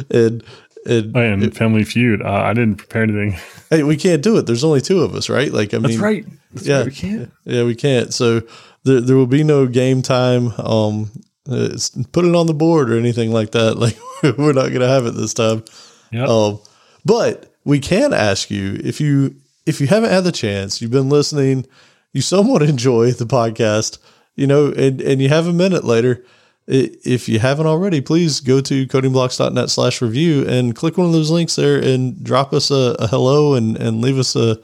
and 0.09 0.43
and, 0.85 1.17
oh, 1.17 1.19
and 1.19 1.55
Family 1.55 1.83
Feud. 1.83 2.21
Uh, 2.21 2.29
I 2.29 2.53
didn't 2.53 2.77
prepare 2.77 3.03
anything. 3.03 3.37
Hey, 3.71 3.81
we 3.81 3.97
can't 3.97 4.21
do 4.21 4.37
it. 4.37 4.45
There's 4.45 4.63
only 4.63 4.79
two 4.79 5.01
of 5.01 5.15
us, 5.15 5.27
right? 5.27 5.51
Like, 5.51 5.73
I 5.73 5.79
That's 5.79 5.95
mean, 5.95 5.99
right. 5.99 6.25
That's 6.53 6.67
yeah, 6.67 6.77
right. 6.77 6.85
We 6.85 6.91
can't. 6.91 7.31
Yeah, 7.45 7.63
we 7.63 7.73
can't. 7.73 8.13
So 8.13 8.43
there, 8.83 9.01
there 9.01 9.15
will 9.15 9.25
be 9.25 9.43
no 9.43 9.65
game 9.65 10.03
time. 10.03 10.51
Um, 10.59 11.09
put 11.45 12.25
it 12.25 12.35
on 12.35 12.45
the 12.45 12.53
board 12.53 12.91
or 12.91 12.97
anything 12.97 13.31
like 13.31 13.51
that. 13.51 13.75
Like, 13.79 13.97
we're 14.37 14.53
not 14.53 14.69
going 14.69 14.81
to 14.81 14.87
have 14.87 15.07
it 15.07 15.15
this 15.15 15.33
time. 15.33 15.63
Yeah. 16.11 16.25
Um, 16.25 16.59
but 17.03 17.53
we 17.63 17.79
can 17.79 18.13
ask 18.13 18.49
you 18.49 18.79
if 18.83 18.99
you 18.99 19.35
if 19.65 19.81
you 19.81 19.87
haven't 19.87 20.11
had 20.11 20.23
the 20.23 20.31
chance, 20.31 20.81
you've 20.81 20.91
been 20.91 21.09
listening, 21.09 21.65
you 22.13 22.21
somewhat 22.21 22.61
enjoy 22.63 23.11
the 23.11 23.25
podcast, 23.25 23.99
you 24.35 24.47
know, 24.47 24.67
and 24.67 25.01
and 25.01 25.21
you 25.21 25.29
have 25.29 25.47
a 25.47 25.53
minute 25.53 25.83
later 25.83 26.23
if 26.67 27.29
you 27.29 27.39
haven't 27.39 27.67
already, 27.67 28.01
please 28.01 28.39
go 28.39 28.59
to 28.61 28.87
codingblocks.net 28.87 29.69
slash 29.69 30.01
review 30.01 30.47
and 30.47 30.75
click 30.75 30.97
one 30.97 31.07
of 31.07 31.13
those 31.13 31.29
links 31.29 31.55
there 31.55 31.77
and 31.77 32.23
drop 32.23 32.53
us 32.53 32.71
a, 32.71 32.95
a 32.99 33.07
hello 33.07 33.53
and, 33.53 33.77
and 33.77 34.01
leave 34.01 34.17
us 34.17 34.35
a, 34.35 34.59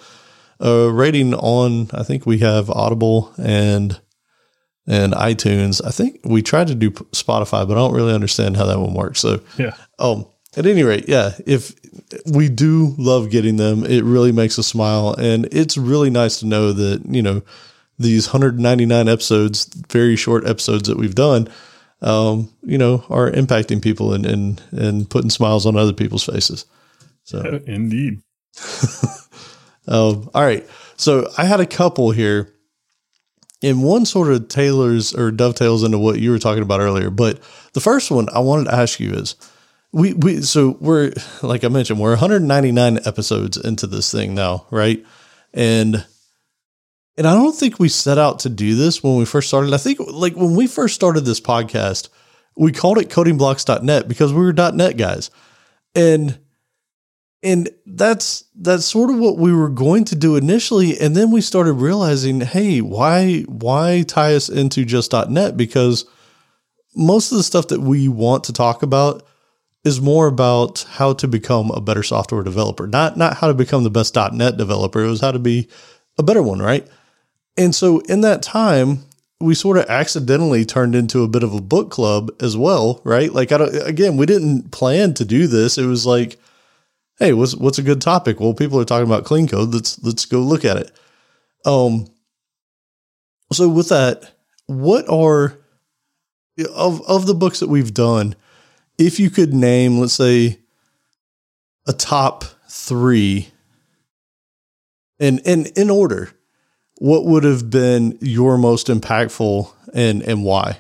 a 0.60 0.90
rating 0.90 1.34
on, 1.36 1.90
I 1.94 2.04
think 2.04 2.26
we 2.26 2.40
have 2.40 2.70
Audible 2.72 3.32
and, 3.38 4.02
and 4.88 5.14
iTunes. 5.14 5.86
I 5.86 5.92
think 5.92 6.22
we 6.24 6.42
tried 6.42 6.68
to 6.68 6.76
do 6.76 6.90
Spotify, 6.90 7.68
but 7.68 7.74
I 7.74 7.82
don't 7.82 7.94
really 7.94 8.14
understand 8.14 8.58
how 8.58 8.66
that 8.66 8.80
one 8.80 8.96
works. 8.96 9.20
So, 9.20 9.42
yeah. 9.58 9.76
Um, 10.00 10.26
at 10.58 10.66
any 10.66 10.84
rate, 10.84 11.08
yeah, 11.08 11.32
if 11.46 11.74
we 12.26 12.50
do 12.50 12.94
love 12.98 13.30
getting 13.30 13.58
them, 13.58 13.86
it 13.86 14.04
really 14.04 14.32
makes 14.32 14.60
us 14.60 14.68
smile. 14.68 15.14
And 15.14 15.48
it's 15.52 15.78
really 15.78 16.10
nice 16.10 16.40
to 16.40 16.46
know 16.46 16.74
that, 16.74 17.06
you 17.06 17.22
know, 17.22 17.42
these 17.98 18.28
199 18.28 19.08
episodes, 19.08 19.66
very 19.90 20.16
short 20.16 20.46
episodes 20.46 20.90
that 20.90 20.98
we've 20.98 21.16
done, 21.16 21.48
um, 22.02 22.52
you 22.64 22.78
know, 22.78 23.06
are 23.10 23.32
impacting 23.32 23.82
people 23.82 24.14
and, 24.14 24.26
and, 24.26 24.62
and 24.72 25.10
putting 25.10 25.30
smiles 25.30 25.66
on 25.66 25.78
other 25.78 25.94
people's 25.94 26.26
faces. 26.26 26.66
So 27.24 27.62
indeed. 27.66 28.22
um, 29.88 30.30
all 30.34 30.44
right. 30.44 30.68
So 30.98 31.30
I 31.38 31.46
had 31.46 31.62
a 31.62 31.66
couple 31.66 32.12
here 32.12 32.54
and 33.64 33.84
one 33.84 34.06
sort 34.06 34.32
of 34.32 34.48
tailors 34.48 35.14
or 35.14 35.32
dovetails 35.32 35.84
into 35.84 36.00
what 36.00 36.20
you 36.20 36.32
were 36.32 36.40
talking 36.40 36.64
about 36.64 36.82
earlier. 36.82 37.10
But 37.10 37.40
the 37.74 37.80
first 37.80 38.12
one 38.12 38.28
I 38.34 38.40
wanted 38.40 38.66
to 38.66 38.76
ask 38.76 39.00
you 39.00 39.12
is 39.14 39.36
we, 39.92 40.14
we, 40.14 40.42
so 40.42 40.78
we're, 40.80 41.14
like 41.42 41.64
I 41.64 41.68
mentioned, 41.68 42.00
we're 42.00 42.12
199 42.12 43.00
episodes 43.06 43.58
into 43.58 43.88
this 43.88 44.12
thing 44.12 44.34
now. 44.34 44.66
Right. 44.72 45.06
And, 45.54 46.06
and 47.18 47.28
I 47.28 47.34
don't 47.34 47.56
think 47.56 47.80
we 47.80 47.90
set 47.90 48.18
out 48.18 48.40
to 48.40 48.50
do 48.50 48.76
this 48.76 49.04
when 49.04 49.18
we 49.18 49.26
first 49.26 49.50
started. 49.50 49.74
I 49.74 49.78
think 49.78 50.00
like 50.00 50.36
when 50.36 50.56
we 50.56 50.68
first 50.68 50.96
started 50.96 51.26
this 51.26 51.42
podcast, 51.42 52.10
we 52.56 52.72
called 52.72 52.98
it 52.98 53.10
codingblocks.net 53.10 54.08
because 54.08 54.34
we 54.34 54.42
were 54.42 54.54
.net 54.54 54.98
guys. 54.98 55.30
And 55.94 56.40
and 57.44 57.70
that's 57.86 58.44
that's 58.56 58.86
sort 58.86 59.10
of 59.10 59.18
what 59.18 59.38
we 59.38 59.52
were 59.54 59.70
going 59.70 60.06
to 60.06 60.16
do 60.16 60.36
initially 60.36 61.00
and 61.00 61.16
then 61.16 61.32
we 61.32 61.42
started 61.42 61.74
realizing, 61.74 62.42
hey, 62.42 62.82
why 62.82 63.42
why 63.42 64.04
tie 64.08 64.36
us 64.36 64.48
into 64.48 64.86
just 64.86 65.12
.net 65.30 65.58
because 65.58 66.06
most 66.96 67.32
of 67.32 67.38
the 67.38 67.44
stuff 67.44 67.70
that 67.70 67.82
we 67.82 68.08
want 68.08 68.44
to 68.44 68.54
talk 68.54 68.84
about 68.84 69.24
is 69.84 70.00
more 70.00 70.28
about 70.28 70.86
how 70.92 71.14
to 71.14 71.28
become 71.28 71.72
a 71.72 71.82
better 71.82 72.04
software 72.04 72.44
developer, 72.44 72.88
not 72.88 73.18
not 73.18 73.38
how 73.38 73.48
to 73.48 73.54
become 73.54 73.84
the 73.84 73.90
best 73.90 74.16
.net 74.16 74.58
developer. 74.58 75.04
It 75.04 75.10
was 75.10 75.22
how 75.22 75.32
to 75.32 75.40
be 75.40 75.68
a 76.18 76.24
better 76.24 76.44
one, 76.44 76.62
right? 76.62 76.88
And 77.58 77.74
so 77.74 78.00
in 78.02 78.22
that 78.22 78.42
time, 78.44 79.00
we 79.40 79.56
sort 79.56 79.78
of 79.78 79.86
accidentally 79.86 80.66
turned 80.66 80.96
into 80.96 81.24
a 81.24 81.28
bit 81.28 81.44
of 81.44 81.54
a 81.54 81.62
book 81.62 81.90
club 81.90 82.32
as 82.40 82.56
well, 82.56 83.02
right? 83.04 83.34
Like 83.34 83.52
I 83.52 83.58
don't 83.58 83.76
again, 83.88 84.18
we 84.18 84.26
didn't 84.26 84.72
plan 84.72 85.14
to 85.16 85.26
do 85.26 85.48
this. 85.48 85.78
It 85.78 85.86
was 85.86 86.06
like, 86.06 86.40
hey, 87.18 87.34
what's 87.34 87.56
what's 87.56 87.80
a 87.80 87.84
good 87.84 88.02
topic? 88.02 88.40
Well, 88.40 88.54
people 88.54 88.80
are 88.80 88.86
talking 88.86 89.08
about 89.08 89.26
clean 89.26 89.48
code. 89.48 89.74
Let's 89.74 90.02
let's 90.04 90.26
go 90.26 90.40
look 90.40 90.64
at 90.64 90.78
it. 90.78 90.92
Um 91.66 92.08
so 93.52 93.68
with 93.68 93.90
that, 93.90 94.32
what 94.68 95.10
are 95.10 95.58
of 96.74 97.02
of 97.08 97.26
the 97.26 97.34
books 97.34 97.60
that 97.60 97.70
we've 97.70 97.94
done, 97.94 98.36
if 98.98 99.20
you 99.20 99.30
could 99.30 99.54
name, 99.54 100.00
let's 100.00 100.14
say, 100.14 100.60
a 101.88 101.94
top 101.94 102.44
three 102.70 103.52
and 105.22 105.40
and 105.46 105.68
in 105.78 105.90
order, 105.90 106.32
what 106.98 107.26
would 107.26 107.44
have 107.44 107.70
been 107.70 108.18
your 108.20 108.58
most 108.58 108.88
impactful 108.88 109.72
and 109.94 110.24
and 110.24 110.44
why? 110.44 110.80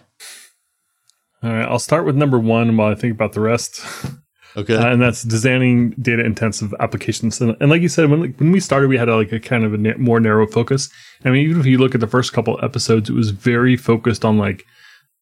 All 1.43 1.51
right, 1.51 1.65
I'll 1.65 1.79
start 1.79 2.05
with 2.05 2.15
number 2.15 2.39
one 2.39 2.75
while 2.75 2.91
I 2.91 2.95
think 2.95 3.13
about 3.13 3.31
the 3.33 3.41
rest. 3.41 3.85
Okay, 4.57 4.75
uh, 4.75 4.85
and 4.85 5.01
that's 5.01 5.23
designing 5.23 5.91
data 5.91 6.25
intensive 6.25 6.73
applications. 6.81 7.39
And, 7.39 7.55
and, 7.61 7.69
like 7.69 7.81
you 7.81 7.87
said, 7.87 8.09
when 8.09 8.33
when 8.33 8.51
we 8.51 8.59
started, 8.59 8.89
we 8.89 8.97
had 8.97 9.07
a, 9.07 9.15
like 9.15 9.31
a 9.31 9.39
kind 9.39 9.63
of 9.63 9.73
a 9.73 9.77
na- 9.77 9.97
more 9.97 10.19
narrow 10.19 10.45
focus. 10.45 10.89
I 11.23 11.29
mean, 11.29 11.49
even 11.49 11.61
if 11.61 11.65
you 11.65 11.77
look 11.77 11.95
at 11.95 12.01
the 12.01 12.05
first 12.07 12.33
couple 12.33 12.59
episodes, 12.61 13.09
it 13.09 13.13
was 13.13 13.29
very 13.29 13.77
focused 13.77 14.25
on 14.25 14.37
like 14.37 14.65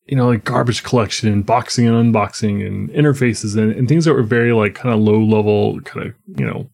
you 0.09 0.15
know 0.15 0.27
like 0.27 0.43
garbage 0.43 0.83
collection, 0.83 1.31
and 1.31 1.45
boxing 1.45 1.87
and 1.87 2.13
unboxing, 2.13 2.65
and 2.65 2.89
interfaces, 2.89 3.55
and, 3.55 3.71
and 3.71 3.87
things 3.87 4.05
that 4.05 4.13
were 4.13 4.23
very 4.23 4.51
like 4.53 4.75
kind 4.75 4.93
of 4.93 4.99
low 4.99 5.19
level, 5.23 5.79
kind 5.81 6.07
of 6.07 6.15
you 6.39 6.45
know 6.45 6.69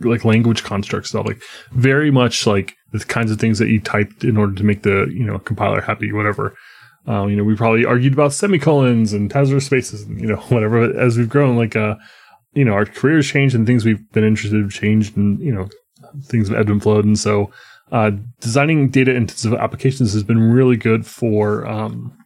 like 0.00 0.24
language 0.24 0.64
construct 0.64 1.06
stuff, 1.06 1.26
like 1.26 1.40
very 1.72 2.10
much 2.10 2.46
like 2.46 2.74
the 2.92 2.98
kinds 3.00 3.30
of 3.30 3.38
things 3.38 3.58
that 3.58 3.68
you 3.68 3.80
typed 3.80 4.24
in 4.24 4.36
order 4.36 4.54
to 4.54 4.64
make 4.64 4.82
the 4.82 5.06
you 5.12 5.24
know 5.24 5.38
compiler 5.38 5.80
happy, 5.80 6.12
whatever. 6.12 6.54
Um, 7.06 7.30
you 7.30 7.36
know, 7.36 7.44
we 7.44 7.56
probably 7.56 7.86
argued 7.86 8.12
about 8.12 8.34
semicolons 8.34 9.14
and 9.14 9.32
Tazra 9.32 9.62
spaces, 9.62 10.02
and, 10.02 10.20
you 10.20 10.26
know, 10.26 10.36
whatever. 10.48 10.88
But 10.88 10.96
As 10.96 11.16
we've 11.16 11.28
grown, 11.28 11.56
like 11.56 11.76
uh, 11.76 11.94
you 12.54 12.64
know, 12.64 12.72
our 12.72 12.86
careers 12.86 13.28
changed 13.28 13.54
and 13.54 13.66
things 13.66 13.84
we've 13.84 14.10
been 14.12 14.24
interested 14.24 14.56
in 14.56 14.68
changed, 14.68 15.16
and 15.16 15.38
you 15.40 15.52
know, 15.52 15.68
things 16.24 16.48
have 16.48 16.58
ebbed 16.58 16.70
and 16.70 16.82
flowed, 16.82 17.04
and 17.04 17.18
so 17.18 17.52
uh, 17.92 18.10
designing 18.40 18.90
data 18.90 19.14
intensive 19.14 19.54
applications 19.54 20.12
has 20.12 20.22
been 20.22 20.50
really 20.50 20.76
good 20.76 21.06
for 21.06 21.66
um, 21.66 22.17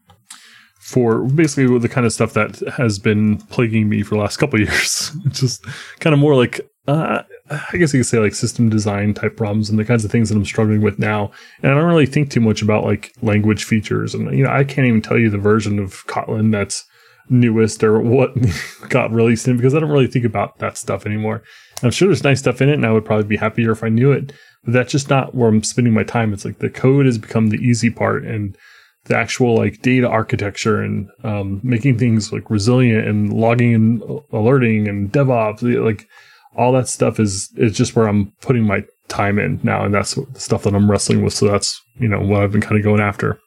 for 0.83 1.23
basically 1.23 1.79
the 1.79 1.89
kind 1.89 2.05
of 2.05 2.13
stuff 2.13 2.33
that 2.35 2.59
has 2.77 2.99
been 2.99 3.39
plaguing 3.39 3.89
me 3.89 4.03
for 4.03 4.17
the 4.17 4.21
last 4.21 4.39
couple 4.39 4.61
years. 4.61 5.13
Just 5.29 5.65
kind 6.01 6.13
of 6.13 6.19
more 6.19 6.35
like 6.35 6.61
uh, 6.89 7.23
I 7.49 7.77
guess 7.77 7.95
you 7.95 8.01
could 8.01 8.07
say 8.07 8.19
like 8.19 8.35
system 8.35 8.69
design 8.69 9.15
type 9.15 9.37
problems 9.37 9.71
and 9.71 9.79
the 9.79 9.85
kinds 9.85 10.05
of 10.05 10.11
things 10.11 10.29
that 10.29 10.37
I'm 10.37 10.45
struggling 10.45 10.83
with 10.83 10.99
now. 10.99 11.31
And 11.63 11.71
I 11.71 11.75
don't 11.77 11.89
really 11.89 12.07
think 12.07 12.31
too 12.31 12.41
much 12.41 12.63
about 12.63 12.85
like 12.85 13.13
language 13.23 13.65
features. 13.65 14.13
And, 14.13 14.37
you 14.37 14.43
know, 14.43 14.51
I 14.51 14.65
can't 14.65 14.89
even 14.89 15.03
tell 15.03 15.19
you 15.19 15.31
the 15.31 15.39
version 15.39 15.79
of 15.79 16.05
Kotlin 16.09 16.51
that's 16.51 16.85
newest 17.29 17.85
or 17.85 18.01
what 18.01 18.35
got 18.89 19.13
released 19.13 19.47
in 19.47 19.57
because 19.57 19.75
I 19.75 19.79
don't 19.79 19.91
really 19.91 20.09
think 20.09 20.25
about 20.25 20.59
that 20.59 20.77
stuff 20.77 21.07
anymore. 21.07 21.45
I'm 21.85 21.93
sure 21.93 22.09
there's 22.09 22.25
nice 22.25 22.41
stuff 22.41 22.61
in 22.61 22.69
it 22.69 22.75
and 22.75 22.87
I 22.87 22.91
would 22.91 23.05
probably 23.05 23.27
be 23.27 23.37
happier 23.37 23.71
if 23.71 23.85
I 23.85 23.89
knew 23.89 24.11
it, 24.11 24.33
but 24.65 24.73
that's 24.73 24.91
just 24.91 25.09
not 25.09 25.35
where 25.35 25.49
I'm 25.49 25.63
spending 25.63 25.95
my 25.95 26.05
time. 26.05 26.33
It's 26.33 26.45
like 26.45 26.59
the 26.59 26.71
code 26.71 27.07
has 27.07 27.19
become 27.19 27.49
the 27.49 27.59
easy 27.59 27.91
part 27.91 28.25
and 28.25 28.57
the 29.05 29.17
actual 29.17 29.57
like 29.57 29.83
data 29.83 30.09
architecture 30.09 30.81
and 30.81 31.11
um, 31.25 31.61
making 31.63 31.99
things 31.99 32.33
like 32.33 32.51
resilient 32.51 33.07
and 33.07 33.33
logging 33.33 33.75
and 33.75 34.03
alerting 34.33 34.89
and 34.89 35.13
DevOps, 35.13 35.63
like 35.85 36.09
all 36.57 36.73
that 36.73 36.89
stuff 36.89 37.19
is 37.19 37.51
is 37.57 37.77
just 37.77 37.97
where 37.97 38.07
I'm 38.07 38.33
putting 38.41 38.65
my 38.65 38.85
time 39.09 39.39
in 39.39 39.61
now, 39.63 39.85
and 39.85 39.95
that's 39.95 40.15
the 40.15 40.41
stuff 40.41 40.63
that 40.63 40.75
I'm 40.75 40.91
wrestling 40.91 41.23
with. 41.23 41.33
So 41.33 41.49
that's 41.49 41.81
you 41.99 42.09
know 42.09 42.21
what 42.21 42.43
I've 42.43 42.53
been 42.53 42.61
kind 42.61 42.79
of 42.79 42.85
going 42.85 43.01
after. 43.01 43.39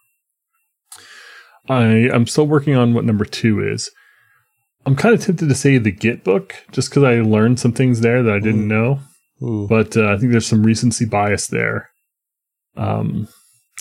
I 1.69 2.09
I'm 2.13 2.27
still 2.27 2.47
working 2.47 2.75
on 2.75 2.93
what 2.93 3.05
number 3.05 3.25
two 3.25 3.65
is. 3.65 3.89
I'm 4.85 4.95
kind 4.95 5.15
of 5.15 5.23
tempted 5.23 5.49
to 5.49 5.55
say 5.55 5.77
the 5.77 5.91
Git 5.91 6.23
book 6.23 6.55
just 6.71 6.89
because 6.89 7.03
I 7.03 7.15
learned 7.15 7.59
some 7.59 7.73
things 7.73 8.01
there 8.01 8.21
that 8.21 8.33
I 8.33 8.39
didn't 8.39 8.71
Ooh. 8.71 8.75
know, 8.75 8.99
Ooh. 9.41 9.67
but 9.67 9.97
uh, 9.97 10.13
I 10.13 10.17
think 10.17 10.31
there's 10.31 10.45
some 10.45 10.63
recency 10.63 11.05
bias 11.05 11.47
there. 11.47 11.89
Um, 12.77 13.27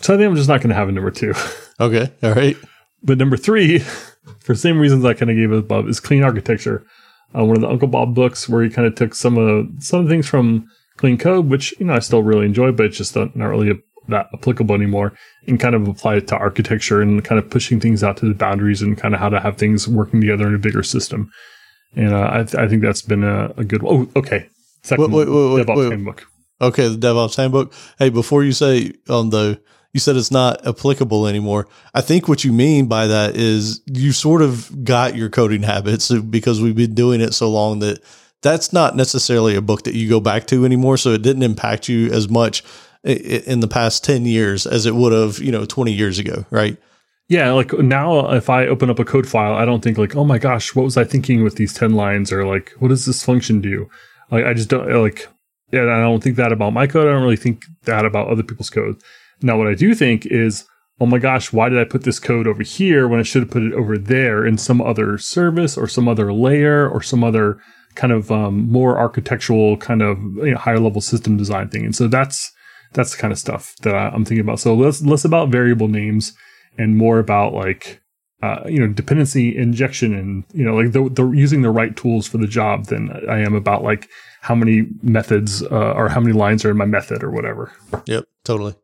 so 0.00 0.14
I 0.14 0.16
think 0.16 0.28
I'm 0.28 0.36
just 0.36 0.48
not 0.48 0.60
going 0.60 0.70
to 0.70 0.74
have 0.74 0.88
a 0.88 0.92
number 0.92 1.10
two. 1.10 1.34
Okay, 1.80 2.08
all 2.22 2.34
right. 2.34 2.56
but 3.02 3.18
number 3.18 3.36
three, 3.36 3.78
for 4.38 4.52
the 4.52 4.58
same 4.58 4.78
reasons 4.78 5.04
I 5.04 5.12
kind 5.14 5.28
of 5.28 5.36
gave 5.36 5.50
above, 5.50 5.88
is 5.88 5.98
Clean 5.98 6.22
Architecture. 6.22 6.86
Uh, 7.36 7.44
one 7.44 7.56
of 7.56 7.62
the 7.62 7.68
Uncle 7.68 7.88
Bob 7.88 8.14
books 8.14 8.48
where 8.48 8.62
he 8.62 8.70
kind 8.70 8.86
of 8.86 8.94
took 8.94 9.12
some 9.12 9.36
of 9.36 9.66
some 9.82 10.06
things 10.06 10.28
from 10.28 10.68
Clean 10.98 11.18
Code, 11.18 11.48
which 11.50 11.74
you 11.80 11.86
know 11.86 11.94
I 11.94 11.98
still 11.98 12.22
really 12.22 12.46
enjoy, 12.46 12.70
but 12.70 12.86
it's 12.86 12.96
just 12.96 13.16
not, 13.16 13.34
not 13.34 13.46
really 13.46 13.72
that 14.06 14.28
applicable 14.32 14.76
anymore, 14.76 15.14
and 15.48 15.58
kind 15.58 15.74
of 15.74 15.88
apply 15.88 16.14
it 16.14 16.28
to 16.28 16.36
architecture 16.36 17.02
and 17.02 17.24
kind 17.24 17.40
of 17.40 17.50
pushing 17.50 17.80
things 17.80 18.04
out 18.04 18.18
to 18.18 18.28
the 18.28 18.34
boundaries 18.34 18.82
and 18.82 18.96
kind 18.96 19.14
of 19.14 19.20
how 19.20 19.28
to 19.30 19.40
have 19.40 19.56
things 19.56 19.88
working 19.88 20.20
together 20.20 20.46
in 20.46 20.54
a 20.54 20.58
bigger 20.58 20.84
system. 20.84 21.32
And 21.96 22.12
uh, 22.14 22.28
I, 22.32 22.36
th- 22.44 22.54
I 22.54 22.68
think 22.68 22.82
that's 22.82 23.02
been 23.02 23.24
a, 23.24 23.52
a 23.56 23.64
good. 23.64 23.82
Oh, 23.84 24.08
okay. 24.14 24.48
Second 24.82 25.10
Wait, 25.10 25.26
wait, 25.28 25.54
wait, 25.54 25.66
DevOps 25.66 25.90
handbook. 25.90 26.26
Okay, 26.60 26.86
the 26.86 26.96
DevOps 26.96 27.36
handbook. 27.36 27.72
Hey, 27.98 28.10
before 28.10 28.44
you 28.44 28.52
say 28.52 28.92
on 29.08 29.30
the, 29.30 29.60
you 29.94 30.00
said 30.00 30.16
it's 30.16 30.30
not 30.30 30.66
applicable 30.66 31.26
anymore. 31.26 31.66
I 31.94 32.02
think 32.02 32.28
what 32.28 32.44
you 32.44 32.52
mean 32.52 32.86
by 32.86 33.06
that 33.06 33.36
is 33.36 33.80
you 33.86 34.12
sort 34.12 34.42
of 34.42 34.84
got 34.84 35.16
your 35.16 35.30
coding 35.30 35.62
habits 35.62 36.10
because 36.10 36.60
we've 36.60 36.76
been 36.76 36.94
doing 36.94 37.22
it 37.22 37.32
so 37.32 37.48
long 37.48 37.78
that 37.78 38.02
that's 38.42 38.72
not 38.72 38.96
necessarily 38.96 39.54
a 39.54 39.62
book 39.62 39.84
that 39.84 39.94
you 39.94 40.08
go 40.08 40.20
back 40.20 40.46
to 40.48 40.66
anymore. 40.66 40.98
So 40.98 41.12
it 41.12 41.22
didn't 41.22 41.44
impact 41.44 41.88
you 41.88 42.10
as 42.10 42.28
much 42.28 42.62
in 43.04 43.60
the 43.60 43.68
past 43.68 44.04
10 44.04 44.26
years 44.26 44.66
as 44.66 44.84
it 44.84 44.94
would 44.94 45.12
have, 45.12 45.38
you 45.38 45.52
know, 45.52 45.64
20 45.64 45.92
years 45.92 46.18
ago, 46.18 46.44
right? 46.50 46.76
Yeah, 47.28 47.52
like 47.52 47.72
now, 47.72 48.32
if 48.32 48.50
I 48.50 48.66
open 48.66 48.90
up 48.90 48.98
a 48.98 49.04
code 49.04 49.26
file, 49.26 49.54
I 49.54 49.64
don't 49.64 49.82
think 49.82 49.96
like, 49.96 50.14
oh 50.14 50.24
my 50.24 50.38
gosh, 50.38 50.74
what 50.74 50.84
was 50.84 50.98
I 50.98 51.04
thinking 51.04 51.42
with 51.42 51.56
these 51.56 51.72
ten 51.72 51.94
lines, 51.94 52.30
or 52.30 52.44
like, 52.44 52.72
what 52.80 52.88
does 52.88 53.06
this 53.06 53.24
function 53.24 53.62
do? 53.62 53.88
Like, 54.30 54.44
I 54.44 54.52
just 54.52 54.68
don't 54.68 54.90
like. 55.02 55.26
Yeah, 55.72 55.82
I 55.84 56.02
don't 56.02 56.22
think 56.22 56.36
that 56.36 56.52
about 56.52 56.74
my 56.74 56.86
code. 56.86 57.08
I 57.08 57.12
don't 57.12 57.22
really 57.22 57.36
think 57.36 57.64
that 57.84 58.04
about 58.04 58.28
other 58.28 58.42
people's 58.42 58.68
code. 58.68 59.00
Now, 59.44 59.58
what 59.58 59.68
I 59.68 59.74
do 59.74 59.94
think 59.94 60.24
is, 60.26 60.64
oh 61.00 61.06
my 61.06 61.18
gosh, 61.18 61.52
why 61.52 61.68
did 61.68 61.78
I 61.78 61.84
put 61.84 62.04
this 62.04 62.18
code 62.18 62.46
over 62.46 62.62
here 62.62 63.06
when 63.06 63.20
I 63.20 63.24
should 63.24 63.42
have 63.42 63.50
put 63.50 63.62
it 63.62 63.74
over 63.74 63.98
there 63.98 64.46
in 64.46 64.56
some 64.56 64.80
other 64.80 65.18
service 65.18 65.76
or 65.76 65.86
some 65.86 66.08
other 66.08 66.32
layer 66.32 66.88
or 66.88 67.02
some 67.02 67.22
other 67.22 67.60
kind 67.94 68.12
of 68.12 68.32
um, 68.32 68.70
more 68.70 68.98
architectural 68.98 69.76
kind 69.76 70.02
of 70.02 70.18
you 70.36 70.52
know, 70.52 70.56
higher 70.56 70.80
level 70.80 71.02
system 71.02 71.36
design 71.36 71.68
thing? 71.68 71.84
And 71.84 71.94
so 71.94 72.08
that's 72.08 72.50
that's 72.94 73.12
the 73.14 73.20
kind 73.20 73.32
of 73.32 73.38
stuff 73.38 73.74
that 73.82 73.94
I, 73.94 74.08
I'm 74.08 74.24
thinking 74.24 74.40
about. 74.40 74.60
So 74.60 74.74
less 74.74 75.02
less 75.02 75.26
about 75.26 75.50
variable 75.50 75.88
names 75.88 76.32
and 76.78 76.96
more 76.96 77.18
about 77.18 77.52
like 77.52 78.00
uh, 78.42 78.62
you 78.66 78.78
know 78.78 78.88
dependency 78.88 79.54
injection 79.54 80.14
and 80.14 80.44
you 80.54 80.64
know 80.64 80.74
like 80.74 80.92
the, 80.92 81.10
the 81.10 81.30
using 81.32 81.60
the 81.60 81.70
right 81.70 81.94
tools 81.96 82.26
for 82.26 82.38
the 82.38 82.46
job 82.46 82.86
than 82.86 83.10
I 83.28 83.40
am 83.40 83.54
about 83.54 83.82
like 83.82 84.08
how 84.40 84.54
many 84.54 84.86
methods 85.02 85.62
uh, 85.62 85.92
or 85.92 86.08
how 86.08 86.20
many 86.20 86.32
lines 86.32 86.64
are 86.64 86.70
in 86.70 86.78
my 86.78 86.86
method 86.86 87.22
or 87.22 87.30
whatever. 87.30 87.72
Yep, 88.06 88.24
totally. 88.44 88.74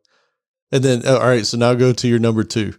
And 0.71 0.83
then, 0.83 1.05
uh, 1.05 1.17
all 1.17 1.27
right, 1.27 1.45
so 1.45 1.57
now 1.57 1.73
go 1.73 1.91
to 1.93 2.07
your 2.07 2.19
number 2.19 2.43
two. 2.43 2.73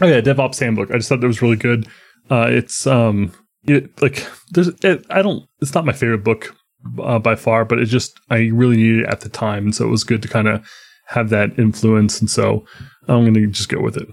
Oh 0.00 0.06
yeah, 0.06 0.20
DevOps 0.20 0.60
handbook. 0.60 0.90
I 0.90 0.96
just 0.96 1.08
thought 1.08 1.20
that 1.20 1.26
was 1.26 1.42
really 1.42 1.56
good. 1.56 1.86
Uh, 2.30 2.46
it's 2.48 2.86
um 2.86 3.32
it 3.64 4.00
like 4.00 4.26
there's 4.50 4.68
it, 4.68 5.04
I 5.10 5.22
don't 5.22 5.48
it's 5.60 5.74
not 5.74 5.84
my 5.84 5.92
favorite 5.92 6.24
book 6.24 6.54
uh, 7.02 7.18
by 7.18 7.34
far, 7.34 7.64
but 7.64 7.78
it 7.78 7.86
just 7.86 8.20
I 8.30 8.48
really 8.52 8.76
needed 8.76 9.00
it 9.00 9.08
at 9.08 9.20
the 9.20 9.28
time, 9.28 9.64
and 9.64 9.74
so 9.74 9.84
it 9.86 9.90
was 9.90 10.04
good 10.04 10.22
to 10.22 10.28
kind 10.28 10.48
of 10.48 10.68
have 11.06 11.30
that 11.30 11.58
influence, 11.58 12.20
and 12.20 12.30
so 12.30 12.64
I'm 13.08 13.22
going 13.22 13.34
to 13.34 13.46
just 13.46 13.68
go 13.68 13.80
with 13.80 13.96
it. 13.96 14.08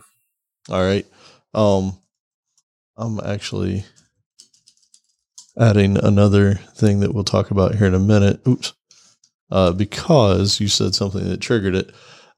All 0.69 0.81
right. 0.81 1.05
Um, 1.53 1.99
I'm 2.97 3.19
actually 3.19 3.85
adding 5.59 5.97
another 5.97 6.55
thing 6.55 7.01
that 7.01 7.13
we'll 7.13 7.23
talk 7.23 7.51
about 7.51 7.75
here 7.75 7.87
in 7.87 7.93
a 7.93 7.99
minute. 7.99 8.41
Oops. 8.47 8.73
Uh, 9.51 9.71
because 9.71 10.59
you 10.59 10.67
said 10.67 10.95
something 10.95 11.27
that 11.27 11.41
triggered 11.41 11.75
it. 11.75 11.91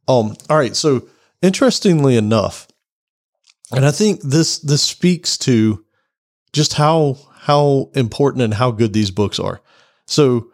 Um, 0.08 0.36
all 0.50 0.58
right. 0.58 0.76
So 0.76 1.08
interestingly 1.42 2.16
enough, 2.18 2.68
and 3.72 3.86
I 3.86 3.92
think 3.92 4.22
this 4.22 4.60
this 4.60 4.84
speaks 4.84 5.38
to 5.40 5.84
just 6.54 6.74
how 6.74 7.18
how 7.40 7.90
important 7.94 8.44
and 8.44 8.54
how 8.54 8.72
good 8.72 8.94
these 8.94 9.12
books 9.12 9.40
are. 9.40 9.62
So 10.06 10.52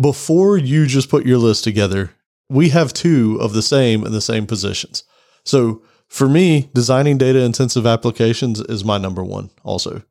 before 0.00 0.56
you 0.56 0.86
just 0.86 1.10
put 1.10 1.26
your 1.26 1.38
list 1.38 1.64
together, 1.64 2.12
we 2.48 2.70
have 2.70 2.92
two 2.92 3.38
of 3.40 3.52
the 3.52 3.62
same 3.62 4.04
in 4.04 4.12
the 4.12 4.20
same 4.20 4.46
positions. 4.46 5.04
So 5.44 5.82
for 6.08 6.28
me, 6.28 6.70
designing 6.74 7.18
data 7.18 7.40
intensive 7.40 7.86
applications 7.86 8.60
is 8.60 8.84
my 8.84 8.98
number 8.98 9.24
one 9.24 9.50
also. 9.62 10.02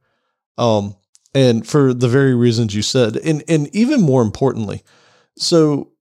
Um, 0.57 0.95
and 1.33 1.65
for 1.65 1.93
the 1.93 2.07
very 2.07 2.35
reasons 2.35 2.75
you 2.75 2.81
said, 2.81 3.17
and, 3.17 3.43
and 3.47 3.73
even 3.75 4.01
more 4.01 4.21
importantly, 4.21 4.83
so 5.37 5.91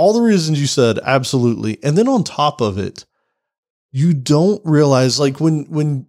all 0.00 0.12
the 0.14 0.22
reasons 0.22 0.58
you 0.60 0.66
said, 0.66 0.98
absolutely. 1.04 1.78
And 1.84 1.96
then 1.98 2.08
on 2.08 2.24
top 2.24 2.60
of 2.60 2.78
it, 2.78 3.04
you 3.92 4.14
don't 4.14 4.60
realize 4.64 5.20
like 5.20 5.40
when, 5.40 5.64
when 5.64 6.06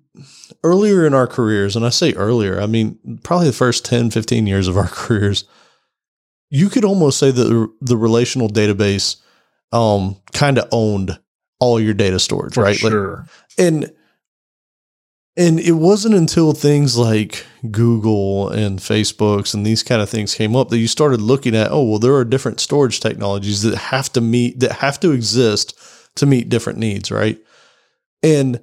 earlier 0.64 1.06
in 1.06 1.14
our 1.14 1.28
careers, 1.28 1.76
and 1.76 1.86
I 1.86 1.89
say 1.89 2.14
earlier, 2.14 2.62
I 2.62 2.68
mean, 2.68 3.20
probably 3.24 3.48
the 3.48 3.54
first 3.54 3.84
10, 3.86 4.12
15 4.12 4.48
years 4.48 4.68
of 4.68 4.78
our 4.78 4.88
careers, 4.92 5.44
you 6.50 6.70
could 6.70 6.86
almost 6.86 7.20
say 7.20 7.32
that 7.32 7.44
the, 7.44 7.68
the 7.82 7.98
relational 7.98 8.48
database, 8.50 9.18
um, 9.72 10.16
kind 10.34 10.58
of 10.58 10.68
owned 10.72 11.18
all 11.60 11.80
your 11.80 11.94
data 11.94 12.20
storage, 12.20 12.54
For 12.56 12.64
right? 12.64 12.82
Like, 12.82 12.92
Sure. 12.92 13.26
and 13.58 13.92
and 15.38 15.60
it 15.60 15.74
wasn't 15.74 16.16
until 16.16 16.52
things 16.52 16.98
like 16.98 17.46
Google 17.70 18.50
and 18.50 18.80
Facebooks 18.80 19.54
and 19.54 19.66
these 19.66 19.82
kind 19.82 20.02
of 20.02 20.10
things 20.10 20.36
came 20.36 20.56
up 20.56 20.70
that 20.70 20.80
you 20.80 20.88
started 20.88 21.22
looking 21.22 21.56
at, 21.56 21.72
oh, 21.72 21.84
well, 21.84 22.00
there 22.00 22.16
are 22.16 22.26
different 22.26 22.60
storage 22.60 23.00
technologies 23.00 23.62
that 23.62 23.78
have 23.78 24.12
to 24.14 24.22
meet 24.22 24.60
that 24.60 24.74
have 24.74 25.00
to 25.00 25.12
exist 25.12 25.80
to 26.16 26.26
meet 26.26 26.50
different 26.50 26.80
needs, 26.80 27.12
right? 27.12 27.40
And 28.22 28.62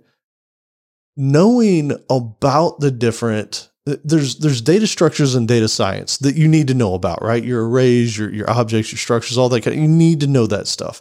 knowing 1.17 1.93
about 2.11 2.81
the 2.81 2.91
different 2.91 3.71
there's 4.05 4.37
there's 4.37 4.61
data 4.61 4.87
structures 4.87 5.35
and 5.35 5.49
data 5.49 5.69
science 5.69 6.19
that 6.19 6.37
you 6.37 6.47
need 6.47 6.69
to 6.69 6.75
know 6.75 6.95
about, 6.95 7.23
right? 7.23 7.43
Your 7.43 7.69
arrays, 7.69 8.19
your 8.19 8.31
your 8.31 8.51
objects, 8.51 8.93
your 8.93 8.99
structures, 8.99 9.39
all 9.39 9.49
that 9.49 9.63
kind 9.63 9.77
of, 9.77 9.83
you 9.83 9.89
need 9.89 10.21
to 10.21 10.27
know 10.27 10.47
that 10.47 10.67
stuff. 10.67 11.01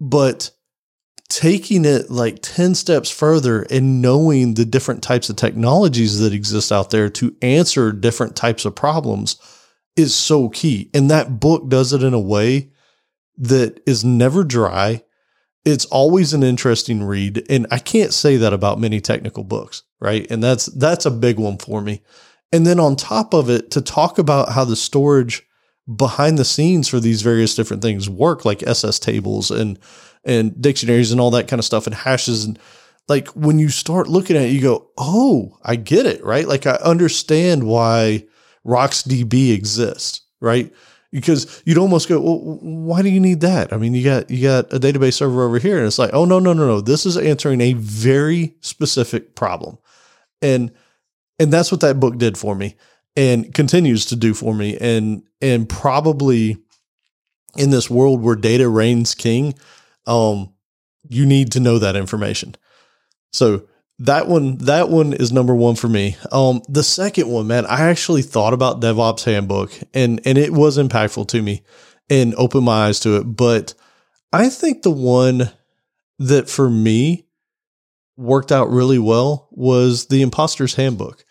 But 0.00 0.50
taking 1.28 1.84
it 1.84 2.10
like 2.10 2.38
10 2.42 2.74
steps 2.74 3.10
further 3.10 3.62
and 3.62 4.00
knowing 4.00 4.54
the 4.54 4.64
different 4.64 5.02
types 5.02 5.28
of 5.28 5.36
technologies 5.36 6.20
that 6.20 6.32
exist 6.32 6.70
out 6.70 6.90
there 6.90 7.08
to 7.10 7.34
answer 7.42 7.92
different 7.92 8.36
types 8.36 8.64
of 8.64 8.74
problems 8.74 9.36
is 9.96 10.14
so 10.14 10.48
key. 10.48 10.90
And 10.94 11.10
that 11.10 11.40
book 11.40 11.68
does 11.68 11.92
it 11.92 12.02
in 12.02 12.14
a 12.14 12.20
way 12.20 12.70
that 13.38 13.80
is 13.86 14.04
never 14.04 14.44
dry. 14.44 15.02
It's 15.64 15.84
always 15.86 16.32
an 16.32 16.42
interesting 16.42 17.02
read. 17.02 17.44
And 17.50 17.66
I 17.70 17.78
can't 17.78 18.14
say 18.14 18.36
that 18.36 18.52
about 18.52 18.78
many 18.78 19.00
technical 19.00 19.42
books, 19.42 19.82
right? 20.00 20.26
And 20.30 20.42
that's 20.44 20.66
that's 20.66 21.06
a 21.06 21.10
big 21.10 21.38
one 21.38 21.58
for 21.58 21.80
me. 21.80 22.02
And 22.52 22.64
then 22.64 22.78
on 22.78 22.94
top 22.94 23.34
of 23.34 23.50
it, 23.50 23.70
to 23.72 23.80
talk 23.80 24.18
about 24.18 24.50
how 24.52 24.64
the 24.64 24.76
storage 24.76 25.42
behind 25.94 26.38
the 26.38 26.44
scenes 26.44 26.88
for 26.88 27.00
these 27.00 27.22
various 27.22 27.54
different 27.54 27.82
things 27.82 28.08
work, 28.08 28.44
like 28.44 28.62
SS 28.62 28.98
tables 28.98 29.50
and 29.50 29.78
and 30.26 30.60
dictionaries 30.60 31.12
and 31.12 31.20
all 31.20 31.30
that 31.30 31.48
kind 31.48 31.58
of 31.58 31.64
stuff 31.64 31.86
and 31.86 31.94
hashes 31.94 32.44
and 32.44 32.58
like 33.08 33.28
when 33.28 33.58
you 33.58 33.68
start 33.68 34.08
looking 34.08 34.36
at 34.36 34.42
it, 34.42 34.52
you 34.52 34.60
go, 34.60 34.90
oh, 34.98 35.56
I 35.62 35.76
get 35.76 36.06
it, 36.06 36.24
right? 36.24 36.46
Like 36.46 36.66
I 36.66 36.72
understand 36.72 37.64
why 37.64 38.24
RocksDB 38.66 39.54
exists, 39.54 40.22
right? 40.40 40.72
Because 41.12 41.62
you'd 41.64 41.78
almost 41.78 42.08
go, 42.08 42.20
well, 42.20 42.58
why 42.60 43.02
do 43.02 43.08
you 43.08 43.20
need 43.20 43.40
that? 43.42 43.72
I 43.72 43.76
mean, 43.76 43.94
you 43.94 44.02
got 44.02 44.28
you 44.28 44.42
got 44.42 44.72
a 44.72 44.80
database 44.80 45.14
server 45.14 45.44
over 45.44 45.58
here, 45.58 45.78
and 45.78 45.86
it's 45.86 46.00
like, 46.00 46.10
oh 46.12 46.24
no, 46.24 46.40
no, 46.40 46.52
no, 46.52 46.66
no. 46.66 46.80
This 46.80 47.06
is 47.06 47.16
answering 47.16 47.60
a 47.60 47.74
very 47.74 48.56
specific 48.60 49.36
problem. 49.36 49.78
And 50.42 50.72
and 51.38 51.52
that's 51.52 51.70
what 51.70 51.80
that 51.82 52.00
book 52.00 52.18
did 52.18 52.36
for 52.36 52.54
me 52.54 52.74
and 53.16 53.54
continues 53.54 54.04
to 54.06 54.16
do 54.16 54.34
for 54.34 54.54
me. 54.54 54.76
And 54.78 55.22
and 55.40 55.68
probably 55.68 56.58
in 57.56 57.70
this 57.70 57.88
world 57.88 58.20
where 58.20 58.36
data 58.36 58.68
reigns 58.68 59.14
king, 59.14 59.54
um, 60.06 60.52
you 61.08 61.26
need 61.26 61.52
to 61.52 61.60
know 61.60 61.78
that 61.78 61.96
information. 61.96 62.54
So 63.32 63.66
that 63.98 64.28
one, 64.28 64.58
that 64.58 64.88
one 64.88 65.12
is 65.12 65.32
number 65.32 65.54
one 65.54 65.74
for 65.74 65.88
me. 65.88 66.16
Um, 66.32 66.62
the 66.68 66.82
second 66.82 67.28
one, 67.28 67.46
man, 67.46 67.66
I 67.66 67.88
actually 67.88 68.22
thought 68.22 68.52
about 68.52 68.80
DevOps 68.80 69.24
handbook 69.24 69.72
and, 69.94 70.20
and 70.24 70.36
it 70.36 70.52
was 70.52 70.78
impactful 70.78 71.28
to 71.28 71.42
me 71.42 71.62
and 72.10 72.34
opened 72.34 72.64
my 72.64 72.86
eyes 72.86 73.00
to 73.00 73.16
it. 73.16 73.24
But 73.24 73.74
I 74.32 74.48
think 74.48 74.82
the 74.82 74.90
one 74.90 75.50
that 76.18 76.48
for 76.48 76.68
me 76.68 77.26
worked 78.16 78.52
out 78.52 78.70
really 78.70 78.98
well 78.98 79.48
was 79.50 80.06
the 80.06 80.22
imposter's 80.22 80.74
handbook. 80.74 81.24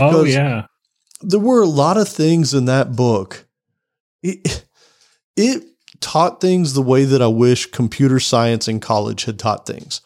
oh 0.00 0.24
yeah. 0.24 0.66
there 1.20 1.40
were 1.40 1.62
a 1.62 1.68
lot 1.68 1.96
of 1.96 2.08
things 2.08 2.54
in 2.54 2.66
that 2.66 2.96
book. 2.96 3.46
It, 4.22 4.64
it 5.36 5.64
taught 6.00 6.40
things 6.40 6.72
the 6.72 6.82
way 6.82 7.04
that 7.04 7.22
I 7.22 7.26
wish 7.26 7.70
computer 7.70 8.20
science 8.20 8.68
in 8.68 8.80
college 8.80 9.24
had 9.24 9.38
taught 9.38 9.66
things. 9.66 10.00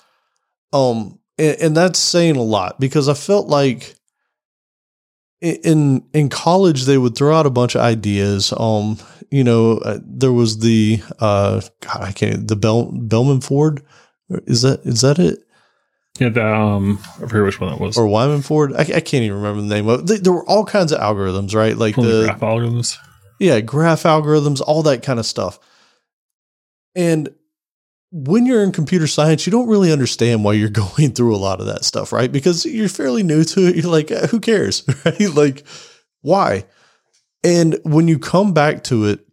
Um, 0.73 1.19
and, 1.39 1.57
and 1.61 1.77
that's 1.77 1.99
saying 1.99 2.37
a 2.37 2.43
lot 2.43 2.81
because 2.81 3.09
I 3.09 3.15
felt 3.15 3.49
like 3.49 3.95
in 5.41 6.05
in 6.13 6.29
college 6.29 6.85
they 6.85 6.97
would 6.97 7.17
throw 7.17 7.37
out 7.37 7.47
a 7.47 7.51
bunch 7.51 7.75
of 7.75 7.81
ideas. 7.81 8.53
Um, 8.57 8.99
you 9.31 9.43
know, 9.45 9.79
uh, 9.79 9.99
there 10.05 10.33
was 10.33 10.59
the 10.59 11.03
uh, 11.19 11.61
God, 11.81 12.03
I 12.03 12.13
can't 12.13 12.47
the 12.47 12.57
Bell 12.57 12.91
Bellman 12.93 13.41
Ford. 13.41 13.83
Is 14.47 14.63
that 14.63 14.81
is 14.85 15.01
that 15.01 15.19
it? 15.19 15.41
Yeah, 16.21 16.29
the, 16.29 16.47
um, 16.47 16.99
I 17.17 17.27
forget 17.27 17.43
which 17.43 17.61
one 17.61 17.71
that 17.71 17.81
was. 17.81 17.97
or 17.97 18.07
Wyman 18.07 18.43
Ford. 18.43 18.75
I, 18.75 18.81
I 18.81 19.01
can't 19.01 19.25
even 19.25 19.39
remember 19.39 19.63
the 19.63 19.69
name 19.69 19.89
of. 19.89 20.09
it. 20.11 20.23
There 20.23 20.33
were 20.33 20.47
all 20.47 20.65
kinds 20.65 20.93
of 20.93 21.01
algorithms, 21.01 21.55
right? 21.55 21.77
Like 21.77 21.95
Pulling 21.95 22.11
the 22.11 22.25
graph 22.25 22.41
algorithms. 22.41 22.99
yeah, 23.41 23.61
graph 23.61 24.03
algorithms, 24.03 24.61
all 24.61 24.83
that 24.83 25.03
kind 25.03 25.19
of 25.19 25.25
stuff. 25.25 25.59
And 26.95 27.35
when 28.11 28.45
you're 28.47 28.63
in 28.63 28.73
computer 28.73 29.07
science, 29.07 29.47
you 29.47 29.51
don't 29.51 29.69
really 29.69 29.93
understand 29.93 30.45
why 30.45 30.53
you're 30.55 30.69
going 30.97 31.13
through 31.13 31.35
a 31.35 31.39
lot 31.39 31.61
of 31.61 31.67
that 31.67 31.85
stuff, 31.85 32.13
right? 32.13 32.31
Because 32.31 32.65
you're 32.65 32.89
fairly 32.89 33.23
new 33.23 33.45
to 33.45 33.69
it. 33.69 33.77
You're 33.77 33.91
like, 33.91 34.11
"Uh, 34.11 34.27
who 34.29 34.41
cares, 34.41 34.85
right? 35.05 35.31
Like, 35.35 35.65
why? 36.21 36.65
And 37.45 37.79
when 37.83 38.09
you 38.09 38.19
come 38.19 38.55
back 38.55 38.85
to 38.85 39.07
it, 39.07 39.27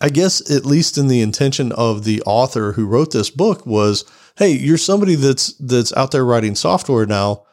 I 0.00 0.08
guess 0.08 0.50
at 0.50 0.64
least 0.64 0.96
in 0.96 1.08
the 1.08 1.20
intention 1.20 1.72
of 1.72 2.04
the 2.04 2.22
author 2.22 2.72
who 2.72 2.86
wrote 2.86 3.12
this 3.12 3.28
book 3.28 3.66
was, 3.66 4.04
hey, 4.38 4.52
you're 4.52 4.78
somebody 4.78 5.14
that's 5.14 5.52
that's 5.54 5.94
out 5.94 6.12
there 6.12 6.24
writing 6.24 6.54
software 6.54 7.04
now. 7.04 7.44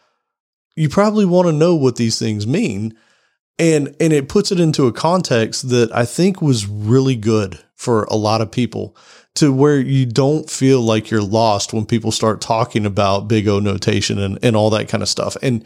You 0.76 0.88
probably 0.88 1.26
want 1.26 1.47
to 1.47 1.53
know 1.53 1.76
what 1.76 1.95
these 1.95 2.20
things 2.20 2.47
mean 2.47 2.95
and 3.60 3.95
and 3.99 4.14
it 4.14 4.30
puts 4.30 4.51
it 4.51 4.60
into 4.60 4.88
a 4.88 4.93
context 4.93 5.70
that 5.70 5.93
I 5.95 6.05
think 6.05 6.41
was 6.41 6.68
really 6.68 7.16
good 7.16 7.60
for 7.78 8.03
a 8.05 8.15
lot 8.15 8.41
of 8.41 8.51
people 8.51 8.97
to 9.36 9.53
where 9.53 9.80
you 9.80 10.05
don't 10.05 10.49
feel 10.49 10.82
like 10.82 11.09
you're 11.11 11.21
lost 11.21 11.71
when 11.71 11.86
people 11.86 12.11
start 12.11 12.41
talking 12.41 12.86
about 12.86 13.28
big 13.28 13.47
O 13.47 13.59
notation 13.59 14.19
and, 14.19 14.39
and 14.43 14.55
all 14.55 14.69
that 14.71 14.89
kind 14.89 15.01
of 15.03 15.07
stuff. 15.09 15.38
And 15.41 15.63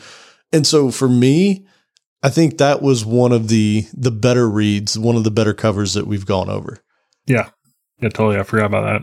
and 0.54 0.68
so 0.68 0.92
for 0.92 1.08
me, 1.08 1.66
I 2.22 2.30
think 2.30 2.58
that 2.58 2.82
was 2.82 3.06
one 3.06 3.32
of 3.32 3.48
the 3.48 3.86
the 3.94 4.12
better 4.12 4.50
reads, 4.50 5.00
one 5.00 5.16
of 5.16 5.24
the 5.24 5.32
better 5.32 5.54
covers 5.54 5.94
that 5.94 6.06
we've 6.06 6.26
gone 6.26 6.50
over. 6.50 6.84
Yeah. 7.26 7.50
Yeah, 8.02 8.10
totally. 8.10 8.40
I 8.40 8.44
forgot 8.44 8.66
about 8.66 9.02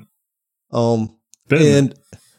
that. 0.70 0.76
Um 0.76 1.16
Been 1.48 1.62
and 1.84 1.94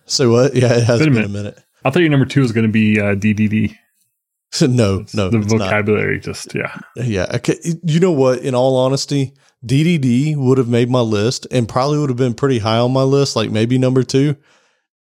so 0.05 0.31
what? 0.31 0.53
Yeah, 0.55 0.73
it 0.77 0.83
has 0.83 0.99
Been 0.99 1.09
a 1.09 1.11
been 1.15 1.25
a 1.25 1.29
minute. 1.29 1.59
I 1.83 1.89
thought 1.89 1.99
your 2.01 2.09
number 2.09 2.25
two 2.27 2.41
was 2.41 2.51
going 2.51 2.67
to 2.67 2.71
be 2.71 2.99
uh, 2.99 3.15
DDD. 3.15 3.73
no, 4.61 5.05
no, 5.13 5.29
the 5.29 5.39
it's 5.39 5.53
not. 5.53 5.69
vocabulary 5.69 6.19
just 6.19 6.53
yeah. 6.53 6.77
Yeah. 6.95 7.27
Okay. 7.35 7.55
You 7.83 7.99
know 7.99 8.11
what? 8.11 8.39
In 8.39 8.53
all 8.53 8.75
honesty, 8.75 9.33
DDD 9.65 10.37
would 10.37 10.57
have 10.57 10.69
made 10.69 10.89
my 10.89 11.01
list 11.01 11.47
and 11.51 11.67
probably 11.67 11.99
would 11.99 12.09
have 12.09 12.17
been 12.17 12.33
pretty 12.33 12.59
high 12.59 12.77
on 12.77 12.93
my 12.93 13.03
list, 13.03 13.35
like 13.35 13.51
maybe 13.51 13.77
number 13.77 14.03
two, 14.03 14.37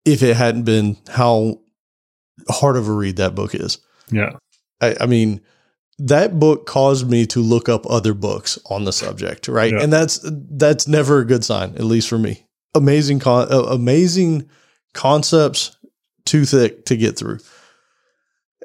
if 0.05 0.23
it 0.23 0.37
hadn't 0.37 0.65
been 0.65 0.97
how 1.09 1.61
hard 2.49 2.77
of 2.77 2.89
a 2.89 2.93
read 2.93 3.17
that 3.17 3.35
book 3.35 3.55
is. 3.55 3.79
Yeah. 4.11 4.37
I, 4.81 4.97
I 5.03 5.07
mean, 5.07 5.41
that 5.99 6.39
book 6.39 6.67
caused 6.67 7.09
me 7.09 7.27
to 7.27 7.41
look 7.41 7.69
up 7.69 7.89
other 7.89 8.15
books 8.15 8.59
on 8.67 8.85
the 8.85 8.93
subject, 8.93 9.49
right? 9.49 9.73
Yeah. 9.73 9.83
And 9.83 9.93
that's 9.93 10.21
that's 10.23 10.87
never 10.87 11.21
a 11.21 11.27
good 11.27 11.45
sign, 11.45 11.75
at 11.77 11.85
least 11.85 12.09
for 12.09 12.19
me. 12.19 12.47
Amazing, 12.75 13.21
con- 13.21 13.51
uh, 13.51 13.63
amazing 13.63 14.49
concepts, 14.93 15.77
too 16.27 16.45
thick 16.45 16.85
to 16.87 16.97
get 16.97 17.17
through. 17.17 17.39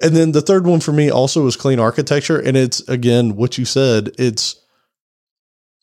And 0.02 0.16
then 0.16 0.32
the 0.32 0.42
third 0.42 0.66
one 0.66 0.80
for 0.80 0.92
me 0.92 1.10
also 1.10 1.44
was 1.44 1.56
clean 1.56 1.80
architecture, 1.80 2.40
and 2.40 2.58
it's 2.58 2.82
again 2.90 3.36
what 3.36 3.58
you 3.58 3.66
said. 3.66 4.12
It's 4.18 4.61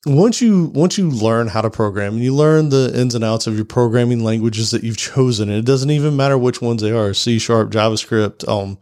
once 0.08 0.40
you 0.40 0.66
once 0.74 0.98
you 0.98 1.10
learn 1.10 1.48
how 1.48 1.60
to 1.60 1.70
program 1.70 2.14
and 2.14 2.22
you 2.22 2.34
learn 2.34 2.68
the 2.68 2.92
ins 2.94 3.14
and 3.14 3.24
outs 3.24 3.46
of 3.46 3.56
your 3.56 3.64
programming 3.64 4.24
languages 4.24 4.70
that 4.70 4.82
you've 4.82 4.96
chosen, 4.96 5.48
and 5.48 5.58
it 5.58 5.64
doesn't 5.64 5.90
even 5.90 6.16
matter 6.16 6.38
which 6.38 6.62
ones 6.62 6.82
they 6.82 6.92
are: 6.92 7.14
C 7.14 7.38
sharp, 7.38 7.70
JavaScript, 7.70 8.48
um, 8.48 8.78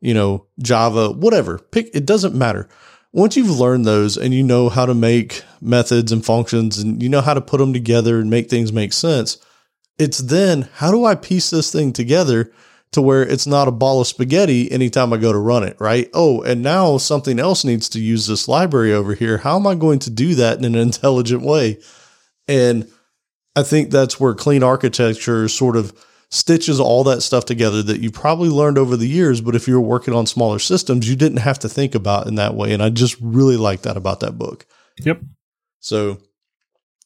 you 0.00 0.14
know, 0.14 0.46
Java, 0.60 1.10
whatever. 1.10 1.58
Pick 1.58 1.90
it 1.94 2.06
doesn't 2.06 2.34
matter. 2.34 2.68
Once 3.12 3.36
you've 3.36 3.58
learned 3.58 3.84
those 3.84 4.16
and 4.16 4.34
you 4.34 4.42
know 4.42 4.68
how 4.68 4.86
to 4.86 4.94
make 4.94 5.42
methods 5.60 6.12
and 6.12 6.24
functions 6.24 6.78
and 6.78 7.02
you 7.02 7.08
know 7.08 7.22
how 7.22 7.34
to 7.34 7.40
put 7.40 7.58
them 7.58 7.72
together 7.72 8.20
and 8.20 8.30
make 8.30 8.50
things 8.50 8.72
make 8.72 8.92
sense, 8.92 9.38
it's 9.98 10.18
then 10.18 10.68
how 10.74 10.90
do 10.90 11.04
I 11.04 11.14
piece 11.14 11.50
this 11.50 11.72
thing 11.72 11.92
together 11.92 12.52
to 12.92 13.02
where 13.02 13.22
it's 13.22 13.46
not 13.46 13.68
a 13.68 13.72
ball 13.72 14.00
of 14.00 14.06
spaghetti 14.06 14.70
anytime 14.70 15.12
I 15.12 15.18
go 15.18 15.32
to 15.32 15.38
run 15.38 15.62
it, 15.62 15.76
right? 15.78 16.08
Oh, 16.14 16.42
and 16.42 16.62
now 16.62 16.96
something 16.98 17.38
else 17.38 17.64
needs 17.64 17.88
to 17.90 18.00
use 18.00 18.26
this 18.26 18.48
library 18.48 18.92
over 18.92 19.14
here. 19.14 19.38
How 19.38 19.56
am 19.56 19.66
I 19.66 19.74
going 19.74 19.98
to 20.00 20.10
do 20.10 20.34
that 20.36 20.58
in 20.58 20.64
an 20.64 20.74
intelligent 20.76 21.42
way? 21.42 21.78
And 22.46 22.90
I 23.54 23.62
think 23.62 23.90
that's 23.90 24.18
where 24.18 24.34
clean 24.34 24.62
architecture 24.62 25.48
sort 25.48 25.76
of 25.76 25.92
stitches 26.30 26.78
all 26.78 27.04
that 27.04 27.22
stuff 27.22 27.44
together 27.44 27.82
that 27.82 28.00
you 28.00 28.10
probably 28.10 28.48
learned 28.48 28.78
over 28.78 28.96
the 28.96 29.08
years. 29.08 29.40
But 29.40 29.54
if 29.54 29.66
you're 29.66 29.80
working 29.80 30.14
on 30.14 30.26
smaller 30.26 30.58
systems, 30.58 31.08
you 31.08 31.16
didn't 31.16 31.38
have 31.38 31.58
to 31.60 31.68
think 31.68 31.94
about 31.94 32.26
in 32.26 32.36
that 32.36 32.54
way. 32.54 32.72
And 32.72 32.82
I 32.82 32.90
just 32.90 33.16
really 33.20 33.56
like 33.56 33.82
that 33.82 33.96
about 33.96 34.20
that 34.20 34.38
book. 34.38 34.66
Yep. 35.00 35.22
So, 35.80 36.18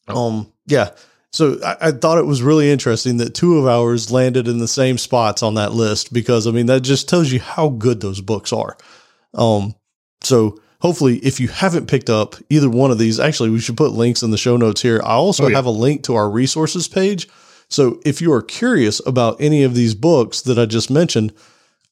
um, 0.08 0.52
yeah. 0.66 0.90
So 1.32 1.58
I, 1.64 1.76
I 1.88 1.92
thought 1.92 2.18
it 2.18 2.26
was 2.26 2.42
really 2.42 2.70
interesting 2.70 3.16
that 3.18 3.34
two 3.34 3.56
of 3.58 3.66
ours 3.66 4.10
landed 4.10 4.48
in 4.48 4.58
the 4.58 4.68
same 4.68 4.98
spots 4.98 5.42
on 5.42 5.54
that 5.54 5.72
list 5.72 6.12
because 6.12 6.46
I 6.46 6.50
mean 6.50 6.66
that 6.66 6.80
just 6.82 7.08
tells 7.08 7.32
you 7.32 7.40
how 7.40 7.70
good 7.70 8.00
those 8.00 8.20
books 8.20 8.52
are. 8.52 8.76
Um, 9.34 9.74
so 10.20 10.60
hopefully, 10.80 11.18
if 11.18 11.40
you 11.40 11.48
haven't 11.48 11.86
picked 11.88 12.10
up 12.10 12.36
either 12.50 12.68
one 12.68 12.90
of 12.90 12.98
these, 12.98 13.18
actually, 13.18 13.50
we 13.50 13.60
should 13.60 13.76
put 13.76 13.92
links 13.92 14.22
in 14.22 14.30
the 14.30 14.36
show 14.38 14.56
notes 14.56 14.82
here. 14.82 15.00
I 15.04 15.12
also 15.14 15.44
Oh, 15.44 15.48
yeah. 15.48 15.56
have 15.56 15.66
a 15.66 15.70
link 15.70 16.02
to 16.04 16.14
our 16.14 16.28
resources 16.30 16.86
page. 16.86 17.28
So 17.68 18.00
if 18.04 18.20
you 18.20 18.30
are 18.32 18.42
curious 18.42 19.00
about 19.06 19.40
any 19.40 19.62
of 19.62 19.74
these 19.74 19.94
books 19.94 20.42
that 20.42 20.58
I 20.58 20.66
just 20.66 20.90
mentioned, 20.90 21.32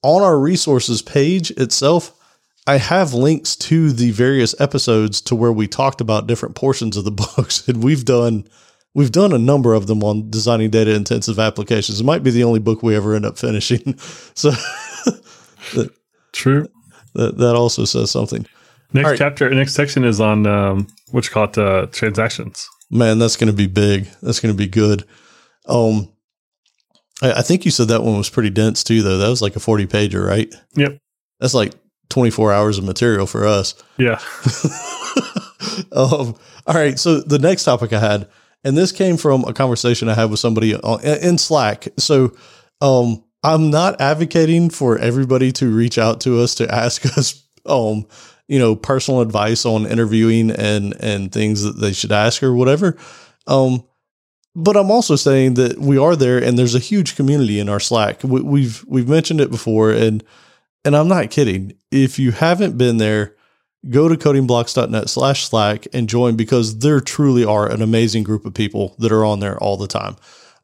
on 0.03 0.23
our 0.23 0.39
resources 0.39 1.01
page 1.01 1.51
itself, 1.53 2.13
I 2.67 2.77
have 2.77 3.15
links 3.15 3.57
to 3.57 3.91
the 3.91 4.11
various 4.11 4.55
episodes 4.61 5.23
to 5.23 5.35
where 5.35 5.53
we 5.53 5.67
talked 5.67 6.03
about 6.03 6.27
different 6.27 6.55
portions 6.55 6.99
of 6.99 7.05
the 7.05 7.11
books, 7.37 7.67
and 7.67 7.83
we've 7.83 8.05
done 8.05 8.47
we've 8.95 9.13
done 9.13 9.33
a 9.33 9.39
number 9.39 9.75
of 9.75 9.87
them 9.87 10.03
on 10.03 10.31
designing 10.31 10.71
data 10.71 10.95
intensive 10.95 11.39
applications. 11.39 12.01
It 12.01 12.05
might 12.05 12.23
be 12.23 12.31
the 12.31 12.45
only 12.45 12.61
book 12.61 12.83
we 12.83 12.97
ever 12.97 13.15
end 13.15 13.27
up 13.27 13.39
finishing, 13.39 13.99
so 14.35 14.53
True. 16.33 16.69
that 17.15 17.39
that 17.39 17.55
also 17.57 17.85
says 17.85 18.11
something. 18.11 18.47
Next 18.93 19.09
right. 19.09 19.19
chapter, 19.19 19.49
next 19.51 19.75
section 19.75 20.05
is 20.05 20.21
on 20.21 20.47
um, 20.47 20.89
what 21.13 21.25
you 21.25 21.31
call 21.31 21.45
it, 21.45 21.57
uh, 21.57 21.87
transactions. 21.87 22.69
Man, 22.91 23.21
that's 23.21 23.37
going 23.37 23.51
to 23.51 23.57
be 23.57 23.69
big. 23.69 24.09
That's 24.21 24.41
going 24.41 24.53
to 24.53 24.59
be 24.59 24.67
good. 24.67 25.05
Um, 25.67 26.09
I, 27.23 27.35
I 27.35 27.43
think 27.43 27.65
you 27.65 27.71
said 27.71 27.89
that 27.89 28.03
one 28.03 28.19
was 28.19 28.29
pretty 28.29 28.51
dense 28.51 28.83
too, 28.83 29.03
though. 29.03 29.19
That 29.19 29.29
was 29.29 29.43
like 29.43 29.57
a 29.57 29.61
forty 29.61 29.87
pager, 29.87 30.27
right? 30.27 30.53
Yep. 30.75 30.99
That's 31.39 31.55
like 31.55 31.75
twenty 32.09 32.31
four 32.31 32.53
hours 32.53 32.79
of 32.79 32.85
material 32.85 33.27
for 33.27 33.47
us. 33.47 33.75
Yeah. 33.97 34.19
um, 35.93 36.35
all 36.67 36.75
right. 36.75 36.99
So 36.99 37.21
the 37.21 37.39
next 37.39 37.65
topic 37.65 37.93
I 37.93 38.01
had, 38.01 38.29
and 38.65 38.77
this 38.77 38.93
came 38.93 39.17
from 39.17 39.45
a 39.45 39.53
conversation 39.53 40.09
I 40.09 40.15
had 40.15 40.31
with 40.31 40.41
somebody 40.41 40.79
in 41.23 41.39
Slack. 41.39 41.89
So 41.97 42.37
um, 42.81 43.25
I'm 43.43 43.71
not 43.71 44.01
advocating 44.01 44.71
for 44.71 44.99
everybody 44.99 45.53
to 45.53 45.75
reach 45.75 45.99
out 45.99 46.21
to 46.23 46.41
us 46.41 46.55
to 46.57 46.73
ask 46.73 47.05
us, 47.19 47.43
um, 47.67 48.07
you 48.49 48.59
know, 48.59 48.75
personal 48.77 49.21
advice 49.21 49.65
on 49.65 49.87
interviewing 49.87 50.51
and 50.51 50.95
and 51.01 51.33
things 51.33 51.63
that 51.63 51.79
they 51.81 51.93
should 51.93 52.13
ask 52.13 52.43
or 52.43 52.55
whatever. 52.55 52.97
Um, 53.47 53.85
but 54.57 54.77
I'm 54.77 54.91
also 54.91 55.17
saying 55.17 55.55
that 55.55 55.79
we 55.79 55.97
are 55.97 56.17
there, 56.17 56.43
and 56.43 56.59
there's 56.59 56.75
a 56.75 56.81
huge 56.81 57.15
community 57.15 57.61
in 57.61 57.69
our 57.69 57.81
Slack. 57.81 58.23
We, 58.25 58.41
we've 58.41 58.85
we've 58.87 59.09
mentioned 59.09 59.41
it 59.41 59.51
before, 59.51 59.93
and 59.93 60.25
and 60.85 60.97
I'm 60.97 61.09
not 61.09 61.31
kidding. 61.31 61.75
If 61.91 62.19
you 62.19 62.33
haven't 62.33 62.77
been 62.77 62.97
there, 62.97 63.37
go 63.89 64.09
to 64.09 64.17
codingblocks.net 64.17 65.09
slash 65.09 65.49
slack 65.49 65.87
and 65.93 66.09
join 66.09 66.37
because 66.37 66.79
there 66.79 67.01
truly 67.01 67.45
are 67.45 67.71
an 67.71 67.81
amazing 67.81 68.23
group 68.23 68.45
of 68.45 68.53
people 68.53 68.95
that 68.99 69.13
are 69.13 69.25
on 69.25 69.41
there 69.41 69.59
all 69.59 69.77
the 69.77 69.87
time. 69.87 70.17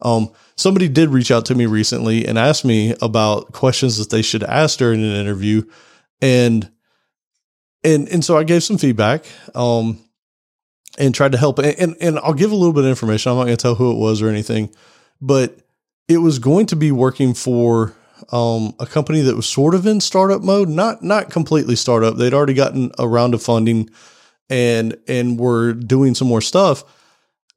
Um, 0.03 0.31
somebody 0.57 0.89
did 0.89 1.09
reach 1.09 1.31
out 1.31 1.47
to 1.47 1.55
me 1.55 1.67
recently 1.67 2.27
and 2.27 2.39
asked 2.39 2.65
me 2.65 2.95
about 3.01 3.53
questions 3.53 3.97
that 3.97 4.11
they 4.11 4.23
should 4.23 4.43
ask 4.45 4.79
during 4.79 5.03
an 5.03 5.17
interview. 5.17 5.63
And, 6.21 6.71
and, 7.83 8.09
and 8.09 8.25
so 8.25 8.37
I 8.37 8.45
gave 8.45 8.63
some 8.63 8.77
feedback, 8.77 9.25
um, 9.55 9.99
and 10.99 11.15
tried 11.15 11.33
to 11.33 11.39
help. 11.39 11.59
And, 11.59 11.79
and, 11.79 11.97
and 12.01 12.19
I'll 12.19 12.35
give 12.35 12.53
a 12.53 12.57
little 12.57 12.73
bit 12.73 12.85
of 12.85 12.91
information. 12.91 13.33
I'm 13.33 13.39
not 13.39 13.45
going 13.45 13.57
to 13.57 13.63
tell 13.63 13.75
who 13.75 13.93
it 13.93 13.99
was 13.99 14.21
or 14.21 14.29
anything, 14.29 14.75
but 15.21 15.59
it 16.09 16.19
was 16.19 16.39
going 16.39 16.67
to 16.67 16.77
be 16.77 16.93
working 16.93 17.35
for 17.35 17.96
um, 18.33 18.75
a 18.81 18.87
company 18.87 19.21
that 19.23 19.37
was 19.37 19.47
sort 19.47 19.75
of 19.75 19.87
in 19.87 20.01
startup 20.01 20.43
mode, 20.43 20.69
not 20.69 21.03
not 21.03 21.31
completely 21.31 21.77
startup. 21.77 22.17
They'd 22.17 22.35
already 22.35 22.55
gotten 22.55 22.91
a 22.99 23.09
round 23.09 23.35
of 23.35 23.43
funding 23.43 23.91
and 24.49 24.97
and 25.09 25.39
were 25.39 25.73
doing 25.73 26.15
some 26.15 26.29
more 26.29 26.41
stuff. 26.41 26.85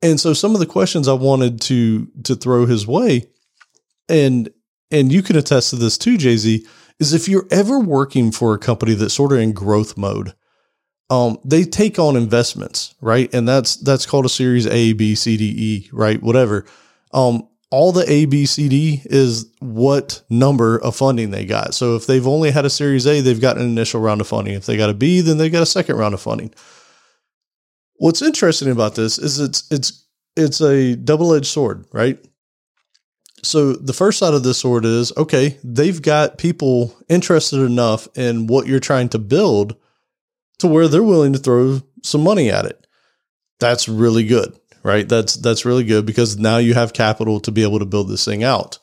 And 0.01 0.19
so 0.19 0.33
some 0.33 0.53
of 0.53 0.59
the 0.59 0.65
questions 0.65 1.07
I 1.07 1.13
wanted 1.13 1.61
to 1.61 2.07
to 2.23 2.35
throw 2.35 2.65
his 2.65 2.87
way, 2.87 3.27
and 4.07 4.49
and 4.91 5.11
you 5.11 5.21
can 5.21 5.35
attest 5.35 5.71
to 5.71 5.75
this 5.75 5.97
too, 5.97 6.17
Jay 6.17 6.37
Z, 6.37 6.65
is 6.99 7.13
if 7.13 7.27
you're 7.27 7.47
ever 7.51 7.79
working 7.79 8.31
for 8.31 8.53
a 8.53 8.59
company 8.59 8.93
that's 8.93 9.13
sort 9.13 9.31
of 9.31 9.39
in 9.39 9.53
growth 9.53 9.97
mode, 9.97 10.33
um, 11.09 11.37
they 11.43 11.63
take 11.63 11.99
on 11.99 12.15
investments, 12.15 12.95
right? 13.01 13.33
And 13.33 13.47
that's 13.47 13.75
that's 13.77 14.05
called 14.05 14.25
a 14.25 14.29
series 14.29 14.67
A, 14.67 14.93
B, 14.93 15.15
C, 15.15 15.37
D, 15.37 15.45
E, 15.45 15.89
right? 15.91 16.21
Whatever. 16.21 16.65
Um, 17.11 17.47
all 17.71 17.91
the 17.91 18.09
A, 18.11 18.25
B, 18.25 18.45
C, 18.45 18.67
D 18.67 19.01
is 19.05 19.45
what 19.59 20.21
number 20.29 20.77
of 20.77 20.95
funding 20.95 21.31
they 21.31 21.45
got. 21.45 21.73
So 21.73 21.95
if 21.95 22.07
they've 22.07 22.25
only 22.25 22.51
had 22.51 22.65
a 22.65 22.69
series 22.69 23.05
A, 23.05 23.21
they've 23.21 23.39
got 23.39 23.57
an 23.57 23.63
initial 23.63 24.01
round 24.01 24.21
of 24.21 24.27
funding. 24.27 24.55
If 24.55 24.65
they 24.65 24.77
got 24.77 24.89
a 24.89 24.93
B, 24.95 25.21
then 25.21 25.37
they 25.37 25.49
got 25.49 25.63
a 25.63 25.67
second 25.67 25.97
round 25.97 26.13
of 26.13 26.21
funding. 26.21 26.53
What's 27.97 28.21
interesting 28.21 28.71
about 28.71 28.95
this 28.95 29.19
is 29.19 29.39
it's 29.39 29.69
it's 29.71 30.05
it's 30.35 30.61
a 30.61 30.95
double-edged 30.95 31.47
sword, 31.47 31.85
right? 31.91 32.17
so 33.43 33.73
the 33.73 33.93
first 33.93 34.19
side 34.19 34.33
of 34.33 34.43
this 34.43 34.59
sword 34.59 34.85
is 34.85 35.15
okay, 35.17 35.57
they've 35.63 36.01
got 36.01 36.37
people 36.37 36.95
interested 37.07 37.59
enough 37.59 38.07
in 38.15 38.47
what 38.47 38.67
you're 38.67 38.79
trying 38.79 39.09
to 39.09 39.19
build 39.19 39.75
to 40.59 40.67
where 40.67 40.87
they're 40.87 41.03
willing 41.03 41.33
to 41.33 41.39
throw 41.39 41.81
some 42.03 42.21
money 42.21 42.49
at 42.49 42.65
it. 42.65 42.85
That's 43.59 43.87
really 43.87 44.25
good, 44.25 44.57
right? 44.89 45.07
That's 45.07 45.35
that's 45.35 45.65
really 45.65 45.83
good 45.83 46.05
because 46.05 46.37
now 46.37 46.57
you 46.57 46.73
have 46.73 46.93
capital 46.93 47.39
to 47.41 47.51
be 47.51 47.63
able 47.63 47.79
to 47.79 47.85
build 47.85 48.09
this 48.09 48.25
thing 48.25 48.43
out. 48.43 48.79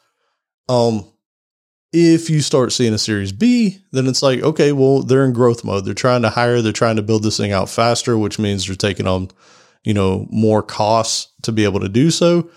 Um 0.68 1.04
if 1.92 2.28
you 2.30 2.40
start 2.40 2.72
seeing 2.72 2.92
a 2.92 2.98
series 2.98 3.32
B, 3.32 3.78
then 3.92 4.06
it's 4.06 4.22
like, 4.22 4.40
okay, 4.40 4.72
well, 4.72 5.02
they're 5.02 5.24
in 5.24 5.32
growth 5.32 5.64
mode. 5.64 5.84
They're 5.84 5.94
trying 5.94 6.22
to 6.22 6.30
hire, 6.30 6.60
they're 6.60 6.72
trying 6.72 6.96
to 6.96 7.02
build 7.02 7.22
this 7.22 7.38
thing 7.38 7.52
out 7.52 7.70
faster, 7.70 8.18
which 8.18 8.38
means 8.38 8.66
they're 8.66 8.76
taking 8.76 9.06
on, 9.06 9.30
you 9.82 9.94
know, 9.94 10.26
more 10.30 10.62
costs 10.62 11.32
to 11.42 11.52
be 11.52 11.64
able 11.64 11.80
to 11.80 11.88
do 11.88 12.10
so. 12.10 12.50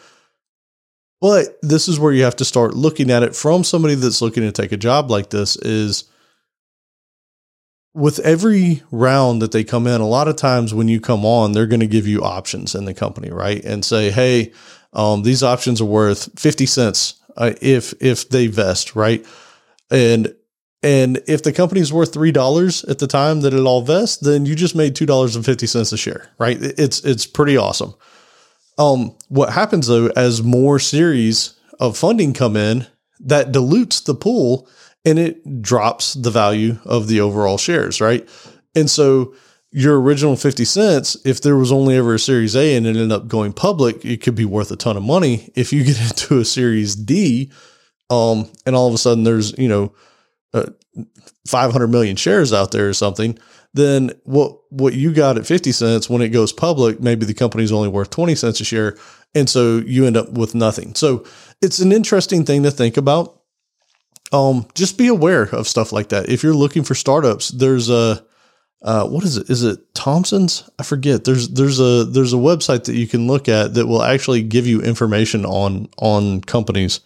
But 1.22 1.58
this 1.62 1.88
is 1.88 2.00
where 2.00 2.12
you 2.12 2.24
have 2.24 2.36
to 2.38 2.46
start 2.46 2.74
looking 2.74 3.12
at 3.12 3.24
it 3.24 3.36
from 3.36 3.64
somebody 3.64 3.96
that's 3.96 4.22
looking 4.22 4.44
to 4.44 4.52
take 4.52 4.72
a 4.72 4.78
job 4.78 5.10
like 5.10 5.30
this 5.30 5.56
is 5.58 6.09
with 7.94 8.20
every 8.20 8.84
round 8.92 9.42
that 9.42 9.52
they 9.52 9.64
come 9.64 9.88
in, 9.88 10.00
a 10.00 10.08
lot 10.08 10.28
of 10.28 10.36
times 10.36 10.74
when 10.74 10.88
you 10.88 11.00
come 11.02 11.26
on, 11.26 11.52
they're 11.52 11.68
going 11.68 11.80
to 11.80 11.88
give 11.88 12.08
you 12.08 12.24
options 12.24 12.76
in 12.76 12.86
the 12.86 12.94
company, 12.94 13.32
right? 13.32 13.64
And 13.66 13.84
say, 13.84 14.12
hey, 14.12 14.54
um, 14.94 15.24
these 15.24 15.44
options 15.44 15.82
are 15.82 15.86
worth 15.86 16.40
50 16.40 16.66
cents 16.66 17.20
uh, 17.38 17.54
if 17.62 17.94
if 18.02 18.30
they 18.30 18.48
vest, 18.48 18.96
right? 18.96 19.26
And 19.90 20.36
and 20.82 21.22
if 21.28 21.44
the 21.44 21.52
company's 21.52 21.92
worth 21.92 22.14
three 22.14 22.32
dollars 22.32 22.84
at 22.86 23.00
the 23.00 23.08
time 23.08 23.42
that 23.42 23.54
it 23.54 23.60
all 23.60 23.82
vests, 23.82 24.18
then 24.18 24.46
you 24.46 24.56
just 24.56 24.76
made 24.76 24.96
two 24.96 25.06
dollars 25.06 25.36
and 25.36 25.46
fifty 25.46 25.68
cents 25.68 25.92
a 25.92 25.98
share, 25.98 26.30
right? 26.38 26.58
It's 26.62 27.02
it's 27.02 27.26
pretty 27.26 27.58
awesome. 27.58 27.94
Um, 28.78 29.16
what 29.28 29.52
happens 29.52 29.88
though, 29.88 30.08
as 30.16 30.44
more 30.44 30.80
series 30.80 31.54
of 31.80 31.98
funding 31.98 32.34
come 32.34 32.56
in, 32.56 32.88
that 33.20 33.52
dilutes 33.52 34.02
the 34.02 34.16
pool 34.16 34.68
and 35.06 35.18
it 35.18 35.62
drops 35.62 36.14
the 36.14 36.32
value 36.32 36.78
of 36.86 37.08
the 37.08 37.22
overall 37.22 37.58
shares, 37.58 38.02
right? 38.02 38.28
And 38.76 38.90
so 38.90 39.34
your 39.72 40.02
original 40.02 40.36
50 40.36 40.66
cents, 40.66 41.18
if 41.26 41.42
there 41.42 41.56
was 41.56 41.72
only 41.72 41.96
ever 41.96 42.16
a 42.16 42.20
series 42.20 42.56
A 42.56 42.76
and 42.76 42.86
it 42.86 42.90
ended 42.90 43.12
up 43.12 43.28
going 43.28 43.54
public, 43.54 44.04
it 44.04 44.22
could 44.22 44.36
be 44.36 44.46
worth 44.46 44.72
a 44.72 44.76
ton 44.76 44.98
of 44.98 45.04
money. 45.04 45.52
If 45.56 45.72
you 45.72 45.84
get 45.86 46.00
into 46.00 46.40
a 46.40 46.46
series 46.46 46.96
D, 46.96 47.52
um, 48.10 48.50
and 48.66 48.76
all 48.76 48.88
of 48.88 48.94
a 48.94 48.98
sudden 48.98 49.24
there's, 49.24 49.58
you 49.58 49.68
know, 49.68 49.94
uh, 50.54 50.66
500 51.48 51.88
million 51.88 52.16
shares 52.16 52.52
out 52.52 52.72
there 52.72 52.90
or 52.90 52.94
something, 52.94 53.38
then 53.76 54.12
what, 54.24 54.58
what 54.72 54.94
you 54.96 55.14
got 55.14 55.38
at 55.38 55.46
50 55.46 55.72
cents 55.72 56.10
when 56.10 56.24
it 56.24 56.30
goes 56.30 56.52
public, 56.52 57.00
maybe 57.00 57.26
the 57.26 57.36
company's 57.36 57.72
only 57.72 57.88
worth 57.88 58.10
20 58.10 58.34
cents 58.34 58.60
a 58.60 58.66
share. 58.66 58.98
And 59.36 59.48
so 59.48 59.78
you 59.78 60.08
end 60.08 60.18
up 60.18 60.32
with 60.32 60.56
nothing. 60.56 60.96
So 60.96 61.24
it's 61.62 61.78
an 61.78 61.92
interesting 61.92 62.46
thing 62.46 62.64
to 62.64 62.72
think 62.72 62.98
about. 62.98 63.39
Um, 64.32 64.68
just 64.76 64.98
be 64.98 65.08
aware 65.08 65.44
of 65.44 65.68
stuff 65.68 65.92
like 65.92 66.10
that. 66.10 66.30
If 66.30 66.44
you're 66.44 66.54
looking 66.54 66.84
for 66.84 66.94
startups, 66.94 67.50
there's 67.50 67.90
a, 67.90 68.24
uh, 68.82 69.08
what 69.08 69.24
is 69.24 69.38
it? 69.38 69.50
Is 69.50 69.64
it 69.64 69.94
Thompson's? 69.96 70.70
I 70.78 70.84
forget. 70.84 71.26
There's 71.26 71.50
there's 71.50 71.80
a 71.80 72.06
there's 72.06 72.34
a 72.34 72.38
website 72.38 72.86
that 72.86 72.96
you 72.96 73.08
can 73.08 73.28
look 73.28 73.50
at 73.50 73.74
that 73.74 73.88
will 73.88 74.04
actually 74.04 74.44
give 74.44 74.68
you 74.68 74.82
information 74.82 75.46
on 75.46 75.90
on 75.98 76.42
companies. 76.42 77.02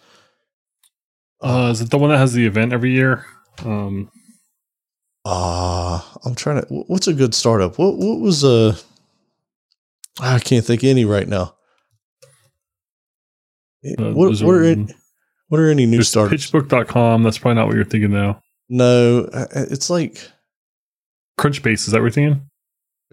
Uh, 1.40 1.70
is 1.72 1.80
it 1.80 1.90
the 1.90 1.98
one 1.98 2.10
that 2.10 2.18
has 2.18 2.32
the 2.32 2.46
event 2.46 2.72
every 2.72 2.92
year? 2.92 3.26
Um, 3.64 4.10
uh, 5.24 6.00
I'm 6.24 6.34
trying 6.34 6.60
to. 6.60 6.66
What's 6.68 7.08
a 7.08 7.14
good 7.14 7.34
startup? 7.34 7.78
What 7.78 7.96
what 7.96 8.20
was 8.20 8.44
a? 8.44 8.48
Uh, 8.50 8.76
I 10.20 10.38
can't 10.38 10.64
think 10.64 10.84
any 10.84 11.04
right 11.04 11.26
now. 11.26 11.54
Uh, 13.98 14.12
what 14.12 14.40
what 14.40 14.54
are 14.54 14.64
any, 14.64 14.94
what 15.48 15.60
are 15.60 15.70
any 15.70 15.86
new 15.86 16.02
startups? 16.02 16.50
Pitchbook.com. 16.50 17.22
That's 17.22 17.38
probably 17.38 17.56
not 17.56 17.66
what 17.66 17.76
you're 17.76 17.84
thinking 17.84 18.10
though. 18.12 18.40
No, 18.68 19.28
it's 19.54 19.90
like 19.90 20.30
Crunchbase, 21.38 21.86
is 21.86 21.86
that 21.88 21.98
what 21.98 22.04
you're 22.04 22.10
thinking? 22.10 22.50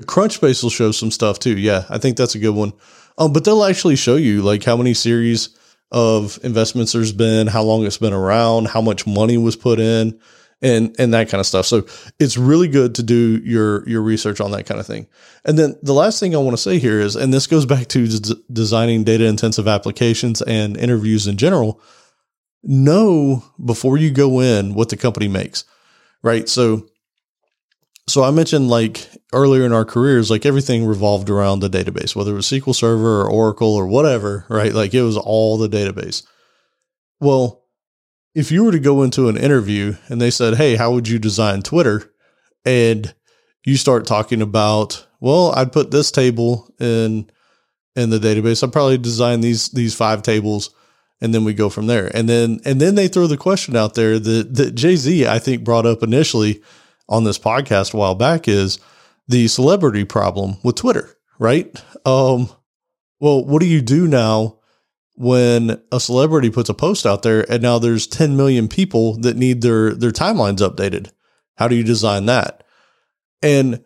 Crunchbase 0.02 0.64
will 0.64 0.70
show 0.70 0.92
some 0.92 1.12
stuff 1.12 1.40
too. 1.40 1.58
Yeah, 1.58 1.86
I 1.90 1.98
think 1.98 2.18
that's 2.18 2.36
a 2.36 2.40
good 2.40 2.56
one. 2.56 2.74
Um, 3.18 3.34
but 3.34 3.44
they'll 3.44 3.64
actually 3.64 3.96
show 3.96 4.16
you 4.16 4.42
like 4.42 4.64
how 4.64 4.78
many 4.78 4.94
series 4.94 5.56
of 5.92 6.40
investments 6.44 6.94
there's 6.94 7.12
been, 7.12 7.48
how 7.48 7.64
long 7.64 7.86
it's 7.86 7.98
been 7.98 8.14
around, 8.14 8.70
how 8.70 8.82
much 8.82 9.06
money 9.06 9.38
was 9.38 9.56
put 9.56 9.80
in, 9.80 10.20
and 10.62 10.96
and 10.98 11.14
that 11.14 11.30
kind 11.30 11.40
of 11.40 11.46
stuff. 11.46 11.66
So 11.66 11.86
it's 12.20 12.38
really 12.38 12.68
good 12.68 12.96
to 12.96 13.04
do 13.04 13.42
your 13.44 13.88
your 13.88 14.02
research 14.02 14.40
on 14.40 14.52
that 14.52 14.66
kind 14.66 14.80
of 14.80 14.88
thing. 14.88 15.08
And 15.44 15.60
then 15.60 15.76
the 15.82 15.94
last 15.94 16.20
thing 16.20 16.34
I 16.34 16.40
want 16.40 16.56
to 16.56 16.62
say 16.64 16.80
here 16.80 17.00
is, 17.00 17.16
and 17.16 17.34
this 17.34 17.48
goes 17.48 17.66
back 17.66 17.88
to 17.90 18.08
d- 18.08 18.44
designing 18.52 19.04
data 19.04 19.26
intensive 19.26 19.68
applications 19.68 20.42
and 20.42 20.78
interviews 20.78 21.28
in 21.28 21.38
general. 21.38 21.82
Know 22.64 23.44
before 23.64 23.98
you 23.98 24.12
go 24.12 24.40
in 24.40 24.76
what 24.76 24.90
the 24.90 24.98
company 24.98 25.28
makes, 25.28 25.64
right? 26.22 26.48
So 26.48 26.88
so 28.08 28.24
I 28.24 28.32
mentioned 28.32 28.70
like 28.70 29.08
earlier 29.34 29.66
in 29.66 29.72
our 29.74 29.86
careers, 29.86 30.30
like 30.30 30.46
everything 30.46 30.86
revolved 30.86 31.30
around 31.30 31.60
the 31.60 31.70
database, 31.70 32.16
whether 32.16 32.32
it 32.32 32.36
was 32.36 32.48
SQL 32.48 32.76
Server 32.76 33.22
or 33.22 33.30
Oracle 33.30 33.74
or 33.74 33.88
whatever, 33.88 34.46
right? 34.50 34.74
Like 34.74 34.94
it 34.94 35.04
was 35.04 35.18
all 35.18 35.58
the 35.58 35.70
database. 35.70 36.24
Well, 37.20 37.64
if 38.34 38.52
you 38.52 38.64
were 38.64 38.72
to 38.72 38.80
go 38.80 39.04
into 39.04 39.30
an 39.30 39.38
interview 39.38 39.96
and 40.08 40.20
they 40.22 40.32
said, 40.32 40.56
Hey, 40.56 40.76
how 40.76 40.92
would 40.92 41.08
you 41.08 41.20
design 41.20 41.62
Twitter? 41.62 42.12
And 42.66 43.14
you 43.66 43.78
start 43.78 44.06
talking 44.06 44.42
about, 44.42 45.06
well, 45.20 45.52
I'd 45.56 45.72
put 45.72 45.92
this 45.92 46.12
table 46.12 46.74
in 46.80 47.30
in 47.96 48.10
the 48.10 48.20
database. 48.20 48.64
I'd 48.64 48.74
probably 48.74 48.98
design 48.98 49.42
these 49.42 49.70
these 49.70 49.96
five 49.96 50.22
tables 50.22 50.72
and 51.22 51.34
then 51.34 51.44
we 51.44 51.54
go 51.54 51.70
from 51.70 51.88
there. 51.88 52.10
And 52.16 52.28
then 52.28 52.60
and 52.66 52.82
then 52.82 52.96
they 52.96 53.08
throw 53.08 53.28
the 53.28 53.38
question 53.38 53.76
out 53.76 53.94
there 53.94 54.20
that 54.20 54.56
that 54.56 54.76
Jay 54.76 54.96
Z 54.96 55.28
I 55.28 55.40
think 55.40 55.64
brought 55.64 55.86
up 55.86 56.04
initially 56.04 56.62
on 57.08 57.24
this 57.24 57.40
podcast 57.40 57.94
a 57.94 57.98
while 57.98 58.16
back 58.16 58.48
is 58.48 58.80
the 59.28 59.48
celebrity 59.48 60.04
problem 60.04 60.58
with 60.64 60.76
Twitter, 60.76 61.16
right? 61.40 61.82
Um, 62.06 62.50
well, 63.20 63.46
what 63.46 63.62
do 63.62 63.68
you 63.68 63.82
do 63.82 64.08
now 64.08 64.58
when 65.16 65.82
a 65.92 66.00
celebrity 66.00 66.50
puts 66.50 66.70
a 66.70 66.74
post 66.74 67.06
out 67.06 67.22
there 67.22 67.50
and 67.52 67.62
now 67.62 67.78
there's 67.78 68.08
10 68.08 68.36
million 68.36 68.68
people 68.68 69.18
that 69.18 69.38
need 69.38 69.62
their 69.62 69.94
their 69.94 70.12
timelines 70.12 70.58
updated? 70.58 71.12
How 71.56 71.68
do 71.68 71.76
you 71.76 71.84
design 71.84 72.26
that? 72.26 72.64
And 73.44 73.84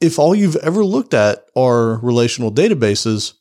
if 0.00 0.18
all 0.18 0.34
you've 0.34 0.56
ever 0.56 0.84
looked 0.84 1.14
at 1.14 1.46
are 1.54 1.98
relational 2.00 2.50
databases, 2.50 3.34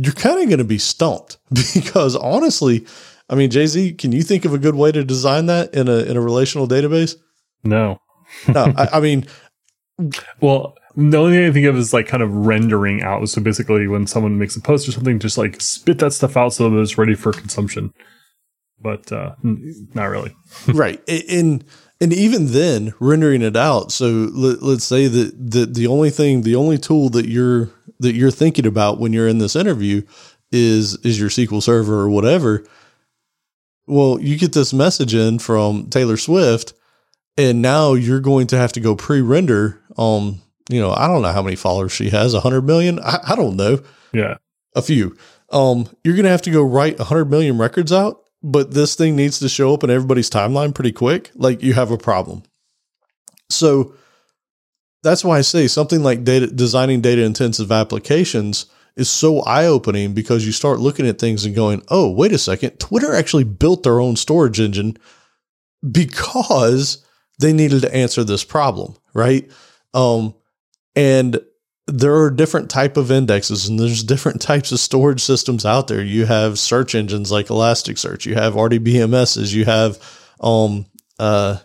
you're 0.00 0.12
kind 0.12 0.40
of 0.40 0.46
going 0.48 0.58
to 0.58 0.64
be 0.64 0.78
stumped 0.78 1.38
because 1.74 2.14
honestly, 2.16 2.86
I 3.28 3.34
mean, 3.34 3.50
Jay 3.50 3.66
Z, 3.66 3.94
can 3.94 4.12
you 4.12 4.22
think 4.22 4.44
of 4.44 4.54
a 4.54 4.58
good 4.58 4.76
way 4.76 4.92
to 4.92 5.04
design 5.04 5.46
that 5.46 5.74
in 5.74 5.88
a 5.88 5.98
in 5.98 6.16
a 6.16 6.20
relational 6.20 6.68
database? 6.68 7.16
No 7.64 8.00
no, 8.48 8.72
I, 8.76 8.88
I, 8.94 9.00
mean, 9.00 9.26
well, 10.40 10.76
the 10.96 11.16
only 11.16 11.36
thing 11.36 11.46
I 11.46 11.52
think 11.52 11.66
of 11.66 11.76
is 11.76 11.92
like 11.92 12.06
kind 12.06 12.22
of 12.22 12.32
rendering 12.32 13.02
out. 13.02 13.28
So 13.28 13.40
basically, 13.40 13.86
when 13.86 14.06
someone 14.06 14.38
makes 14.38 14.56
a 14.56 14.60
post 14.60 14.88
or 14.88 14.92
something, 14.92 15.18
just 15.18 15.38
like 15.38 15.60
spit 15.60 15.98
that 15.98 16.12
stuff 16.12 16.36
out 16.36 16.52
so 16.52 16.68
that 16.70 16.78
it's 16.78 16.98
ready 16.98 17.14
for 17.14 17.32
consumption. 17.32 17.92
But 18.80 19.10
uh, 19.10 19.34
not 19.42 20.04
really. 20.04 20.34
right. 20.68 21.02
And 21.08 21.64
and 22.00 22.12
even 22.12 22.52
then, 22.52 22.94
rendering 23.00 23.42
it 23.42 23.56
out. 23.56 23.90
So 23.92 24.28
let, 24.32 24.62
us 24.62 24.84
say 24.84 25.06
that 25.06 25.32
the 25.50 25.66
the 25.66 25.86
only 25.86 26.10
thing, 26.10 26.42
the 26.42 26.56
only 26.56 26.78
tool 26.78 27.08
that 27.10 27.26
you're 27.26 27.70
that 28.00 28.14
you're 28.14 28.30
thinking 28.30 28.66
about 28.66 28.98
when 28.98 29.12
you're 29.12 29.28
in 29.28 29.38
this 29.38 29.56
interview 29.56 30.02
is 30.52 30.96
is 30.98 31.18
your 31.18 31.30
SQL 31.30 31.62
Server 31.62 32.00
or 32.00 32.08
whatever. 32.08 32.64
Well, 33.86 34.18
you 34.20 34.36
get 34.36 34.52
this 34.52 34.72
message 34.72 35.14
in 35.14 35.38
from 35.38 35.88
Taylor 35.90 36.16
Swift 36.16 36.72
and 37.38 37.60
now 37.62 37.94
you're 37.94 38.20
going 38.20 38.46
to 38.48 38.56
have 38.56 38.72
to 38.72 38.80
go 38.80 38.96
pre-render 38.96 39.80
um 39.98 40.40
you 40.68 40.80
know 40.80 40.92
i 40.92 41.06
don't 41.06 41.22
know 41.22 41.32
how 41.32 41.42
many 41.42 41.56
followers 41.56 41.92
she 41.92 42.10
has 42.10 42.32
100 42.32 42.62
million 42.62 42.98
i, 43.00 43.18
I 43.28 43.36
don't 43.36 43.56
know 43.56 43.80
yeah 44.12 44.36
a 44.74 44.82
few 44.82 45.16
um 45.50 45.88
you're 46.04 46.14
going 46.14 46.24
to 46.24 46.30
have 46.30 46.42
to 46.42 46.50
go 46.50 46.62
write 46.62 46.98
100 46.98 47.26
million 47.26 47.58
records 47.58 47.92
out 47.92 48.22
but 48.46 48.70
this 48.70 48.94
thing 48.94 49.16
needs 49.16 49.40
to 49.40 49.48
show 49.48 49.74
up 49.74 49.82
in 49.82 49.90
everybody's 49.90 50.30
timeline 50.30 50.72
pretty 50.72 50.92
quick. 50.92 51.32
Like 51.34 51.64
you 51.64 51.74
have 51.74 51.90
a 51.90 51.98
problem. 51.98 52.44
So 53.50 53.94
that's 55.02 55.24
why 55.24 55.38
i 55.38 55.40
say 55.40 55.68
something 55.68 56.02
like 56.02 56.24
data 56.24 56.48
designing 56.48 57.00
data 57.00 57.22
intensive 57.22 57.70
applications 57.70 58.66
is 58.96 59.10
so 59.10 59.40
eye-opening 59.42 60.14
because 60.14 60.44
you 60.44 60.50
start 60.50 60.80
looking 60.80 61.06
at 61.06 61.18
things 61.18 61.44
and 61.44 61.54
going 61.54 61.82
oh 61.88 62.10
wait 62.10 62.32
a 62.32 62.38
second. 62.38 62.78
Twitter 62.78 63.14
actually 63.14 63.44
built 63.44 63.82
their 63.82 64.00
own 64.00 64.14
storage 64.14 64.60
engine 64.60 64.96
because 65.90 67.04
they 67.40 67.52
needed 67.52 67.82
to 67.82 67.94
answer 67.94 68.22
this 68.22 68.44
problem, 68.44 68.96
right? 69.12 69.50
Um, 69.92 70.34
and 70.94 71.40
there 71.86 72.16
are 72.16 72.30
different 72.30 72.68
type 72.68 72.96
of 72.96 73.10
indexes 73.10 73.68
and 73.68 73.78
there's 73.78 74.02
different 74.02 74.40
types 74.42 74.72
of 74.72 74.80
storage 74.80 75.22
systems 75.22 75.64
out 75.64 75.88
there. 75.88 76.02
You 76.02 76.26
have 76.26 76.58
search 76.58 76.94
engines 76.94 77.30
like 77.30 77.46
Elasticsearch, 77.46 78.26
you 78.26 78.34
have 78.34 78.54
RDBMSs, 78.54 79.52
you 79.52 79.64
have 79.64 79.98
um, 80.40 80.86
uh, 81.18 81.58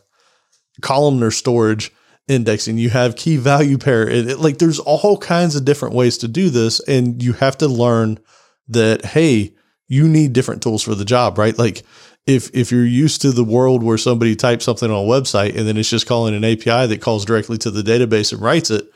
columnar 0.82 1.32
storage 1.32 1.92
indexing, 2.28 2.78
you 2.78 2.90
have 2.90 3.16
key 3.16 3.38
value 3.38 3.78
pair. 3.78 4.08
It, 4.08 4.28
it, 4.28 4.40
like 4.40 4.60
there's 4.60 4.80
all 4.80 5.18
kinds 5.18 5.56
of 5.56 5.66
different 5.66 5.96
ways 5.96 6.18
to 6.20 6.28
do 6.28 6.50
this, 6.50 6.80
and 6.82 7.22
you 7.22 7.34
have 7.34 7.58
to 7.60 7.68
learn 7.68 8.20
that 8.68 9.04
hey, 9.04 9.54
you 9.88 10.08
need 10.08 10.34
different 10.34 10.64
tools 10.64 10.84
for 10.84 10.96
the 10.96 11.04
job, 11.04 11.38
right? 11.38 11.58
Like 11.58 11.84
if 12.26 12.50
if 12.56 12.72
you're 12.72 12.86
used 12.86 13.22
to 13.24 13.32
the 13.32 13.44
world 13.44 13.84
where 13.84 13.98
somebody 13.98 14.36
types 14.36 14.64
something 14.64 14.90
on 14.90 15.06
a 15.06 15.08
website 15.08 15.58
and 15.58 15.68
then 15.68 15.76
it's 15.76 15.90
just 15.90 16.08
calling 16.08 16.36
an 16.36 16.46
API 16.46 16.88
that 16.88 17.02
calls 17.02 17.26
directly 17.26 17.58
to 17.58 17.72
the 17.72 17.82
database 17.82 18.32
and 18.32 18.42
writes 18.42 18.70
it, 18.70 18.90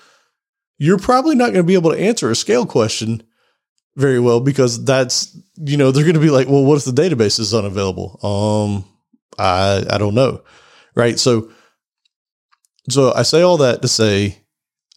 you're 0.77 0.97
probably 0.97 1.35
not 1.35 1.47
going 1.47 1.63
to 1.63 1.63
be 1.63 1.73
able 1.73 1.91
to 1.91 1.99
answer 1.99 2.29
a 2.29 2.35
scale 2.35 2.65
question 2.65 3.23
very 3.95 4.19
well 4.19 4.39
because 4.39 4.83
that's 4.83 5.37
you 5.55 5.77
know 5.77 5.91
they're 5.91 6.03
going 6.03 6.15
to 6.15 6.19
be 6.19 6.29
like, 6.29 6.47
well, 6.47 6.65
what 6.65 6.77
if 6.77 6.85
the 6.85 6.91
database 6.91 7.39
is 7.39 7.53
unavailable? 7.53 8.19
Um, 8.23 8.85
I 9.37 9.85
I 9.89 9.97
don't 9.97 10.15
know, 10.15 10.43
right? 10.95 11.17
So 11.19 11.49
so 12.89 13.13
I 13.13 13.23
say 13.23 13.41
all 13.41 13.57
that 13.57 13.81
to 13.81 13.87
say, 13.87 14.43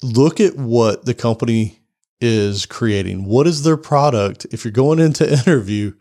look 0.03 0.41
at 0.41 0.57
what 0.57 1.05
the 1.05 1.15
company 1.15 1.81
is 2.21 2.67
creating. 2.67 3.25
What 3.25 3.47
is 3.47 3.63
their 3.63 3.77
product? 3.77 4.47
If 4.51 4.65
you're 4.65 4.73
going 4.73 4.99
into 4.99 5.31
interview, 5.47 5.95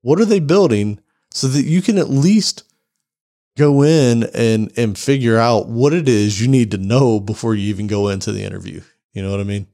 what 0.00 0.20
are 0.20 0.24
they 0.24 0.40
building 0.40 1.00
so 1.30 1.46
that 1.48 1.64
you 1.64 1.82
can 1.82 1.98
at 1.98 2.10
least 2.10 2.64
go 3.56 3.82
in 3.82 4.24
and 4.34 4.72
and 4.76 4.98
figure 4.98 5.38
out 5.38 5.68
what 5.68 5.92
it 5.92 6.08
is 6.08 6.40
you 6.40 6.48
need 6.48 6.70
to 6.70 6.78
know 6.78 7.20
before 7.20 7.54
you 7.54 7.68
even 7.68 7.86
go 7.86 8.08
into 8.08 8.32
the 8.32 8.44
interview. 8.44 8.80
You 9.12 9.22
know 9.22 9.30
what 9.30 9.40
I 9.40 9.44
mean? 9.44 9.66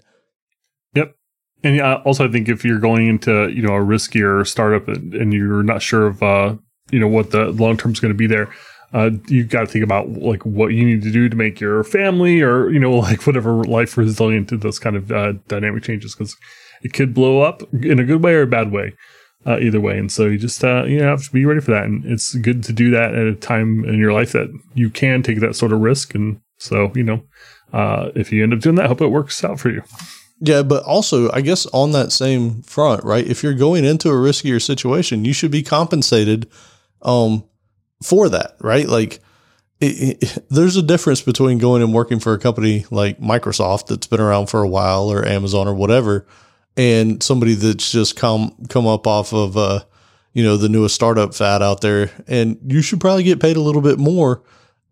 Yep. 0.95 1.17
And 1.63 1.81
also 1.81 2.29
I 2.29 2.33
think 2.33 2.49
if 2.49 2.65
you're 2.65 2.81
going 2.81 3.07
into, 3.07 3.49
you 3.49 3.63
know, 3.63 3.75
a 3.75 3.81
riskier 3.81 4.47
startup 4.47 4.89
and, 4.89 5.15
and 5.15 5.33
you're 5.33 5.63
not 5.63 5.83
sure 5.83 6.07
of 6.07 6.23
uh, 6.23 6.57
you 6.91 6.99
know, 6.99 7.09
what 7.09 7.31
the 7.31 7.47
long 7.47 7.77
term 7.77 7.93
is 7.93 8.01
going 8.01 8.13
to 8.13 8.19
be 8.19 8.27
there, 8.27 8.51
uh, 8.93 9.11
you've 9.27 9.51
got 9.51 9.61
to 9.61 9.67
think 9.67 9.85
about 9.85 10.09
like 10.13 10.45
what 10.45 10.69
you 10.69 10.85
need 10.85 11.03
to 11.03 11.11
do 11.11 11.29
to 11.29 11.37
make 11.37 11.61
your 11.61 11.85
family 11.85 12.41
or 12.41 12.71
you 12.71 12.79
know 12.79 12.93
like 12.97 13.27
whatever 13.27 13.65
life 13.65 13.97
resilient 13.97 14.49
to 14.49 14.57
those 14.57 14.79
kind 14.79 14.97
of 14.97 15.13
uh, 15.13 15.33
dynamic 15.47 15.83
changes 15.83 16.15
because 16.15 16.37
it 16.83 16.93
could 16.93 17.13
blow 17.13 17.43
up 17.43 17.63
in 17.73 17.99
a 17.99 18.05
good 18.05 18.23
way 18.23 18.35
or 18.35 18.43
a 18.43 18.47
bad 18.47 18.73
way 18.73 18.95
uh, 19.49 19.59
either 19.61 19.81
way 19.81 19.99
and 19.99 20.13
so 20.13 20.27
you 20.27 20.39
just 20.39 20.63
uh, 20.63 20.85
you 20.85 21.03
have 21.03 21.25
to 21.25 21.33
be 21.33 21.45
ready 21.45 21.61
for 21.61 21.71
that 21.71 21.85
and 21.85 22.05
it's 22.05 22.35
good 22.35 22.63
to 22.63 22.73
do 22.73 22.91
that 22.91 23.15
at 23.15 23.27
a 23.27 23.35
time 23.35 23.85
in 23.85 23.99
your 23.99 24.13
life 24.13 24.33
that 24.33 24.49
you 24.75 24.91
can 24.91 25.23
take 25.23 25.41
that 25.41 25.57
sort 25.57 25.73
of 25.73 25.81
risk 25.81 26.15
and 26.15 26.41
so 26.59 26.93
you 26.95 27.03
know 27.03 27.23
uh, 27.73 28.11
if 28.15 28.33
you 28.33 28.43
end 28.43 28.53
up 28.53 28.61
doing 28.61 28.77
that 28.77 28.85
I 28.85 28.89
hope 28.89 29.01
it 29.01 29.09
works 29.09 29.43
out 29.43 29.59
for 29.59 29.71
you 29.71 29.83
yeah, 30.41 30.63
but 30.63 30.85
also, 30.85 31.31
I 31.33 31.41
guess 31.41 31.67
on 31.67 31.93
that 31.93 32.13
same 32.13 32.63
front, 32.63 33.03
right? 33.03 33.27
If 33.27 33.43
you're 33.43 33.55
going 33.55 33.85
into 33.85 34.09
a 34.09 34.13
riskier 34.13 34.63
situation, 34.63 35.25
you 35.25 35.33
should 35.33 35.51
be 35.51 35.63
compensated 35.63 36.49
um, 37.03 37.45
for 38.03 38.29
that, 38.29 38.57
right? 38.61 38.87
Like, 38.87 39.21
it, 39.81 40.23
it, 40.23 40.39
there's 40.51 40.77
a 40.77 40.83
difference 40.83 41.23
between 41.23 41.59
going 41.59 41.83
and 41.83 41.93
working 41.93 42.21
for 42.21 42.35
a 42.35 42.39
company 42.39 42.87
like 42.91 43.19
Microsoft 43.19 43.87
that's 43.87 44.07
been 44.07 44.21
around 44.21 44.47
for 44.47 44.63
a 44.63 44.69
while 44.69 45.11
or 45.11 45.25
Amazon 45.25 45.67
or 45.67 45.75
whatever, 45.75 46.25
and 46.79 47.21
somebody 47.23 47.55
that's 47.55 47.91
just 47.91 48.17
come 48.17 48.55
come 48.71 48.87
up 48.87 49.07
off 49.07 49.35
of 49.35 49.57
uh, 49.57 49.81
you 50.33 50.45
know 50.45 50.57
the 50.57 50.69
newest 50.69 50.95
startup 50.95 51.35
fad 51.35 51.61
out 51.61 51.83
there, 51.83 52.11
and 52.27 52.59
you 52.65 52.81
should 52.81 53.01
probably 53.01 53.25
get 53.25 53.41
paid 53.41 53.57
a 53.57 53.61
little 53.61 53.83
bit 53.83 53.99
more 53.99 54.43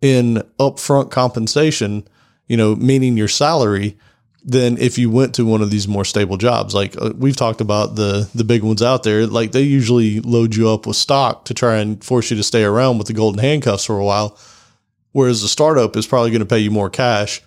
in 0.02 0.42
upfront 0.58 1.10
compensation, 1.10 2.06
you 2.48 2.56
know, 2.56 2.74
meaning 2.76 3.16
your 3.16 3.28
salary 3.28 3.96
than 4.42 4.78
if 4.78 4.98
you 4.98 5.10
went 5.10 5.34
to 5.34 5.44
one 5.44 5.62
of 5.62 5.70
these 5.70 5.88
more 5.88 6.04
stable 6.04 6.36
jobs. 6.36 6.74
Like 6.74 7.00
uh, 7.00 7.12
we've 7.16 7.36
talked 7.36 7.60
about 7.60 7.94
the 7.94 8.28
the 8.34 8.44
big 8.44 8.64
ones 8.64 8.82
out 8.82 9.04
there, 9.04 9.24
like 9.26 9.52
they 9.52 9.62
usually 9.62 10.20
load 10.20 10.56
you 10.56 10.68
up 10.68 10.86
with 10.86 10.96
stock 10.96 11.44
to 11.46 11.54
try 11.54 11.76
and 11.76 12.02
force 12.02 12.30
you 12.30 12.36
to 12.36 12.42
stay 12.42 12.64
around 12.64 12.98
with 12.98 13.06
the 13.06 13.14
golden 13.14 13.40
handcuffs 13.40 13.84
for 13.84 13.98
a 13.98 14.04
while. 14.04 14.36
Whereas 15.12 15.40
the 15.40 15.48
startup 15.48 15.96
is 15.96 16.06
probably 16.06 16.30
going 16.30 16.40
to 16.40 16.46
pay 16.46 16.58
you 16.58 16.70
more 16.70 16.90
cash 16.90 17.40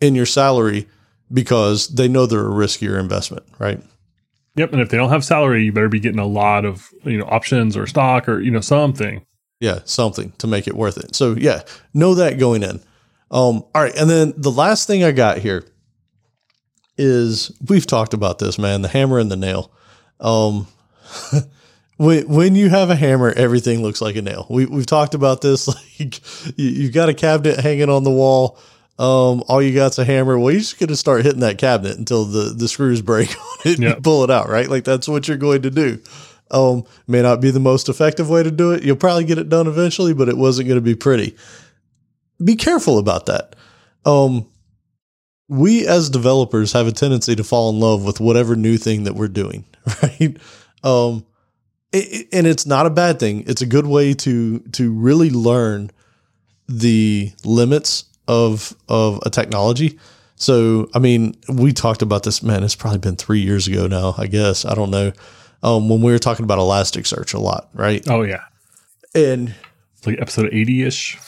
in 0.00 0.14
your 0.14 0.26
salary 0.26 0.86
because 1.32 1.88
they 1.88 2.08
know 2.08 2.26
they're 2.26 2.46
a 2.46 2.50
riskier 2.50 2.98
investment, 2.98 3.44
right? 3.58 3.80
Yep, 4.56 4.72
and 4.72 4.80
if 4.80 4.88
they 4.88 4.96
don't 4.96 5.10
have 5.10 5.24
salary, 5.24 5.64
you 5.64 5.72
better 5.72 5.88
be 5.88 6.00
getting 6.00 6.18
a 6.18 6.26
lot 6.26 6.64
of 6.64 6.88
you 7.04 7.18
know 7.18 7.26
options 7.26 7.76
or 7.76 7.86
stock 7.86 8.28
or 8.28 8.40
you 8.40 8.50
know 8.50 8.60
something. 8.60 9.24
Yeah, 9.60 9.80
something 9.84 10.32
to 10.38 10.46
make 10.46 10.66
it 10.66 10.74
worth 10.74 10.98
it. 10.98 11.14
So 11.14 11.34
yeah, 11.34 11.62
know 11.94 12.14
that 12.14 12.38
going 12.38 12.62
in. 12.62 12.80
Um, 13.30 13.64
all 13.74 13.82
right, 13.82 13.94
and 13.96 14.08
then 14.08 14.34
the 14.36 14.50
last 14.50 14.86
thing 14.86 15.04
I 15.04 15.12
got 15.12 15.38
here 15.38 15.64
is 16.96 17.52
we've 17.68 17.86
talked 17.86 18.14
about 18.14 18.38
this, 18.38 18.58
man, 18.58 18.82
the 18.82 18.88
hammer 18.88 19.18
and 19.18 19.30
the 19.30 19.36
nail. 19.36 19.70
Um, 20.20 20.66
when 21.96 22.28
when 22.28 22.54
you 22.54 22.68
have 22.70 22.88
a 22.88 22.96
hammer, 22.96 23.32
everything 23.32 23.82
looks 23.82 24.00
like 24.00 24.16
a 24.16 24.22
nail. 24.22 24.46
We 24.48 24.66
we've 24.66 24.86
talked 24.86 25.14
about 25.14 25.40
this. 25.40 25.68
Like 25.98 26.20
you, 26.58 26.82
have 26.82 26.92
got 26.92 27.08
a 27.08 27.14
cabinet 27.14 27.58
hanging 27.58 27.88
on 27.88 28.04
the 28.04 28.10
wall. 28.10 28.58
Um, 28.98 29.44
all 29.48 29.60
you 29.60 29.74
got's 29.74 29.98
a 29.98 30.04
hammer. 30.04 30.38
Well, 30.38 30.52
you're 30.52 30.60
just 30.60 30.78
going 30.78 30.88
to 30.88 30.96
start 30.96 31.24
hitting 31.24 31.40
that 31.40 31.58
cabinet 31.58 31.98
until 31.98 32.24
the 32.24 32.54
the 32.56 32.68
screws 32.68 33.02
break 33.02 33.28
on 33.38 33.58
it 33.72 33.78
yep. 33.78 33.96
and 33.96 34.04
pull 34.04 34.24
it 34.24 34.30
out, 34.30 34.48
right? 34.48 34.68
Like 34.68 34.84
that's 34.84 35.08
what 35.08 35.28
you're 35.28 35.36
going 35.36 35.62
to 35.62 35.70
do. 35.70 36.00
Um, 36.50 36.84
may 37.06 37.22
not 37.22 37.40
be 37.40 37.50
the 37.50 37.60
most 37.60 37.88
effective 37.88 38.30
way 38.30 38.42
to 38.42 38.50
do 38.50 38.70
it. 38.70 38.84
You'll 38.84 38.96
probably 38.96 39.24
get 39.24 39.38
it 39.38 39.48
done 39.48 39.66
eventually, 39.66 40.14
but 40.14 40.28
it 40.28 40.36
wasn't 40.36 40.68
going 40.68 40.78
to 40.78 40.84
be 40.84 40.94
pretty. 40.94 41.36
Be 42.42 42.56
careful 42.56 42.98
about 42.98 43.26
that. 43.26 43.56
Um, 44.04 44.48
we 45.48 45.86
as 45.86 46.08
developers 46.08 46.72
have 46.72 46.86
a 46.86 46.92
tendency 46.92 47.36
to 47.36 47.44
fall 47.44 47.70
in 47.70 47.80
love 47.80 48.04
with 48.04 48.20
whatever 48.20 48.56
new 48.56 48.78
thing 48.78 49.04
that 49.04 49.14
we're 49.14 49.28
doing, 49.28 49.64
right? 50.02 50.36
Um, 50.82 51.26
it, 51.92 52.28
and 52.32 52.46
it's 52.46 52.66
not 52.66 52.86
a 52.86 52.90
bad 52.90 53.18
thing. 53.18 53.44
It's 53.46 53.62
a 53.62 53.66
good 53.66 53.86
way 53.86 54.14
to 54.14 54.60
to 54.60 54.92
really 54.92 55.30
learn 55.30 55.90
the 56.68 57.32
limits 57.44 58.04
of 58.28 58.74
of 58.88 59.20
a 59.24 59.30
technology. 59.30 59.98
So, 60.36 60.90
I 60.94 60.98
mean, 60.98 61.34
we 61.48 61.72
talked 61.72 62.02
about 62.02 62.22
this. 62.22 62.42
Man, 62.42 62.62
it's 62.62 62.74
probably 62.74 62.98
been 62.98 63.16
three 63.16 63.40
years 63.40 63.66
ago 63.66 63.86
now. 63.86 64.14
I 64.18 64.26
guess 64.26 64.64
I 64.64 64.74
don't 64.74 64.90
know. 64.90 65.12
Um, 65.62 65.88
when 65.88 66.02
we 66.02 66.12
were 66.12 66.18
talking 66.18 66.44
about 66.44 66.58
Elasticsearch 66.58 67.34
a 67.34 67.38
lot, 67.38 67.70
right? 67.72 68.06
Oh 68.08 68.22
yeah, 68.22 68.44
and 69.14 69.54
like 70.04 70.20
episode 70.20 70.52
eighty 70.52 70.82
ish. 70.82 71.18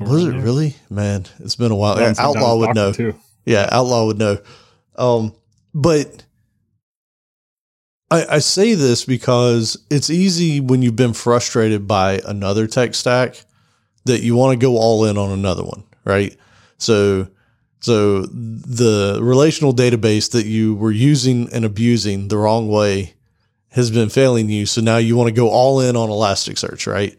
Was 0.00 0.24
it 0.24 0.36
really? 0.36 0.76
Man, 0.88 1.26
it's 1.40 1.56
been 1.56 1.70
a 1.70 1.76
while. 1.76 2.00
Yeah, 2.00 2.14
Outlaw 2.18 2.56
would 2.56 2.74
know. 2.74 2.92
Too. 2.92 3.14
Yeah, 3.44 3.68
Outlaw 3.70 4.06
would 4.06 4.18
know. 4.18 4.38
Um, 4.96 5.34
but 5.74 6.24
I, 8.10 8.36
I 8.36 8.38
say 8.38 8.74
this 8.74 9.04
because 9.04 9.78
it's 9.90 10.10
easy 10.10 10.60
when 10.60 10.82
you've 10.82 10.96
been 10.96 11.12
frustrated 11.12 11.86
by 11.86 12.20
another 12.26 12.66
tech 12.66 12.94
stack 12.94 13.44
that 14.04 14.22
you 14.22 14.36
want 14.36 14.58
to 14.58 14.64
go 14.64 14.76
all 14.76 15.04
in 15.04 15.16
on 15.16 15.30
another 15.30 15.62
one, 15.64 15.84
right? 16.04 16.36
So, 16.78 17.28
so 17.80 18.22
the 18.22 19.18
relational 19.20 19.74
database 19.74 20.30
that 20.32 20.46
you 20.46 20.74
were 20.74 20.92
using 20.92 21.52
and 21.52 21.64
abusing 21.64 22.28
the 22.28 22.38
wrong 22.38 22.68
way 22.68 23.14
has 23.70 23.90
been 23.90 24.08
failing 24.08 24.48
you. 24.50 24.66
So 24.66 24.80
now 24.80 24.98
you 24.98 25.16
want 25.16 25.28
to 25.28 25.34
go 25.34 25.48
all 25.48 25.80
in 25.80 25.96
on 25.96 26.08
Elasticsearch, 26.08 26.86
right? 26.86 27.18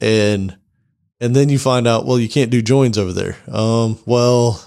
And 0.00 0.56
and 1.20 1.36
then 1.36 1.48
you 1.48 1.58
find 1.58 1.86
out, 1.86 2.04
well, 2.04 2.18
you 2.18 2.28
can't 2.28 2.50
do 2.50 2.60
joins 2.60 2.98
over 2.98 3.12
there. 3.12 3.36
Um, 3.46 4.00
well, 4.06 4.60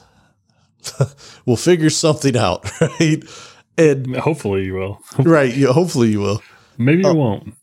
we'll 1.46 1.58
figure 1.58 1.90
something 1.90 2.38
out, 2.38 2.70
right? 2.82 3.22
And 3.78 4.16
hopefully 4.16 4.64
you 4.64 4.76
will. 4.76 5.02
right. 5.20 5.54
Yeah, 5.54 5.74
hopefully 5.74 6.10
you 6.10 6.22
will. 6.22 6.42
Maybe 6.78 7.02
you 7.02 7.10
uh, 7.10 7.14
won't. 7.14 7.54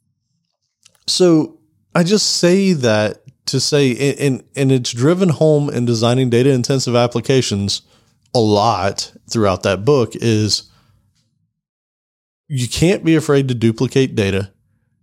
So 1.07 1.59
I 1.95 2.05
just 2.05 2.37
say 2.37 2.75
that 2.75 3.22
to 3.47 3.61
say, 3.61 4.15
and, 4.19 4.45
and 4.55 4.73
it's 4.73 4.93
driven 4.93 5.31
home 5.31 5.69
in 5.69 5.85
designing 5.85 6.31
data 6.31 6.51
intensive 6.51 6.95
applications 6.95 7.83
a 8.35 8.39
lot 8.39 9.13
throughout 9.29 9.63
that 9.63 9.85
book 9.85 10.13
is 10.15 10.71
you 12.49 12.69
can't 12.69 13.05
be 13.05 13.15
afraid 13.15 13.49
to 13.49 13.55
duplicate 13.55 14.15
data 14.15 14.53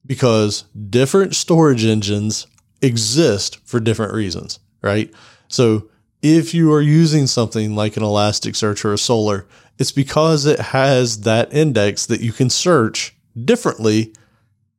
because 0.06 0.64
different 0.90 1.36
storage 1.36 1.86
engines 1.86 2.48
exist 2.82 3.60
for 3.66 3.80
different 3.80 4.14
reasons, 4.14 4.60
right? 4.82 5.14
So 5.48 5.90
if 6.22 6.54
you 6.54 6.72
are 6.74 6.82
using 6.82 7.28
something 7.28 7.76
like 7.76 7.98
an 7.98 8.04
Elasticsearch 8.04 8.84
or 8.86 8.94
a 8.94 8.98
Solr, 8.98 9.46
it's 9.78 9.92
because 9.92 10.46
it 10.46 10.60
has 10.60 11.22
that 11.22 11.54
index 11.54 12.06
that 12.08 12.22
you 12.22 12.34
can 12.34 12.50
search 12.50 13.16
differently 13.46 14.14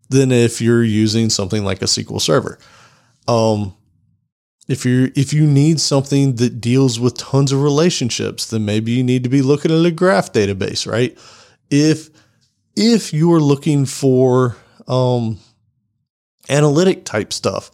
than 0.09 0.33
if 0.33 0.61
you're 0.61 0.85
using 0.85 1.31
something 1.31 1.65
like 1.65 1.83
a 1.83 1.87
SQL 1.87 2.21
Server. 2.21 2.59
Um, 3.29 3.75
if 4.69 4.85
you 4.85 5.11
if 5.17 5.33
you 5.33 5.47
need 5.47 5.81
something 5.81 6.37
that 6.37 6.61
deals 6.61 7.01
with 7.01 7.19
tons 7.19 7.53
of 7.53 7.63
relationships, 7.63 8.47
then 8.47 8.65
maybe 8.65 8.93
you 8.93 9.03
need 9.03 9.25
to 9.25 9.29
be 9.29 9.43
looking 9.43 9.73
at 9.73 9.85
a 9.85 9.91
graph 9.91 10.33
database, 10.33 10.91
right? 10.91 11.19
If 11.71 12.11
if 12.77 13.13
you 13.13 13.33
are 13.33 13.41
looking 13.41 13.85
for 13.85 14.57
um, 14.87 15.39
analytic 16.49 17.05
type 17.05 17.33
stuff, 17.33 17.71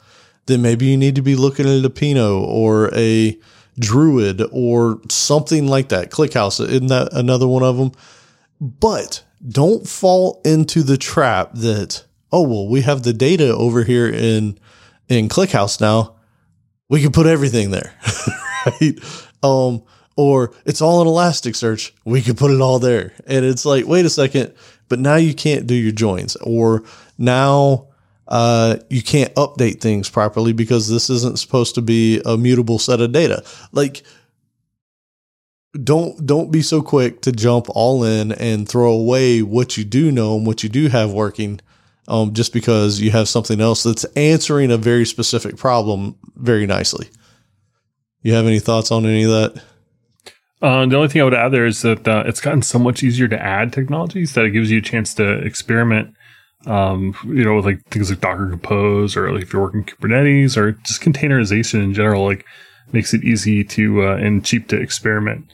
then 0.46 0.62
maybe 0.62 0.86
you 0.86 0.96
need 0.96 1.16
to 1.16 1.22
be 1.22 1.36
looking 1.36 1.66
at 1.66 1.84
a 1.84 1.90
Pinot 1.90 2.30
or 2.30 2.94
a 2.94 3.38
Druid 3.78 4.42
or 4.52 5.00
something 5.10 5.66
like 5.66 5.90
that. 5.90 6.10
ClickHouse, 6.10 6.66
isn't 6.66 6.86
that 6.86 7.12
another 7.12 7.46
one 7.46 7.62
of 7.62 7.76
them? 7.76 7.92
But 8.60 9.22
don't 9.46 9.86
fall 9.86 10.40
into 10.44 10.82
the 10.82 10.96
trap 10.96 11.50
that, 11.54 12.04
oh, 12.32 12.42
well, 12.42 12.68
we 12.68 12.80
have 12.82 13.02
the 13.02 13.12
data 13.12 13.54
over 13.54 13.84
here 13.84 14.08
in, 14.08 14.58
in 15.08 15.28
ClickHouse 15.28 15.80
now. 15.80 16.16
We 16.88 17.02
can 17.02 17.12
put 17.12 17.26
everything 17.26 17.70
there, 17.70 17.92
right? 18.66 18.98
Um, 19.42 19.82
or 20.16 20.52
it's 20.64 20.80
all 20.80 21.02
in 21.02 21.08
Elasticsearch. 21.08 21.92
We 22.04 22.22
could 22.22 22.36
put 22.36 22.50
it 22.50 22.60
all 22.60 22.78
there. 22.78 23.12
And 23.26 23.44
it's 23.44 23.64
like, 23.64 23.86
wait 23.86 24.06
a 24.06 24.10
second, 24.10 24.54
but 24.88 24.98
now 24.98 25.16
you 25.16 25.34
can't 25.34 25.66
do 25.66 25.74
your 25.74 25.92
joins 25.92 26.36
or 26.36 26.84
now 27.18 27.88
uh, 28.28 28.76
you 28.88 29.02
can't 29.02 29.34
update 29.34 29.80
things 29.80 30.08
properly 30.08 30.52
because 30.52 30.88
this 30.88 31.10
isn't 31.10 31.38
supposed 31.38 31.74
to 31.76 31.82
be 31.82 32.20
a 32.24 32.36
mutable 32.36 32.78
set 32.78 33.00
of 33.00 33.12
data. 33.12 33.44
Like, 33.72 34.02
don't 35.82 36.24
don't 36.24 36.50
be 36.50 36.62
so 36.62 36.80
quick 36.80 37.20
to 37.22 37.32
jump 37.32 37.66
all 37.70 38.02
in 38.02 38.32
and 38.32 38.68
throw 38.68 38.92
away 38.92 39.42
what 39.42 39.76
you 39.76 39.84
do 39.84 40.10
know 40.10 40.36
and 40.36 40.46
what 40.46 40.62
you 40.62 40.70
do 40.70 40.88
have 40.88 41.12
working 41.12 41.60
um, 42.08 42.32
just 42.32 42.52
because 42.52 43.00
you 43.00 43.10
have 43.10 43.28
something 43.28 43.60
else 43.60 43.82
that's 43.82 44.04
answering 44.16 44.70
a 44.70 44.76
very 44.76 45.04
specific 45.04 45.56
problem 45.56 46.16
very 46.36 46.66
nicely. 46.66 47.08
You 48.22 48.34
have 48.34 48.46
any 48.46 48.58
thoughts 48.58 48.90
on 48.90 49.06
any 49.06 49.24
of 49.24 49.30
that? 49.30 49.62
Uh, 50.62 50.86
the 50.86 50.96
only 50.96 51.08
thing 51.08 51.20
I 51.20 51.24
would 51.24 51.34
add 51.34 51.50
there 51.50 51.66
is 51.66 51.82
that 51.82 52.08
uh, 52.08 52.24
it's 52.26 52.40
gotten 52.40 52.62
so 52.62 52.78
much 52.78 53.02
easier 53.02 53.28
to 53.28 53.40
add 53.40 53.72
technologies 53.72 54.34
that 54.34 54.44
it 54.44 54.50
gives 54.50 54.70
you 54.70 54.78
a 54.78 54.82
chance 54.82 55.14
to 55.14 55.38
experiment. 55.38 56.14
Um, 56.64 57.14
you 57.24 57.44
know, 57.44 57.56
with 57.56 57.66
like 57.66 57.84
things 57.90 58.10
like 58.10 58.20
Docker 58.20 58.48
Compose, 58.48 59.16
or 59.16 59.30
like 59.32 59.42
if 59.42 59.52
you're 59.52 59.62
working 59.62 59.84
Kubernetes, 59.84 60.56
or 60.56 60.72
just 60.72 61.02
containerization 61.02 61.84
in 61.84 61.94
general, 61.94 62.24
like 62.24 62.44
makes 62.92 63.14
it 63.14 63.22
easy 63.22 63.62
to 63.62 64.02
uh, 64.02 64.16
and 64.16 64.44
cheap 64.44 64.68
to 64.68 64.80
experiment. 64.80 65.46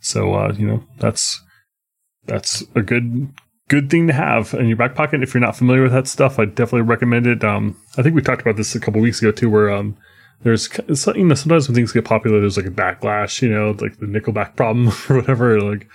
So 0.00 0.34
uh, 0.34 0.52
you 0.58 0.66
know 0.66 0.84
that's 0.98 1.42
that's 2.26 2.62
a 2.74 2.82
good 2.82 3.32
good 3.68 3.90
thing 3.90 4.06
to 4.06 4.12
have 4.12 4.54
in 4.54 4.66
your 4.66 4.76
back 4.76 4.94
pocket 4.94 5.22
if 5.22 5.34
you're 5.34 5.40
not 5.40 5.56
familiar 5.56 5.82
with 5.82 5.92
that 5.92 6.08
stuff. 6.08 6.38
I 6.38 6.46
definitely 6.46 6.82
recommend 6.82 7.26
it. 7.26 7.44
Um, 7.44 7.80
I 7.96 8.02
think 8.02 8.14
we 8.14 8.22
talked 8.22 8.40
about 8.40 8.56
this 8.56 8.74
a 8.74 8.80
couple 8.80 9.00
weeks 9.00 9.20
ago 9.20 9.30
too, 9.30 9.50
where 9.50 9.70
um, 9.70 9.96
there's 10.42 10.68
you 11.14 11.24
know 11.24 11.34
sometimes 11.34 11.68
when 11.68 11.74
things 11.74 11.92
get 11.92 12.04
popular, 12.04 12.40
there's 12.40 12.56
like 12.56 12.66
a 12.66 12.70
backlash, 12.70 13.42
you 13.42 13.48
know, 13.48 13.76
like 13.80 13.98
the 13.98 14.06
Nickelback 14.06 14.56
problem 14.56 14.88
or 15.08 15.16
whatever. 15.16 15.60
Like, 15.60 15.88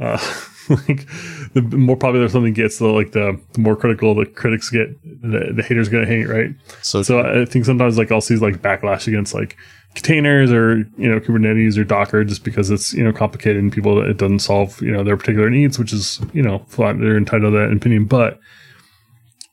uh, 0.00 0.18
like 0.68 1.06
the 1.52 1.62
more 1.62 1.96
popular 1.96 2.28
something 2.28 2.54
gets, 2.54 2.78
the 2.78 2.86
like 2.86 3.12
the, 3.12 3.38
the 3.52 3.60
more 3.60 3.76
critical 3.76 4.14
the 4.14 4.26
critics 4.26 4.70
get, 4.70 5.00
the, 5.04 5.52
the 5.54 5.62
haters 5.62 5.88
gonna 5.88 6.06
hate, 6.06 6.26
right? 6.26 6.50
So, 6.82 7.02
so 7.02 7.20
I 7.20 7.44
think 7.44 7.64
sometimes 7.64 7.98
like 7.98 8.10
I'll 8.10 8.20
see 8.20 8.36
like 8.36 8.62
backlash 8.62 9.06
against 9.06 9.34
like 9.34 9.56
containers 9.94 10.52
or 10.52 10.78
you 10.96 11.10
know 11.10 11.20
Kubernetes 11.20 11.76
or 11.76 11.84
Docker 11.84 12.24
just 12.24 12.44
because 12.44 12.70
it's 12.70 12.92
you 12.92 13.02
know 13.02 13.12
complicated 13.12 13.62
and 13.62 13.72
people 13.72 14.00
it 14.02 14.16
doesn't 14.16 14.40
solve 14.40 14.80
you 14.80 14.92
know 14.92 15.02
their 15.02 15.16
particular 15.16 15.50
needs, 15.50 15.78
which 15.78 15.92
is 15.92 16.20
you 16.32 16.42
know 16.42 16.64
they're 16.76 17.16
entitled 17.16 17.52
to 17.52 17.58
that 17.58 17.72
opinion. 17.72 18.04
But 18.04 18.38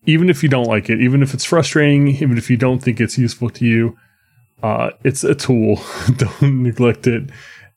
even 0.06 0.30
if 0.30 0.44
you 0.44 0.50
don't 0.50 0.68
like 0.68 0.90
it, 0.90 1.02
even 1.02 1.22
if 1.22 1.34
it's 1.34 1.46
frustrating, 1.46 2.08
even 2.08 2.38
if 2.38 2.50
you 2.50 2.58
don't 2.58 2.80
think 2.80 3.02
it's 3.02 3.18
useful 3.18 3.50
to 3.52 3.66
you, 3.66 3.98
uh, 4.64 4.92
it's 5.04 5.24
a 5.24 5.36
tool. 5.36 5.82
don't 6.18 6.64
neglect 6.64 7.08
it. 7.08 7.30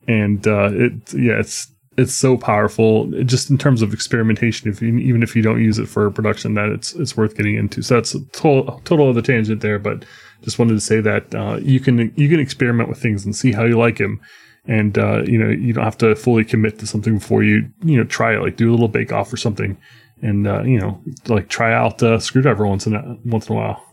And 0.07 0.47
uh, 0.47 0.71
it 0.73 1.15
yeah, 1.15 1.39
it's 1.39 1.69
it's 1.97 2.15
so 2.15 2.37
powerful 2.37 3.11
just 3.25 3.51
in 3.51 3.59
terms 3.59 3.83
of 3.83 3.93
experimentation. 3.93 4.71
If 4.71 4.81
you, 4.81 4.97
even 4.97 5.23
if 5.23 5.35
you 5.35 5.43
don't 5.43 5.63
use 5.63 5.79
it 5.79 5.89
for 5.89 6.11
production, 6.11 6.55
that 6.55 6.69
it's 6.69 6.95
it's 6.95 7.17
worth 7.17 7.37
getting 7.37 7.57
into. 7.57 7.83
So 7.83 7.97
that's 7.97 8.15
a 8.15 8.21
total 8.27 8.81
total 8.85 9.09
other 9.09 9.23
tangent 9.23 9.61
there, 9.61 9.79
but 9.79 10.05
just 10.43 10.59
wanted 10.59 10.75
to 10.75 10.81
say 10.81 11.01
that 11.01 11.35
uh, 11.35 11.59
you 11.61 11.81
can 11.81 12.13
you 12.17 12.29
can 12.29 12.41
experiment 12.41 12.89
with 12.89 13.01
things 13.01 13.25
and 13.25 13.35
see 13.35 13.53
how 13.53 13.65
you 13.65 13.79
like 13.79 13.99
them, 13.99 14.21
and 14.67 14.99
uh, 14.99 15.23
you 15.25 15.39
know 15.39 15.49
you 15.49 15.73
don't 15.73 15.85
have 15.85 15.99
to 15.99 16.15
fully 16.15 16.45
commit 16.45 16.79
to 16.79 16.87
something 16.87 17.19
before 17.19 17.43
you 17.43 17.71
you 17.83 17.97
know 17.97 18.05
try 18.05 18.35
it. 18.35 18.41
Like 18.41 18.57
do 18.57 18.71
a 18.71 18.73
little 18.73 18.89
bake 18.89 19.13
off 19.13 19.33
or 19.33 19.37
something, 19.37 19.77
and 20.23 20.47
uh, 20.47 20.63
you 20.63 20.79
know 20.79 21.01
like 21.29 21.49
try 21.49 21.73
out 21.73 22.03
uh, 22.03 22.19
screwdriver 22.19 22.67
once 22.67 22.87
in 22.87 22.95
a, 22.95 23.17
once 23.25 23.49
in 23.49 23.57
a 23.57 23.59
while. 23.59 23.85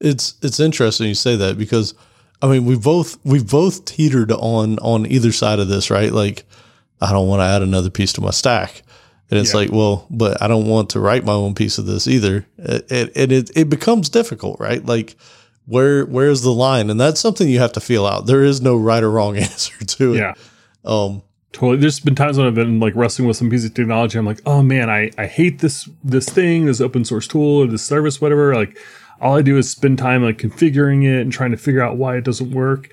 It's 0.00 0.34
it's 0.42 0.60
interesting 0.60 1.08
you 1.08 1.14
say 1.14 1.36
that 1.36 1.58
because 1.58 1.94
I 2.40 2.48
mean 2.48 2.64
we 2.64 2.76
both 2.76 3.18
we've 3.24 3.48
both 3.48 3.84
teetered 3.84 4.32
on 4.32 4.78
on 4.78 5.06
either 5.06 5.32
side 5.32 5.58
of 5.58 5.68
this, 5.68 5.90
right? 5.90 6.12
Like 6.12 6.44
I 7.00 7.12
don't 7.12 7.28
want 7.28 7.40
to 7.40 7.44
add 7.44 7.62
another 7.62 7.90
piece 7.90 8.12
to 8.14 8.20
my 8.20 8.30
stack. 8.30 8.82
And 9.30 9.38
it's 9.38 9.52
yeah. 9.52 9.60
like, 9.60 9.72
well, 9.72 10.06
but 10.10 10.40
I 10.40 10.48
don't 10.48 10.66
want 10.66 10.90
to 10.90 11.00
write 11.00 11.24
my 11.24 11.32
own 11.32 11.54
piece 11.54 11.78
of 11.78 11.86
this 11.86 12.06
either. 12.06 12.46
And 12.56 12.82
it, 12.88 13.32
it, 13.32 13.50
it 13.54 13.68
becomes 13.68 14.08
difficult, 14.08 14.58
right? 14.58 14.84
Like, 14.84 15.16
where 15.68 16.06
where's 16.06 16.40
the 16.42 16.52
line? 16.52 16.88
And 16.88 16.98
that's 16.98 17.20
something 17.20 17.46
you 17.48 17.58
have 17.58 17.72
to 17.74 17.80
feel 17.80 18.06
out. 18.06 18.26
There 18.26 18.42
is 18.42 18.60
no 18.60 18.76
right 18.76 19.02
or 19.02 19.10
wrong 19.10 19.36
answer 19.36 19.84
to 19.84 20.14
it. 20.14 20.18
Yeah. 20.18 20.34
Um, 20.84 21.22
totally. 21.52 21.76
There's 21.76 22.00
been 22.00 22.14
times 22.14 22.38
when 22.38 22.46
I've 22.46 22.54
been 22.54 22.80
like 22.80 22.94
wrestling 22.96 23.28
with 23.28 23.36
some 23.36 23.50
piece 23.50 23.66
of 23.66 23.74
technology. 23.74 24.18
I'm 24.18 24.26
like, 24.26 24.40
oh 24.46 24.62
man, 24.62 24.88
I, 24.88 25.10
I 25.18 25.26
hate 25.26 25.60
this 25.60 25.88
this 26.02 26.28
thing, 26.28 26.64
this 26.64 26.80
open 26.80 27.04
source 27.04 27.28
tool 27.28 27.58
or 27.62 27.66
this 27.66 27.84
service, 27.84 28.20
whatever. 28.20 28.54
Like, 28.54 28.78
all 29.20 29.36
I 29.36 29.42
do 29.42 29.58
is 29.58 29.70
spend 29.70 29.98
time 29.98 30.24
like 30.24 30.38
configuring 30.38 31.04
it 31.04 31.20
and 31.20 31.30
trying 31.30 31.50
to 31.50 31.58
figure 31.58 31.82
out 31.82 31.98
why 31.98 32.16
it 32.16 32.24
doesn't 32.24 32.52
work, 32.52 32.88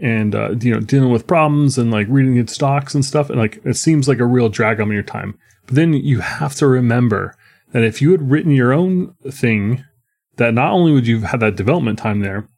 and 0.00 0.34
uh, 0.34 0.54
you 0.60 0.72
know 0.72 0.80
dealing 0.80 1.10
with 1.10 1.26
problems 1.26 1.78
and 1.78 1.90
like 1.90 2.06
reading 2.08 2.38
its 2.38 2.56
docs 2.56 2.94
and 2.94 3.04
stuff. 3.04 3.28
And 3.28 3.40
like, 3.40 3.60
it 3.64 3.74
seems 3.74 4.06
like 4.06 4.20
a 4.20 4.26
real 4.26 4.48
drag 4.48 4.80
on 4.80 4.92
your 4.92 5.02
time. 5.02 5.36
But 5.66 5.74
then 5.74 5.94
you 5.94 6.20
have 6.20 6.54
to 6.56 6.68
remember 6.68 7.36
that 7.72 7.82
if 7.82 8.00
you 8.00 8.12
had 8.12 8.30
written 8.30 8.52
your 8.52 8.72
own 8.72 9.14
thing 9.30 9.84
that 10.36 10.54
not 10.54 10.72
only 10.72 10.92
would 10.92 11.06
you 11.06 11.20
have 11.20 11.30
had 11.30 11.40
that 11.40 11.56
development 11.56 11.98
time 11.98 12.20
there, 12.20 12.48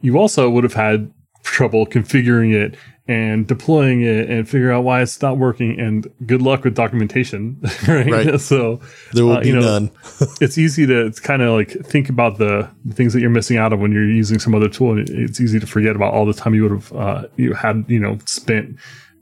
you 0.00 0.18
also 0.18 0.48
would 0.50 0.64
have 0.64 0.74
had 0.74 1.12
trouble 1.42 1.86
configuring 1.86 2.52
it 2.52 2.76
and 3.08 3.46
deploying 3.46 4.02
it 4.02 4.28
and 4.28 4.46
figure 4.46 4.70
out 4.70 4.84
why 4.84 5.00
it's 5.00 5.20
not 5.22 5.38
working. 5.38 5.80
And 5.80 6.06
good 6.26 6.42
luck 6.42 6.64
with 6.64 6.74
documentation, 6.74 7.58
right? 7.88 8.10
right. 8.10 8.40
So 8.48 8.80
there 9.14 9.24
will 9.24 9.38
uh, 9.38 9.40
be 9.40 9.48
you 9.48 9.54
know, 9.54 9.62
none. 9.62 9.90
it's 10.40 10.58
easy 10.58 10.86
to 10.86 11.10
kind 11.22 11.40
of 11.42 11.54
like 11.54 11.70
think 11.70 12.10
about 12.10 12.36
the, 12.36 12.68
things 12.92 13.14
that 13.14 13.20
you're 13.20 13.30
missing 13.30 13.56
out 13.56 13.72
of 13.72 13.80
when 13.80 13.92
you're 13.92 14.04
using 14.04 14.38
some 14.38 14.54
other 14.54 14.68
tool, 14.68 14.92
and 14.92 15.08
it's 15.08 15.40
easy 15.40 15.58
to 15.58 15.66
forget 15.66 15.96
about 15.96 16.12
all 16.12 16.26
the 16.26 16.34
time 16.34 16.54
you 16.54 16.62
would 16.62 16.72
have 16.72 16.92
uh, 16.92 17.26
you 17.36 17.54
had 17.54 17.84
you 17.88 17.98
know 17.98 18.18
spent 18.26 18.76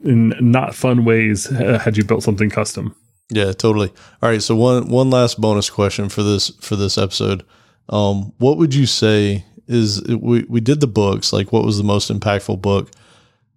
in 0.04 0.34
not 0.40 0.74
fun 0.74 1.04
ways 1.04 1.50
uh, 1.52 1.78
had 1.78 1.96
you 1.96 2.04
built 2.04 2.22
something 2.22 2.50
custom. 2.50 2.94
Yeah, 3.30 3.52
totally. 3.52 3.92
All 4.22 4.28
right, 4.28 4.42
so 4.42 4.54
one 4.54 4.88
one 4.88 5.10
last 5.10 5.40
bonus 5.40 5.70
question 5.70 6.08
for 6.08 6.22
this 6.22 6.50
for 6.60 6.76
this 6.76 6.98
episode. 6.98 7.44
Um, 7.88 8.32
what 8.38 8.58
would 8.58 8.74
you 8.74 8.86
say 8.86 9.44
is 9.68 10.02
we, 10.04 10.44
we 10.48 10.60
did 10.60 10.80
the 10.80 10.86
books, 10.86 11.32
like 11.32 11.52
what 11.52 11.64
was 11.64 11.78
the 11.78 11.84
most 11.84 12.10
impactful 12.10 12.60
book? 12.60 12.90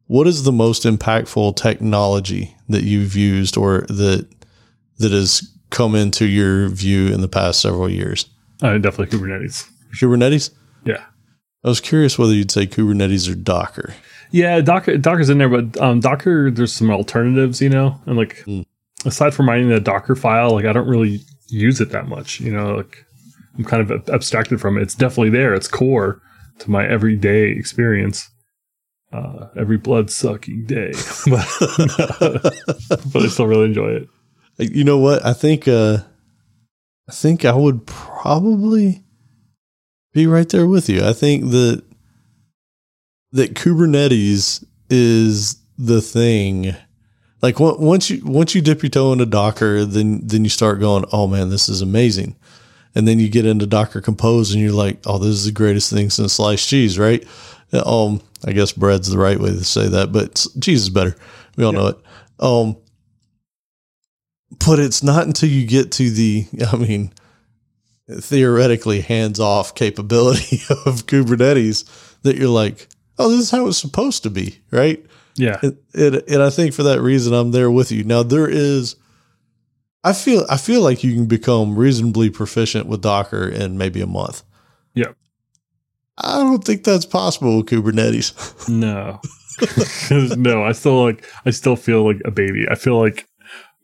What 0.08 0.28
is 0.28 0.44
the 0.44 0.52
most 0.52 0.84
impactful 0.84 1.56
technology 1.56 2.56
that 2.68 2.84
you've 2.84 3.16
used 3.16 3.58
or 3.58 3.82
that 3.90 4.28
that 4.98 5.12
has 5.12 5.48
come 5.70 5.96
into 5.96 6.26
your 6.26 6.68
view 6.70 7.08
in 7.08 7.22
the 7.22 7.28
past 7.28 7.62
several 7.62 7.90
years? 7.90 8.26
Uh, 8.62 8.78
definitely 8.78 9.18
Kubernetes. 9.18 9.70
Kubernetes? 9.94 10.52
Yeah. 10.86 11.04
I 11.64 11.68
was 11.68 11.80
curious 11.80 12.18
whether 12.18 12.34
you'd 12.34 12.52
say 12.52 12.66
Kubernetes 12.66 13.32
or 13.32 13.36
Docker. 13.36 13.94
Yeah, 14.32 14.62
Docker 14.62 14.98
Docker's 14.98 15.30
in 15.30 15.40
there, 15.40 15.50
but 15.50 15.80
um, 15.82 16.00
Docker 16.00 16.52
there's 16.52 16.74
some 16.74 16.92
alternatives, 16.92 17.62
you 17.62 17.70
know, 17.70 18.00
and 18.06 18.16
like 18.16 18.38
mm. 18.46 18.66
aside 19.06 19.34
from 19.34 19.50
writing 19.50 19.70
the 19.70 19.80
Docker 19.80 20.16
file, 20.16 20.52
like 20.52 20.66
I 20.66 20.74
don't 20.74 20.88
really 20.88 21.22
use 21.48 21.82
it 21.82 21.90
that 21.92 22.08
much, 22.08 22.40
you 22.40 22.52
know, 22.52 22.76
like 22.76 23.06
I'm 23.60 23.66
kind 23.66 23.92
of 23.92 24.10
abstracted 24.10 24.62
from 24.62 24.78
it. 24.78 24.84
It's 24.84 24.96
definitely 24.96 25.32
there. 25.32 25.54
It's 25.54 25.68
core 25.68 26.22
to 26.60 26.72
my 26.72 26.88
everyday 26.88 27.50
experience. 27.50 28.32
Uh, 29.12 29.48
every 29.58 29.78
blood 29.78 30.10
sucking 30.10 30.66
day, 30.66 30.92
but, 31.26 31.48
but 33.12 33.24
I 33.24 33.28
still 33.28 33.48
really 33.48 33.66
enjoy 33.66 33.90
it. 33.90 34.10
You 34.60 34.84
know 34.84 35.00
what? 35.00 35.26
I 35.26 35.34
think 35.34 35.68
uh, 35.68 35.98
I 37.08 37.12
think 37.12 37.44
I 37.44 37.54
would 37.54 37.88
probably 37.88 39.04
be 40.14 40.28
right 40.28 40.48
there 40.48 40.68
with 40.68 40.90
you. 40.90 41.04
I 41.04 41.14
think 41.14 41.50
that 41.50 41.84
that 43.32 43.56
Kubernetes 43.56 44.64
is 44.92 45.58
the 45.78 46.02
thing. 46.02 46.76
Like 47.42 47.60
once 47.60 48.12
you 48.12 48.24
once 48.24 48.54
you 48.54 48.62
dip 48.62 48.84
your 48.84 48.92
toe 48.92 49.12
into 49.12 49.26
Docker, 49.26 49.86
then 49.86 50.22
then 50.24 50.44
you 50.44 50.52
start 50.52 50.80
going, 50.80 51.06
oh 51.12 51.26
man, 51.26 51.50
this 51.50 51.68
is 51.68 51.82
amazing 51.82 52.36
and 52.96 53.08
then 53.08 53.20
you 53.20 53.30
get 53.30 53.46
into 53.46 53.68
Docker 53.68 54.02
Compose 54.02 54.52
and 54.52 54.62
you're 54.62 54.72
like, 54.72 55.00
oh, 55.06 55.18
this 55.18 55.30
is 55.30 55.46
the 55.46 55.52
greatest 55.52 55.92
thing 55.92 56.10
since 56.10 56.34
sliced 56.34 56.68
cheese, 56.68 56.98
right? 56.98 57.26
Um, 57.72 58.22
I 58.46 58.54
guess 58.54 58.72
bread's 58.72 59.10
the 59.10 59.18
right 59.18 59.40
way 59.40 59.50
to 59.50 59.64
say 59.64 59.88
that, 59.88 60.12
but 60.12 60.46
cheese 60.62 60.84
is 60.84 60.90
better. 60.90 61.16
We 61.56 61.64
all 61.64 61.74
yeah. 61.74 61.80
know 61.80 61.88
it. 61.88 61.98
Um, 62.40 62.78
but 64.66 64.80
it's 64.80 65.04
not 65.04 65.28
until 65.28 65.50
you 65.50 65.68
get 65.68 65.92
to 65.94 66.10
the, 66.10 66.46
I 66.72 66.78
mean, 66.78 67.14
theoretically 68.10 69.02
hands 69.02 69.40
off 69.40 69.76
capability 69.76 70.62
of 70.86 71.06
Kubernetes 71.06 72.22
that 72.24 72.38
you're 72.38 72.50
like, 72.50 72.88
oh, 73.18 73.30
this 73.30 73.40
is 73.40 73.52
how 73.52 73.68
it's 73.68 73.78
supposed 73.78 74.24
to 74.24 74.30
be, 74.30 74.60
right? 74.72 75.06
Yeah. 75.36 75.60
It, 75.62 75.78
it, 75.94 76.28
and 76.28 76.42
I 76.42 76.50
think 76.50 76.74
for 76.74 76.84
that 76.84 77.02
reason, 77.02 77.34
I'm 77.34 77.52
there 77.52 77.70
with 77.70 77.92
you. 77.92 78.04
Now, 78.04 78.24
there 78.24 78.50
is 78.50 78.96
I 80.04 80.14
feel 80.14 80.46
I 80.50 80.58
feel 80.58 80.82
like 80.82 81.04
you 81.04 81.14
can 81.14 81.26
become 81.26 81.78
reasonably 81.78 82.30
proficient 82.30 82.88
with 82.88 83.02
Docker 83.02 83.48
in 83.48 83.78
maybe 83.78 84.02
a 84.02 84.08
month. 84.08 84.44
Yep. 84.96 85.16
I 86.18 86.38
don't 86.38 86.64
think 86.64 86.84
that's 86.84 87.06
possible 87.06 87.58
with 87.58 87.68
Kubernetes. 87.68 88.34
No. 88.70 89.20
no, 90.38 90.64
I 90.64 90.72
still 90.72 91.04
like 91.04 91.26
I 91.46 91.50
still 91.52 91.76
feel 91.76 92.06
like 92.06 92.22
a 92.24 92.32
baby. 92.32 92.66
I 92.72 92.76
feel 92.76 92.98
like 92.98 93.28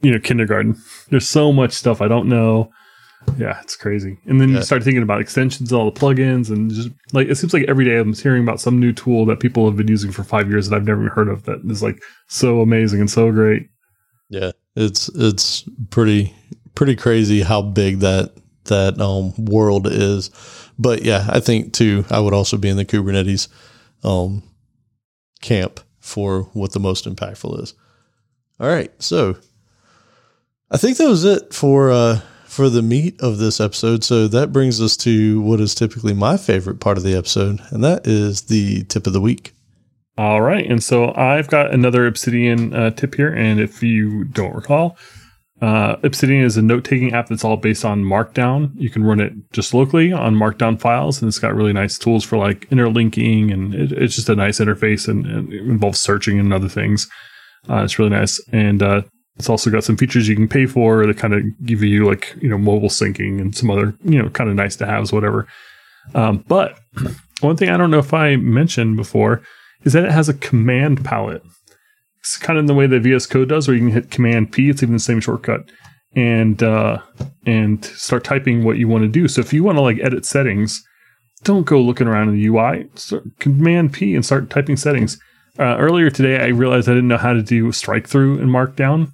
you 0.01 0.11
know 0.11 0.20
kindergarten. 0.20 0.76
There's 1.09 1.28
so 1.28 1.51
much 1.51 1.74
stuff 1.74 2.01
I 2.01 2.07
don't 2.07 2.30
know. 2.30 2.70
Yeah, 3.38 3.59
it's 3.61 3.76
crazy. 3.76 4.18
And 4.26 4.39
then 4.39 4.49
Yeah. 4.49 4.57
you 4.57 4.61
start 4.63 4.84
thinking 4.84 5.03
about 5.03 5.20
extensions, 5.20 5.74
all 5.74 5.89
the 5.91 5.99
plugins, 5.99 6.49
and 6.49 6.70
just 6.72 6.89
like 7.11 7.28
it 7.28 7.36
seems 7.36 7.53
like 7.53 7.66
every 7.68 7.84
day 7.84 7.97
I'm 7.97 8.13
hearing 8.13 8.43
about 8.43 8.61
some 8.61 8.80
new 8.80 8.93
tool 8.93 9.26
that 9.26 9.39
people 9.41 9.66
have 9.66 9.76
been 9.76 9.88
using 9.89 10.11
for 10.13 10.24
five 10.24 10.49
years 10.49 10.70
that 10.70 10.78
I've 10.78 10.86
never 10.88 11.09
heard 11.09 11.28
of 11.28 11.43
that 11.43 11.59
is 11.66 11.84
like 11.84 12.01
so 12.30 12.61
amazing 12.61 13.01
and 13.01 13.09
so 13.11 13.30
great. 13.32 13.63
Yeah, 14.30 14.51
it's 14.76 15.09
it's 15.09 15.63
pretty 15.89 16.34
pretty 16.76 16.95
crazy 16.95 17.41
how 17.41 17.61
big 17.61 17.99
that 17.99 18.34
that 18.65 18.99
um 18.99 19.34
world 19.38 19.88
is. 19.88 20.30
But 20.78 21.03
yeah, 21.03 21.26
I 21.30 21.39
think 21.39 21.73
too 21.73 22.05
I 22.09 22.19
would 22.19 22.34
also 22.34 22.57
be 22.57 22.69
in 22.69 22.78
the 22.78 22.86
Kubernetes 22.86 23.47
um 24.03 24.43
camp 25.41 25.80
for 25.99 26.43
what 26.53 26.73
the 26.73 26.80
most 26.80 27.05
impactful 27.05 27.61
is. 27.63 27.73
All 28.59 28.67
right, 28.67 28.91
so 29.01 29.38
I 30.71 30.78
think 30.78 30.97
that 30.97 31.09
was 31.09 31.23
it 31.23 31.53
for 31.53 31.91
uh 31.91 32.19
for 32.45 32.69
the 32.69 32.82
meat 32.82 33.19
of 33.21 33.38
this 33.38 33.59
episode. 33.59 34.03
So 34.03 34.28
that 34.30 34.53
brings 34.53 34.82
us 34.82 34.95
to 34.97 35.41
what 35.41 35.59
is 35.59 35.76
typically 35.76 36.13
my 36.13 36.38
favorite 36.38 36.80
part 36.80 36.97
of 36.97 37.03
the 37.03 37.15
episode, 37.15 37.59
and 37.69 37.84
that 37.84 38.07
is 38.07 38.43
the 38.43 38.84
tip 38.86 39.07
of 39.07 39.13
the 39.13 39.21
week. 39.21 39.54
All 40.18 40.41
right. 40.41 40.66
And 40.66 40.84
so 40.84 41.13
I've 41.16 41.49
got 41.49 41.74
another 41.74 42.07
Obsidian 42.07 42.74
uh, 42.74 42.91
tip 42.91 43.16
here. 43.16 43.34
And 43.34 43.59
if 43.59 43.84
you 43.84 44.24
don't 44.26 44.55
recall, 44.55 44.97
uh, 45.61 45.95
Obsidian 46.03 46.43
is 46.43 46.57
a 46.57 46.61
note 46.61 46.84
taking 46.84 47.13
app 47.13 47.28
that's 47.28 47.43
all 47.43 47.57
based 47.57 47.84
on 47.84 48.03
Markdown. 48.03 48.72
You 48.76 48.89
can 48.89 49.03
run 49.03 49.20
it 49.20 49.34
just 49.51 49.74
locally 49.74 50.11
on 50.13 50.36
Markdown 50.36 50.80
files, 50.80 51.22
and 51.22 51.28
it's 51.28 51.39
got 51.39 51.55
really 51.55 51.74
nice 51.74 51.97
tools 51.97 52.24
for 52.26 52.38
like 52.38 52.68
interlinking, 52.72 53.51
and 53.51 53.74
it, 53.74 53.91
it's 53.93 54.16
just 54.16 54.30
a 54.30 54.36
nice 54.36 54.59
interface 54.59 55.07
and, 55.07 55.26
and 55.26 55.51
it 55.51 55.61
involves 55.61 55.99
searching 55.99 56.39
and 56.39 56.53
other 56.53 56.70
things. 56.70 57.09
Uh, 57.70 57.84
it's 57.84 57.97
really 57.97 58.11
nice. 58.11 58.39
And 58.51 58.84
uh, 58.84 59.01
it's 59.38 59.49
also 59.49 59.70
got 59.70 59.84
some 59.84 59.97
features 59.97 60.28
you 60.28 60.36
can 60.36 60.47
pay 60.47 60.66
for 60.66 61.05
that 61.05 61.18
kind 61.18 61.34
of 61.34 61.43
give 61.66 61.82
you 61.84 62.05
like, 62.05 62.36
you 62.41 62.49
know, 62.49 62.57
mobile 62.57 62.89
syncing 62.89 63.41
and 63.41 63.55
some 63.55 63.72
other, 63.72 63.95
you 64.03 64.22
know, 64.22 64.30
kind 64.30 64.49
of 64.49 64.55
nice 64.55 64.76
to 64.78 64.86
haves, 64.86 65.11
whatever. 65.11 65.47
Um, 66.13 66.43
but 66.47 66.80
one 67.41 67.57
thing 67.57 67.70
I 67.70 67.78
don't 67.78 67.91
know 67.91 67.99
if 67.99 68.13
I 68.13 68.36
mentioned 68.36 68.97
before 68.97 69.41
is 69.86 69.93
that 69.93 70.05
it 70.05 70.11
has 70.11 70.27
a 70.27 70.33
command 70.33 71.05
palette. 71.05 71.43
It's 72.19 72.38
kind 72.38 72.57
of 72.57 72.63
in 72.63 72.67
the 72.67 72.73
way 72.73 72.88
that 72.88 73.01
VS 73.01 73.27
Code 73.27 73.49
does, 73.49 73.67
where 73.67 73.77
you 73.77 73.83
can 73.83 73.91
hit 73.91 74.11
Command 74.11 74.51
P. 74.51 74.69
It's 74.69 74.81
even 74.81 74.93
the 74.93 74.99
same 74.99 75.21
shortcut, 75.21 75.69
and 76.15 76.61
uh, 76.61 76.97
and 77.45 77.86
start 77.86 78.23
typing 78.23 78.63
what 78.63 78.77
you 78.77 78.88
want 78.88 79.03
to 79.03 79.07
do. 79.07 79.27
So 79.27 79.41
if 79.41 79.53
you 79.53 79.63
want 79.63 79.77
to 79.77 79.81
like 79.81 79.99
edit 79.99 80.25
settings, 80.25 80.83
don't 81.43 81.65
go 81.65 81.79
looking 81.79 82.07
around 82.07 82.29
in 82.29 82.36
the 82.36 82.47
UI. 82.47 82.89
Start 82.95 83.25
Command 83.39 83.93
P 83.93 84.15
and 84.15 84.25
start 84.25 84.49
typing 84.49 84.75
settings. 84.75 85.19
Uh, 85.57 85.77
earlier 85.77 86.09
today, 86.09 86.43
I 86.43 86.47
realized 86.47 86.89
I 86.89 86.93
didn't 86.93 87.07
know 87.07 87.17
how 87.17 87.33
to 87.33 87.43
do 87.43 87.71
strike 87.71 88.07
through 88.07 88.39
in 88.39 88.49
Markdown. 88.49 89.11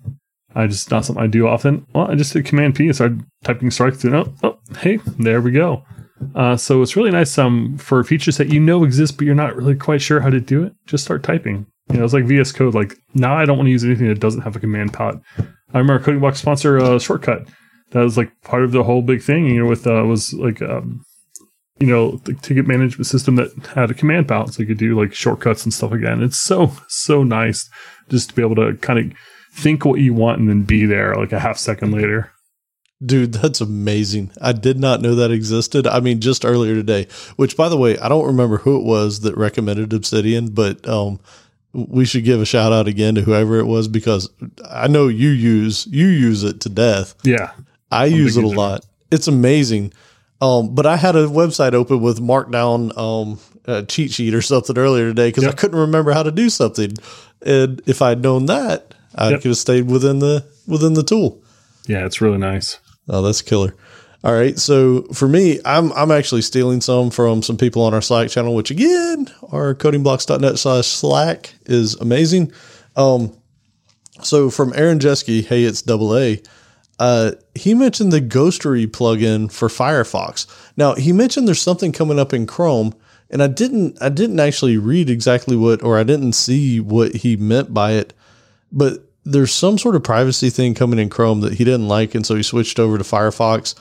I 0.56 0.68
just 0.68 0.90
not 0.90 1.06
something 1.06 1.24
I 1.24 1.28
do 1.28 1.48
often. 1.48 1.86
Well, 1.94 2.10
I 2.10 2.16
just 2.16 2.34
did 2.34 2.46
Command 2.46 2.76
P 2.76 2.86
and 2.86 2.96
started 2.96 3.24
typing 3.44 3.72
strike 3.72 3.96
through. 3.96 4.16
Oh, 4.16 4.34
oh, 4.44 4.60
hey, 4.80 5.00
there 5.20 5.42
we 5.42 5.52
go. 5.52 5.84
Uh, 6.36 6.56
so 6.56 6.82
it's 6.82 6.96
really 6.96 7.12
nice 7.12 7.38
um, 7.38 7.78
for 7.78 8.04
features 8.04 8.38
that 8.38 8.50
you 8.50 8.60
know 8.60 8.84
exist, 8.84 9.18
but 9.18 9.26
you're 9.26 9.36
not 9.36 9.56
really 9.56 9.76
quite 9.76 10.02
sure 10.02 10.20
how 10.20 10.30
to 10.30 10.40
do 10.40 10.64
it. 10.64 10.74
Just 10.86 11.04
start 11.04 11.24
typing. 11.24 11.66
You 11.92 11.98
know, 11.98 12.06
it's 12.06 12.14
like 12.14 12.26
VS 12.26 12.52
Code. 12.52 12.74
Like 12.74 12.96
now, 13.14 13.36
I 13.36 13.46
don't 13.46 13.58
want 13.58 13.68
to 13.68 13.72
use 13.72 13.84
anything 13.84 14.08
that 14.08 14.20
doesn't 14.20 14.42
have 14.42 14.56
a 14.56 14.60
command 14.60 14.94
palette. 14.94 15.20
I 15.74 15.78
remember 15.78 16.04
Coding 16.04 16.20
Block 16.20 16.36
sponsor 16.36 16.80
uh, 16.80 17.00
shortcut. 17.00 17.48
That 17.92 18.04
was 18.04 18.18
like 18.18 18.32
part 18.42 18.64
of 18.64 18.72
the 18.72 18.84
whole 18.84 19.02
big 19.02 19.22
thing. 19.22 19.46
You 19.46 19.64
know, 19.64 19.70
with 19.70 19.86
uh, 19.88 20.04
was 20.06 20.34
like 20.34 20.62
um, 20.62 21.04
you 21.80 21.88
know 21.88 22.18
the 22.24 22.34
ticket 22.36 22.68
management 22.68 23.08
system 23.08 23.36
that 23.36 23.52
had 23.76 23.92
a 23.92 23.96
command 23.96 24.28
palette, 24.28 24.54
so 24.54 24.62
you 24.62 24.68
could 24.68 24.78
do 24.78 25.00
like 25.00 25.14
shortcuts 25.14 25.64
and 25.64 25.74
stuff 25.74 25.92
like 25.92 26.02
that. 26.02 26.14
And 26.14 26.24
it's 26.24 26.40
so 26.40 26.72
so 26.88 27.24
nice 27.24 27.70
just 28.10 28.30
to 28.30 28.36
be 28.36 28.42
able 28.42 28.56
to 28.56 28.78
kind 28.78 29.00
of 29.00 29.18
think 29.54 29.84
what 29.84 30.00
you 30.00 30.14
want 30.14 30.40
and 30.40 30.50
then 30.50 30.64
be 30.64 30.86
there 30.86 31.16
like 31.16 31.34
a 31.34 31.40
half 31.40 31.58
second 31.58 31.92
later. 31.92 32.32
Dude, 33.04 33.34
that's 33.34 33.62
amazing. 33.62 34.32
I 34.42 34.52
did 34.52 34.80
not 34.80 35.02
know 35.02 35.16
that 35.16 35.32
existed. 35.32 35.88
I 35.88 36.00
mean, 36.02 36.20
just 36.22 36.46
earlier 36.46 36.76
today, 36.76 37.08
which 37.36 37.58
by 37.58 37.68
the 37.68 37.78
way, 37.78 37.98
I 37.98 38.08
don't 38.10 38.28
remember 38.28 38.58
who 38.58 38.78
it 38.78 38.84
was 38.84 39.22
that 39.22 39.36
recommended 39.36 39.92
Obsidian, 39.94 40.50
but 40.50 40.88
um 40.88 41.20
we 41.74 42.04
should 42.04 42.26
give 42.26 42.42
a 42.42 42.46
shout 42.46 42.74
out 42.74 42.88
again 42.88 43.16
to 43.16 43.22
whoever 43.22 43.58
it 43.58 43.66
was 43.66 43.88
because 43.88 44.30
I 44.70 44.88
know 44.90 45.08
you 45.08 45.30
use 45.30 45.88
you 45.90 46.08
use 46.08 46.44
it 46.44 46.60
to 46.62 46.70
death. 46.70 47.16
Yeah, 47.24 47.52
I 47.92 48.06
use 48.06 48.36
it 48.38 48.44
a 48.44 48.48
user. 48.48 48.56
lot. 48.58 48.86
It's 49.10 49.28
amazing. 49.28 49.94
Um, 50.42 50.76
but 50.76 50.86
I 50.86 50.98
had 50.98 51.16
a 51.16 51.28
website 51.28 51.74
open 51.74 52.02
with 52.02 52.20
Markdown 52.20 52.98
um, 52.98 53.40
uh, 53.68 53.84
cheat 53.84 54.12
sheet 54.12 54.34
or 54.34 54.42
something 54.42 54.78
earlier 54.78 55.06
today 55.10 55.30
because 55.30 55.46
I 55.46 55.52
couldn't 55.54 55.80
remember 55.80 56.12
how 56.14 56.24
to 56.24 56.32
do 56.32 56.50
something. 56.50 56.94
And 57.46 57.82
if 57.86 58.02
I'd 58.02 58.22
known 58.22 58.48
that, 58.48 58.94
I 59.16 59.30
Yep. 59.30 59.42
could 59.42 59.50
have 59.50 59.58
stayed 59.58 59.88
within 59.88 60.20
the 60.20 60.44
within 60.68 60.94
the 60.94 61.04
tool. 61.04 61.42
yeah, 61.88 62.06
it's 62.06 62.22
really 62.22 62.38
nice. 62.38 62.80
Oh, 63.12 63.22
that's 63.22 63.42
killer. 63.42 63.76
All 64.24 64.34
right. 64.34 64.58
So 64.58 65.04
for 65.14 65.28
me, 65.28 65.60
I'm 65.66 65.92
I'm 65.94 66.12
actually 66.12 66.42
stealing 66.42 66.80
some 66.82 67.12
from 67.12 67.44
some 67.44 67.58
people 67.58 67.84
on 67.84 67.94
our 67.94 68.02
Slack 68.02 68.30
channel, 68.30 68.56
which 68.56 68.72
again, 68.72 69.28
our 69.52 69.76
codingblocks.net 69.76 70.58
slash 70.58 70.88
Slack 70.88 71.54
is 71.66 71.96
amazing. 71.96 72.52
Um, 72.96 73.36
so 74.22 74.50
from 74.50 74.74
Aaron 74.76 75.00
Jeske, 75.00 75.46
hey, 75.46 75.64
it's 75.64 75.82
double 75.82 76.18
A. 76.18 76.42
Uh, 77.00 77.32
he 77.56 77.74
mentioned 77.74 78.14
the 78.14 78.22
Ghostery 78.22 78.86
plugin 78.86 79.52
for 79.52 79.68
Firefox. 79.68 80.46
Now 80.78 80.94
he 80.94 81.12
mentioned 81.12 81.48
there's 81.48 81.62
something 81.62 81.92
coming 81.92 82.20
up 82.20 82.32
in 82.32 82.46
Chrome, 82.46 82.94
and 83.32 83.42
I 83.42 83.48
didn't 83.48 83.98
I 84.02 84.10
didn't 84.10 84.40
actually 84.40 84.78
read 84.78 85.10
exactly 85.10 85.58
what 85.58 85.82
or 85.84 85.98
I 85.98 86.04
didn't 86.04 86.34
see 86.34 86.80
what 86.80 87.16
he 87.16 87.36
meant 87.36 87.74
by 87.74 87.94
it, 87.94 88.14
but 88.72 89.11
there's 89.24 89.54
some 89.54 89.78
sort 89.78 89.96
of 89.96 90.04
privacy 90.04 90.50
thing 90.50 90.74
coming 90.74 91.00
in 91.00 91.10
Chrome 91.10 91.42
that 91.42 91.54
he 91.54 91.64
didn't 91.64 91.88
like, 91.88 92.16
and 92.16 92.26
so 92.26 92.36
he 92.36 92.44
switched 92.44 92.80
over 92.80 92.98
to 92.98 93.04
Firefox. 93.04 93.76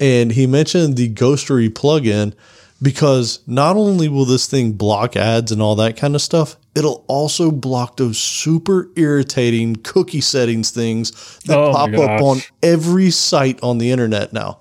And 0.00 0.32
he 0.32 0.46
mentioned 0.46 0.96
the 0.96 1.12
Ghostery 1.12 1.68
plugin 1.68 2.34
because 2.80 3.40
not 3.46 3.76
only 3.76 4.08
will 4.08 4.24
this 4.24 4.46
thing 4.46 4.72
block 4.72 5.16
ads 5.16 5.52
and 5.52 5.62
all 5.62 5.76
that 5.76 5.96
kind 5.96 6.14
of 6.14 6.22
stuff, 6.22 6.56
it'll 6.74 7.04
also 7.06 7.50
block 7.50 7.96
those 7.96 8.18
super 8.18 8.88
irritating 8.96 9.76
cookie 9.76 10.20
settings 10.20 10.70
things 10.70 11.38
that 11.46 11.56
Oh 11.56 11.72
pop 11.72 11.94
up 11.94 12.20
on 12.20 12.40
every 12.62 13.10
site 13.10 13.62
on 13.62 13.78
the 13.78 13.92
internet 13.92 14.32
now. 14.32 14.60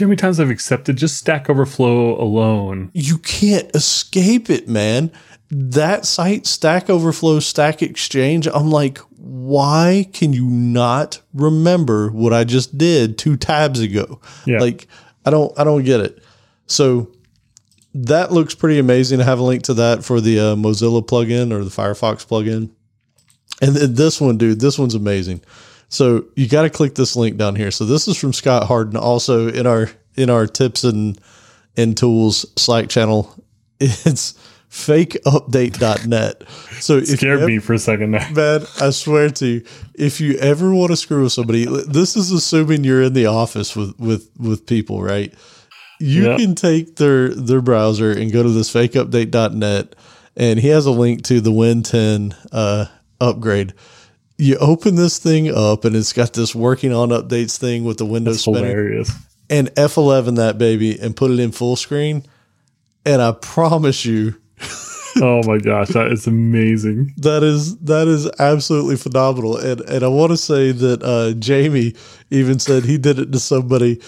Know 0.00 0.06
how 0.06 0.08
many 0.08 0.16
times 0.16 0.40
I've 0.40 0.48
accepted 0.48 0.96
just 0.96 1.18
Stack 1.18 1.50
Overflow 1.50 2.18
alone? 2.18 2.90
You 2.94 3.18
can't 3.18 3.70
escape 3.76 4.48
it, 4.48 4.66
man. 4.66 5.12
That 5.54 6.06
site, 6.06 6.46
Stack 6.46 6.88
Overflow, 6.88 7.40
Stack 7.40 7.82
Exchange, 7.82 8.48
I'm 8.48 8.70
like, 8.70 8.98
why 9.18 10.08
can 10.14 10.32
you 10.32 10.46
not 10.46 11.20
remember 11.34 12.10
what 12.10 12.32
I 12.32 12.44
just 12.44 12.78
did 12.78 13.18
two 13.18 13.36
tabs 13.36 13.78
ago? 13.78 14.18
Yeah. 14.46 14.60
Like, 14.60 14.88
I 15.26 15.30
don't, 15.30 15.52
I 15.58 15.64
don't 15.64 15.84
get 15.84 16.00
it. 16.00 16.24
So 16.66 17.12
that 17.92 18.32
looks 18.32 18.54
pretty 18.54 18.78
amazing. 18.78 19.20
I 19.20 19.24
have 19.24 19.40
a 19.40 19.42
link 19.42 19.64
to 19.64 19.74
that 19.74 20.04
for 20.04 20.22
the 20.22 20.38
uh, 20.40 20.54
Mozilla 20.54 21.06
plugin 21.06 21.52
or 21.52 21.62
the 21.62 21.70
Firefox 21.70 22.26
plugin. 22.26 22.70
And 23.60 23.76
then 23.76 23.94
this 23.94 24.22
one, 24.22 24.38
dude, 24.38 24.58
this 24.58 24.78
one's 24.78 24.94
amazing. 24.94 25.42
So 25.90 26.24
you 26.34 26.48
got 26.48 26.62
to 26.62 26.70
click 26.70 26.94
this 26.94 27.14
link 27.14 27.36
down 27.36 27.56
here. 27.56 27.70
So 27.70 27.84
this 27.84 28.08
is 28.08 28.16
from 28.16 28.32
Scott 28.32 28.66
Harden, 28.66 28.96
also 28.96 29.48
in 29.48 29.66
our 29.66 29.90
in 30.16 30.30
our 30.30 30.46
tips 30.46 30.84
and 30.84 31.20
and 31.76 31.94
tools 31.94 32.46
Slack 32.56 32.88
channel. 32.88 33.34
It's 33.80 34.38
fakeupdate.net. 34.72 36.42
So 36.80 36.96
you 36.96 37.06
Scared 37.06 37.38
ever- 37.40 37.46
me 37.46 37.58
for 37.58 37.74
a 37.74 37.78
second 37.78 38.12
there. 38.12 38.28
man, 38.32 38.66
I 38.80 38.90
swear 38.90 39.30
to 39.30 39.46
you, 39.46 39.62
if 39.94 40.20
you 40.20 40.34
ever 40.38 40.74
want 40.74 40.90
to 40.90 40.96
screw 40.96 41.22
with 41.22 41.32
somebody, 41.32 41.66
this 41.86 42.16
is 42.16 42.30
assuming 42.32 42.84
you're 42.84 43.02
in 43.02 43.12
the 43.12 43.26
office 43.26 43.76
with 43.76 43.98
with 43.98 44.28
with 44.38 44.66
people, 44.66 45.02
right? 45.02 45.32
You 46.00 46.24
Yeah. 46.30 46.36
can 46.36 46.54
take 46.54 46.96
their 46.96 47.28
their 47.28 47.60
browser 47.60 48.10
and 48.12 48.32
go 48.32 48.42
to 48.42 48.48
this 48.48 48.72
fakeupdate.net 48.72 49.94
and 50.36 50.58
he 50.58 50.68
has 50.68 50.86
a 50.86 50.90
link 50.90 51.22
to 51.24 51.40
the 51.40 51.52
Win 51.52 51.82
10 51.82 52.34
uh, 52.50 52.86
upgrade. 53.20 53.74
You 54.38 54.56
open 54.56 54.96
this 54.96 55.18
thing 55.18 55.54
up 55.54 55.84
and 55.84 55.94
it's 55.94 56.12
got 56.12 56.32
this 56.32 56.54
working 56.54 56.92
on 56.92 57.10
updates 57.10 57.56
thing 57.58 57.84
with 57.84 57.98
the 57.98 58.06
Windows 58.06 58.36
It's 58.36 58.44
spinning 58.44 58.64
hilarious. 58.64 59.12
and 59.50 59.68
F11 59.76 60.36
that 60.36 60.58
baby 60.58 60.98
and 60.98 61.14
put 61.14 61.30
it 61.30 61.38
in 61.38 61.52
full 61.52 61.76
screen. 61.76 62.24
And 63.04 63.20
I 63.20 63.32
promise 63.32 64.04
you, 64.04 64.34
Oh 65.20 65.42
my 65.46 65.58
gosh, 65.58 65.88
that 65.88 66.10
is 66.10 66.26
amazing. 66.26 67.12
that 67.18 67.42
is 67.42 67.76
that 67.80 68.08
is 68.08 68.30
absolutely 68.38 68.96
phenomenal. 68.96 69.58
And 69.58 69.82
and 69.82 70.02
I 70.02 70.08
want 70.08 70.30
to 70.30 70.38
say 70.38 70.72
that 70.72 71.02
uh, 71.02 71.38
Jamie 71.38 71.94
even 72.30 72.58
said 72.58 72.84
he 72.84 72.96
did 72.96 73.18
it 73.18 73.30
to 73.32 73.38
somebody, 73.38 74.00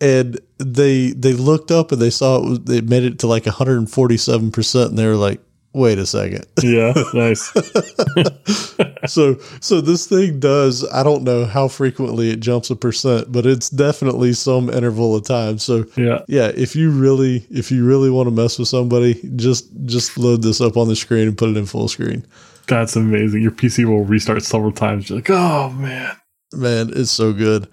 and 0.00 0.38
they 0.58 1.10
they 1.10 1.32
looked 1.32 1.72
up 1.72 1.90
and 1.90 2.00
they 2.00 2.10
saw 2.10 2.36
it 2.38 2.44
was 2.48 2.58
it 2.78 2.88
made 2.88 3.02
it 3.02 3.18
to 3.18 3.26
like 3.26 3.44
147 3.46 4.52
percent, 4.52 4.90
and 4.90 4.98
they 4.98 5.06
were 5.06 5.16
like, 5.16 5.40
"Wait 5.74 5.98
a 5.98 6.06
second. 6.06 6.46
Yeah, 6.62 6.92
nice. 7.14 7.50
so 9.06 9.36
so 9.60 9.80
this 9.80 10.06
thing 10.06 10.38
does 10.40 10.86
I 10.92 11.02
don't 11.02 11.22
know 11.24 11.44
how 11.44 11.68
frequently 11.68 12.30
it 12.30 12.40
jumps 12.40 12.70
a 12.70 12.76
percent, 12.76 13.30
but 13.32 13.46
it's 13.46 13.68
definitely 13.70 14.32
some 14.32 14.70
interval 14.70 15.16
of 15.16 15.24
time. 15.24 15.58
So 15.58 15.84
Yeah. 15.96 16.22
yeah, 16.28 16.52
if 16.54 16.76
you 16.76 16.90
really 16.90 17.46
if 17.50 17.70
you 17.70 17.84
really 17.84 18.10
want 18.10 18.28
to 18.28 18.30
mess 18.30 18.58
with 18.58 18.68
somebody, 18.68 19.14
just 19.36 19.66
just 19.86 20.16
load 20.18 20.42
this 20.42 20.60
up 20.60 20.76
on 20.76 20.88
the 20.88 20.96
screen 20.96 21.28
and 21.28 21.36
put 21.38 21.48
it 21.50 21.56
in 21.56 21.66
full 21.66 21.88
screen. 21.88 22.24
That's 22.68 22.94
amazing. 22.96 23.42
Your 23.42 23.50
PC 23.50 23.84
will 23.84 24.04
restart 24.04 24.42
several 24.44 24.72
times. 24.72 25.08
You're 25.10 25.18
like, 25.18 25.30
oh 25.30 25.70
man. 25.70 26.14
Man, 26.54 26.90
it's 26.94 27.10
so 27.10 27.32
good. 27.32 27.66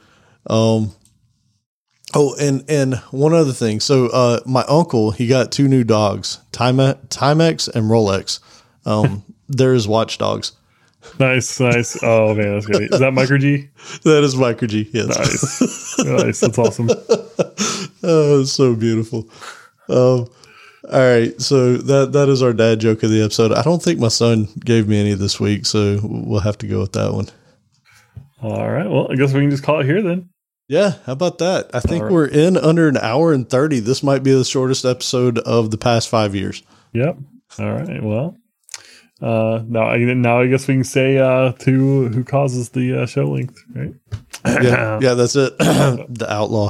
Um 0.50 0.92
Oh, 2.16 2.36
and 2.40 2.64
and 2.68 2.96
one 3.12 3.34
other 3.34 3.54
thing. 3.54 3.80
So, 3.80 4.08
uh, 4.08 4.40
my 4.46 4.64
uncle 4.68 5.12
he 5.12 5.28
got 5.28 5.52
two 5.52 5.68
new 5.68 5.84
dogs, 5.84 6.40
Time 6.52 6.78
Timex 6.78 7.68
and 7.68 7.86
Rolex. 7.90 8.40
Um, 8.86 9.24
they're 9.48 9.74
his 9.74 9.88
watchdogs. 9.88 10.54
Nice, 11.20 11.60
nice. 11.60 11.98
Oh 12.04 12.34
man, 12.34 12.54
that's 12.54 12.66
great. 12.66 12.92
Is 12.92 13.00
that 13.00 13.14
Micro 13.14 13.38
G? 13.38 13.70
That 14.04 14.24
is 14.24 14.36
Micro 14.36 14.68
G. 14.68 14.90
Yes. 14.92 15.08
Nice, 15.08 16.00
nice. 16.06 16.40
That's 16.40 16.58
awesome. 16.58 16.90
Oh, 18.04 18.44
so 18.44 18.76
beautiful. 18.76 19.30
Um, 19.88 20.30
all 20.92 21.00
right, 21.00 21.40
so 21.40 21.78
that 21.78 22.14
that 22.14 22.30
is 22.30 22.42
our 22.42 22.54
dad 22.54 22.80
joke 22.80 23.04
of 23.04 23.12
the 23.12 23.22
episode. 23.22 23.52
I 23.52 23.62
don't 23.62 23.82
think 23.82 24.00
my 24.00 24.08
son 24.08 24.48
gave 24.60 24.88
me 24.88 25.00
any 25.00 25.14
this 25.14 25.40
week, 25.40 25.66
so 25.66 26.00
we'll 26.02 26.40
have 26.40 26.58
to 26.60 26.68
go 26.68 26.80
with 26.82 26.94
that 26.94 27.14
one. 27.14 27.28
All 28.42 28.70
right. 28.70 28.90
Well, 28.90 29.12
I 29.12 29.16
guess 29.16 29.34
we 29.34 29.42
can 29.42 29.52
just 29.52 29.64
call 29.64 29.82
it 29.82 29.86
here 29.86 30.02
then. 30.02 30.30
Yeah, 30.70 30.94
how 31.08 31.14
about 31.14 31.40
that? 31.40 31.72
I 31.74 31.80
think 31.80 32.04
right. 32.04 32.12
we're 32.12 32.28
in 32.28 32.56
under 32.56 32.88
an 32.88 32.98
hour 32.98 33.34
and 33.34 33.50
30. 33.50 33.80
This 33.80 34.04
might 34.04 34.22
be 34.22 34.32
the 34.32 34.46
shortest 34.46 34.86
episode 34.86 35.40
of 35.40 35.72
the 35.72 35.80
past 35.80 36.10
five 36.10 36.36
years. 36.36 36.62
Yep. 36.94 37.18
All 37.58 37.72
right. 37.74 38.04
Well, 38.04 38.38
uh, 39.20 39.64
now 39.68 39.86
I 39.86 39.98
now 39.98 40.42
I 40.42 40.46
guess 40.46 40.68
we 40.68 40.76
can 40.76 40.84
say 40.84 41.18
uh, 41.18 41.54
to 41.54 42.10
who 42.10 42.24
causes 42.24 42.70
the 42.70 43.02
uh, 43.02 43.06
show 43.08 43.26
length, 43.26 43.64
right? 43.74 43.96
Yeah, 44.46 45.00
yeah, 45.02 45.14
that's 45.16 45.36
it. 45.36 45.58
the 45.58 46.28
outlaw. 46.30 46.70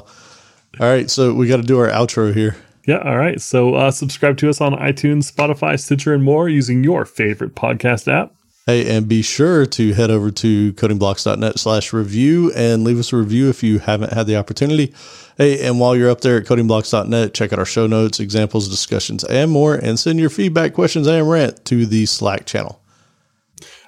All 0.80 0.88
right, 0.88 1.12
so 1.12 1.34
we 1.34 1.50
got 1.50 1.58
to 1.58 1.64
do 1.64 1.78
our 1.78 1.90
outro 1.90 2.34
here. 2.34 2.56
Yeah. 2.86 3.00
All 3.00 3.18
right. 3.18 3.42
So 3.42 3.76
uh, 3.76 3.92
subscribe 3.92 4.38
to 4.38 4.50
us 4.50 4.62
on 4.62 4.72
iTunes, 4.76 5.30
Spotify, 5.30 5.78
Stitcher, 5.78 6.14
and 6.14 6.24
more 6.24 6.48
using 6.48 6.86
your 6.86 7.04
favorite 7.04 7.54
podcast 7.54 8.12
app. 8.12 8.34
Hey, 8.70 8.88
and 8.88 9.08
be 9.08 9.24
sure 9.24 9.66
to 9.66 9.94
head 9.94 10.12
over 10.12 10.30
to 10.30 10.74
codingblocks.net 10.74 11.58
slash 11.58 11.92
review 11.92 12.54
and 12.54 12.84
leave 12.84 13.00
us 13.00 13.12
a 13.12 13.18
review 13.18 13.50
if 13.50 13.64
you 13.64 13.80
haven't 13.80 14.14
had 14.14 14.28
the 14.28 14.36
opportunity. 14.36 14.94
Hey, 15.40 15.66
and 15.66 15.80
while 15.80 15.96
you're 15.96 16.12
up 16.12 16.22
there 16.22 16.38
at 16.38 16.46
codingblocks.net, 16.46 17.34
check 17.34 17.52
out 17.52 17.58
our 17.58 17.66
show 17.66 17.88
notes, 17.88 18.20
examples, 18.20 18.70
discussions, 18.70 19.24
and 19.24 19.50
more, 19.50 19.74
and 19.74 20.00
send 20.00 20.20
your 20.20 20.30
feedback, 20.30 20.76
questions, 20.76 21.08
and 21.08 21.28
rant 21.28 21.66
to 21.66 21.88
the 21.88 22.06
Slack 22.06 22.46
channel. 22.46 22.80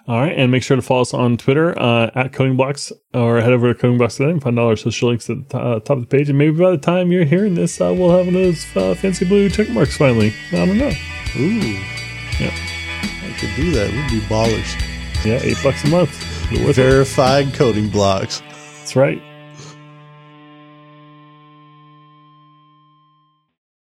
All 0.08 0.20
right, 0.20 0.36
and 0.36 0.52
make 0.52 0.64
sure 0.64 0.78
to 0.78 0.82
follow 0.82 1.02
us 1.02 1.14
on 1.14 1.38
Twitter 1.38 1.80
uh, 1.80 2.10
at 2.16 2.32
CodingBlocks 2.32 2.92
or 3.14 3.40
head 3.40 3.54
over 3.54 3.72
to 3.72 3.80
CodingBlocks.net 3.80 4.30
and 4.32 4.42
find 4.42 4.58
all 4.58 4.70
our 4.70 4.76
social 4.76 5.10
links 5.10 5.30
at 5.30 5.48
the 5.50 5.60
uh, 5.60 5.80
top 5.82 5.98
of 5.98 6.02
the 6.02 6.08
page. 6.08 6.28
And 6.28 6.40
maybe 6.40 6.58
by 6.58 6.72
the 6.72 6.80
time 6.80 7.12
you're 7.12 7.26
hearing 7.26 7.54
this, 7.54 7.80
uh, 7.80 7.94
we'll 7.96 8.18
have 8.18 8.26
one 8.26 8.36
of 8.36 8.42
those 8.42 8.66
uh, 8.76 8.96
fancy 8.96 9.26
blue 9.26 9.48
check 9.48 9.70
marks 9.70 9.96
finally. 9.96 10.34
I 10.52 10.66
don't 10.66 10.80
know. 10.80 10.92
Ooh, 11.38 11.80
Yeah, 12.40 12.71
Could 13.34 13.56
do 13.56 13.72
that. 13.72 13.92
We'd 13.92 14.20
be 14.20 14.26
ballers. 14.28 15.26
yeah, 15.26 15.40
eight 15.42 15.58
bucks 15.64 15.84
a 15.84 15.88
month. 15.88 16.52
It. 16.52 16.76
Verified 16.76 17.54
coding 17.54 17.90
blocks. 17.90 18.42
That's 18.80 18.96
right. 18.96 19.22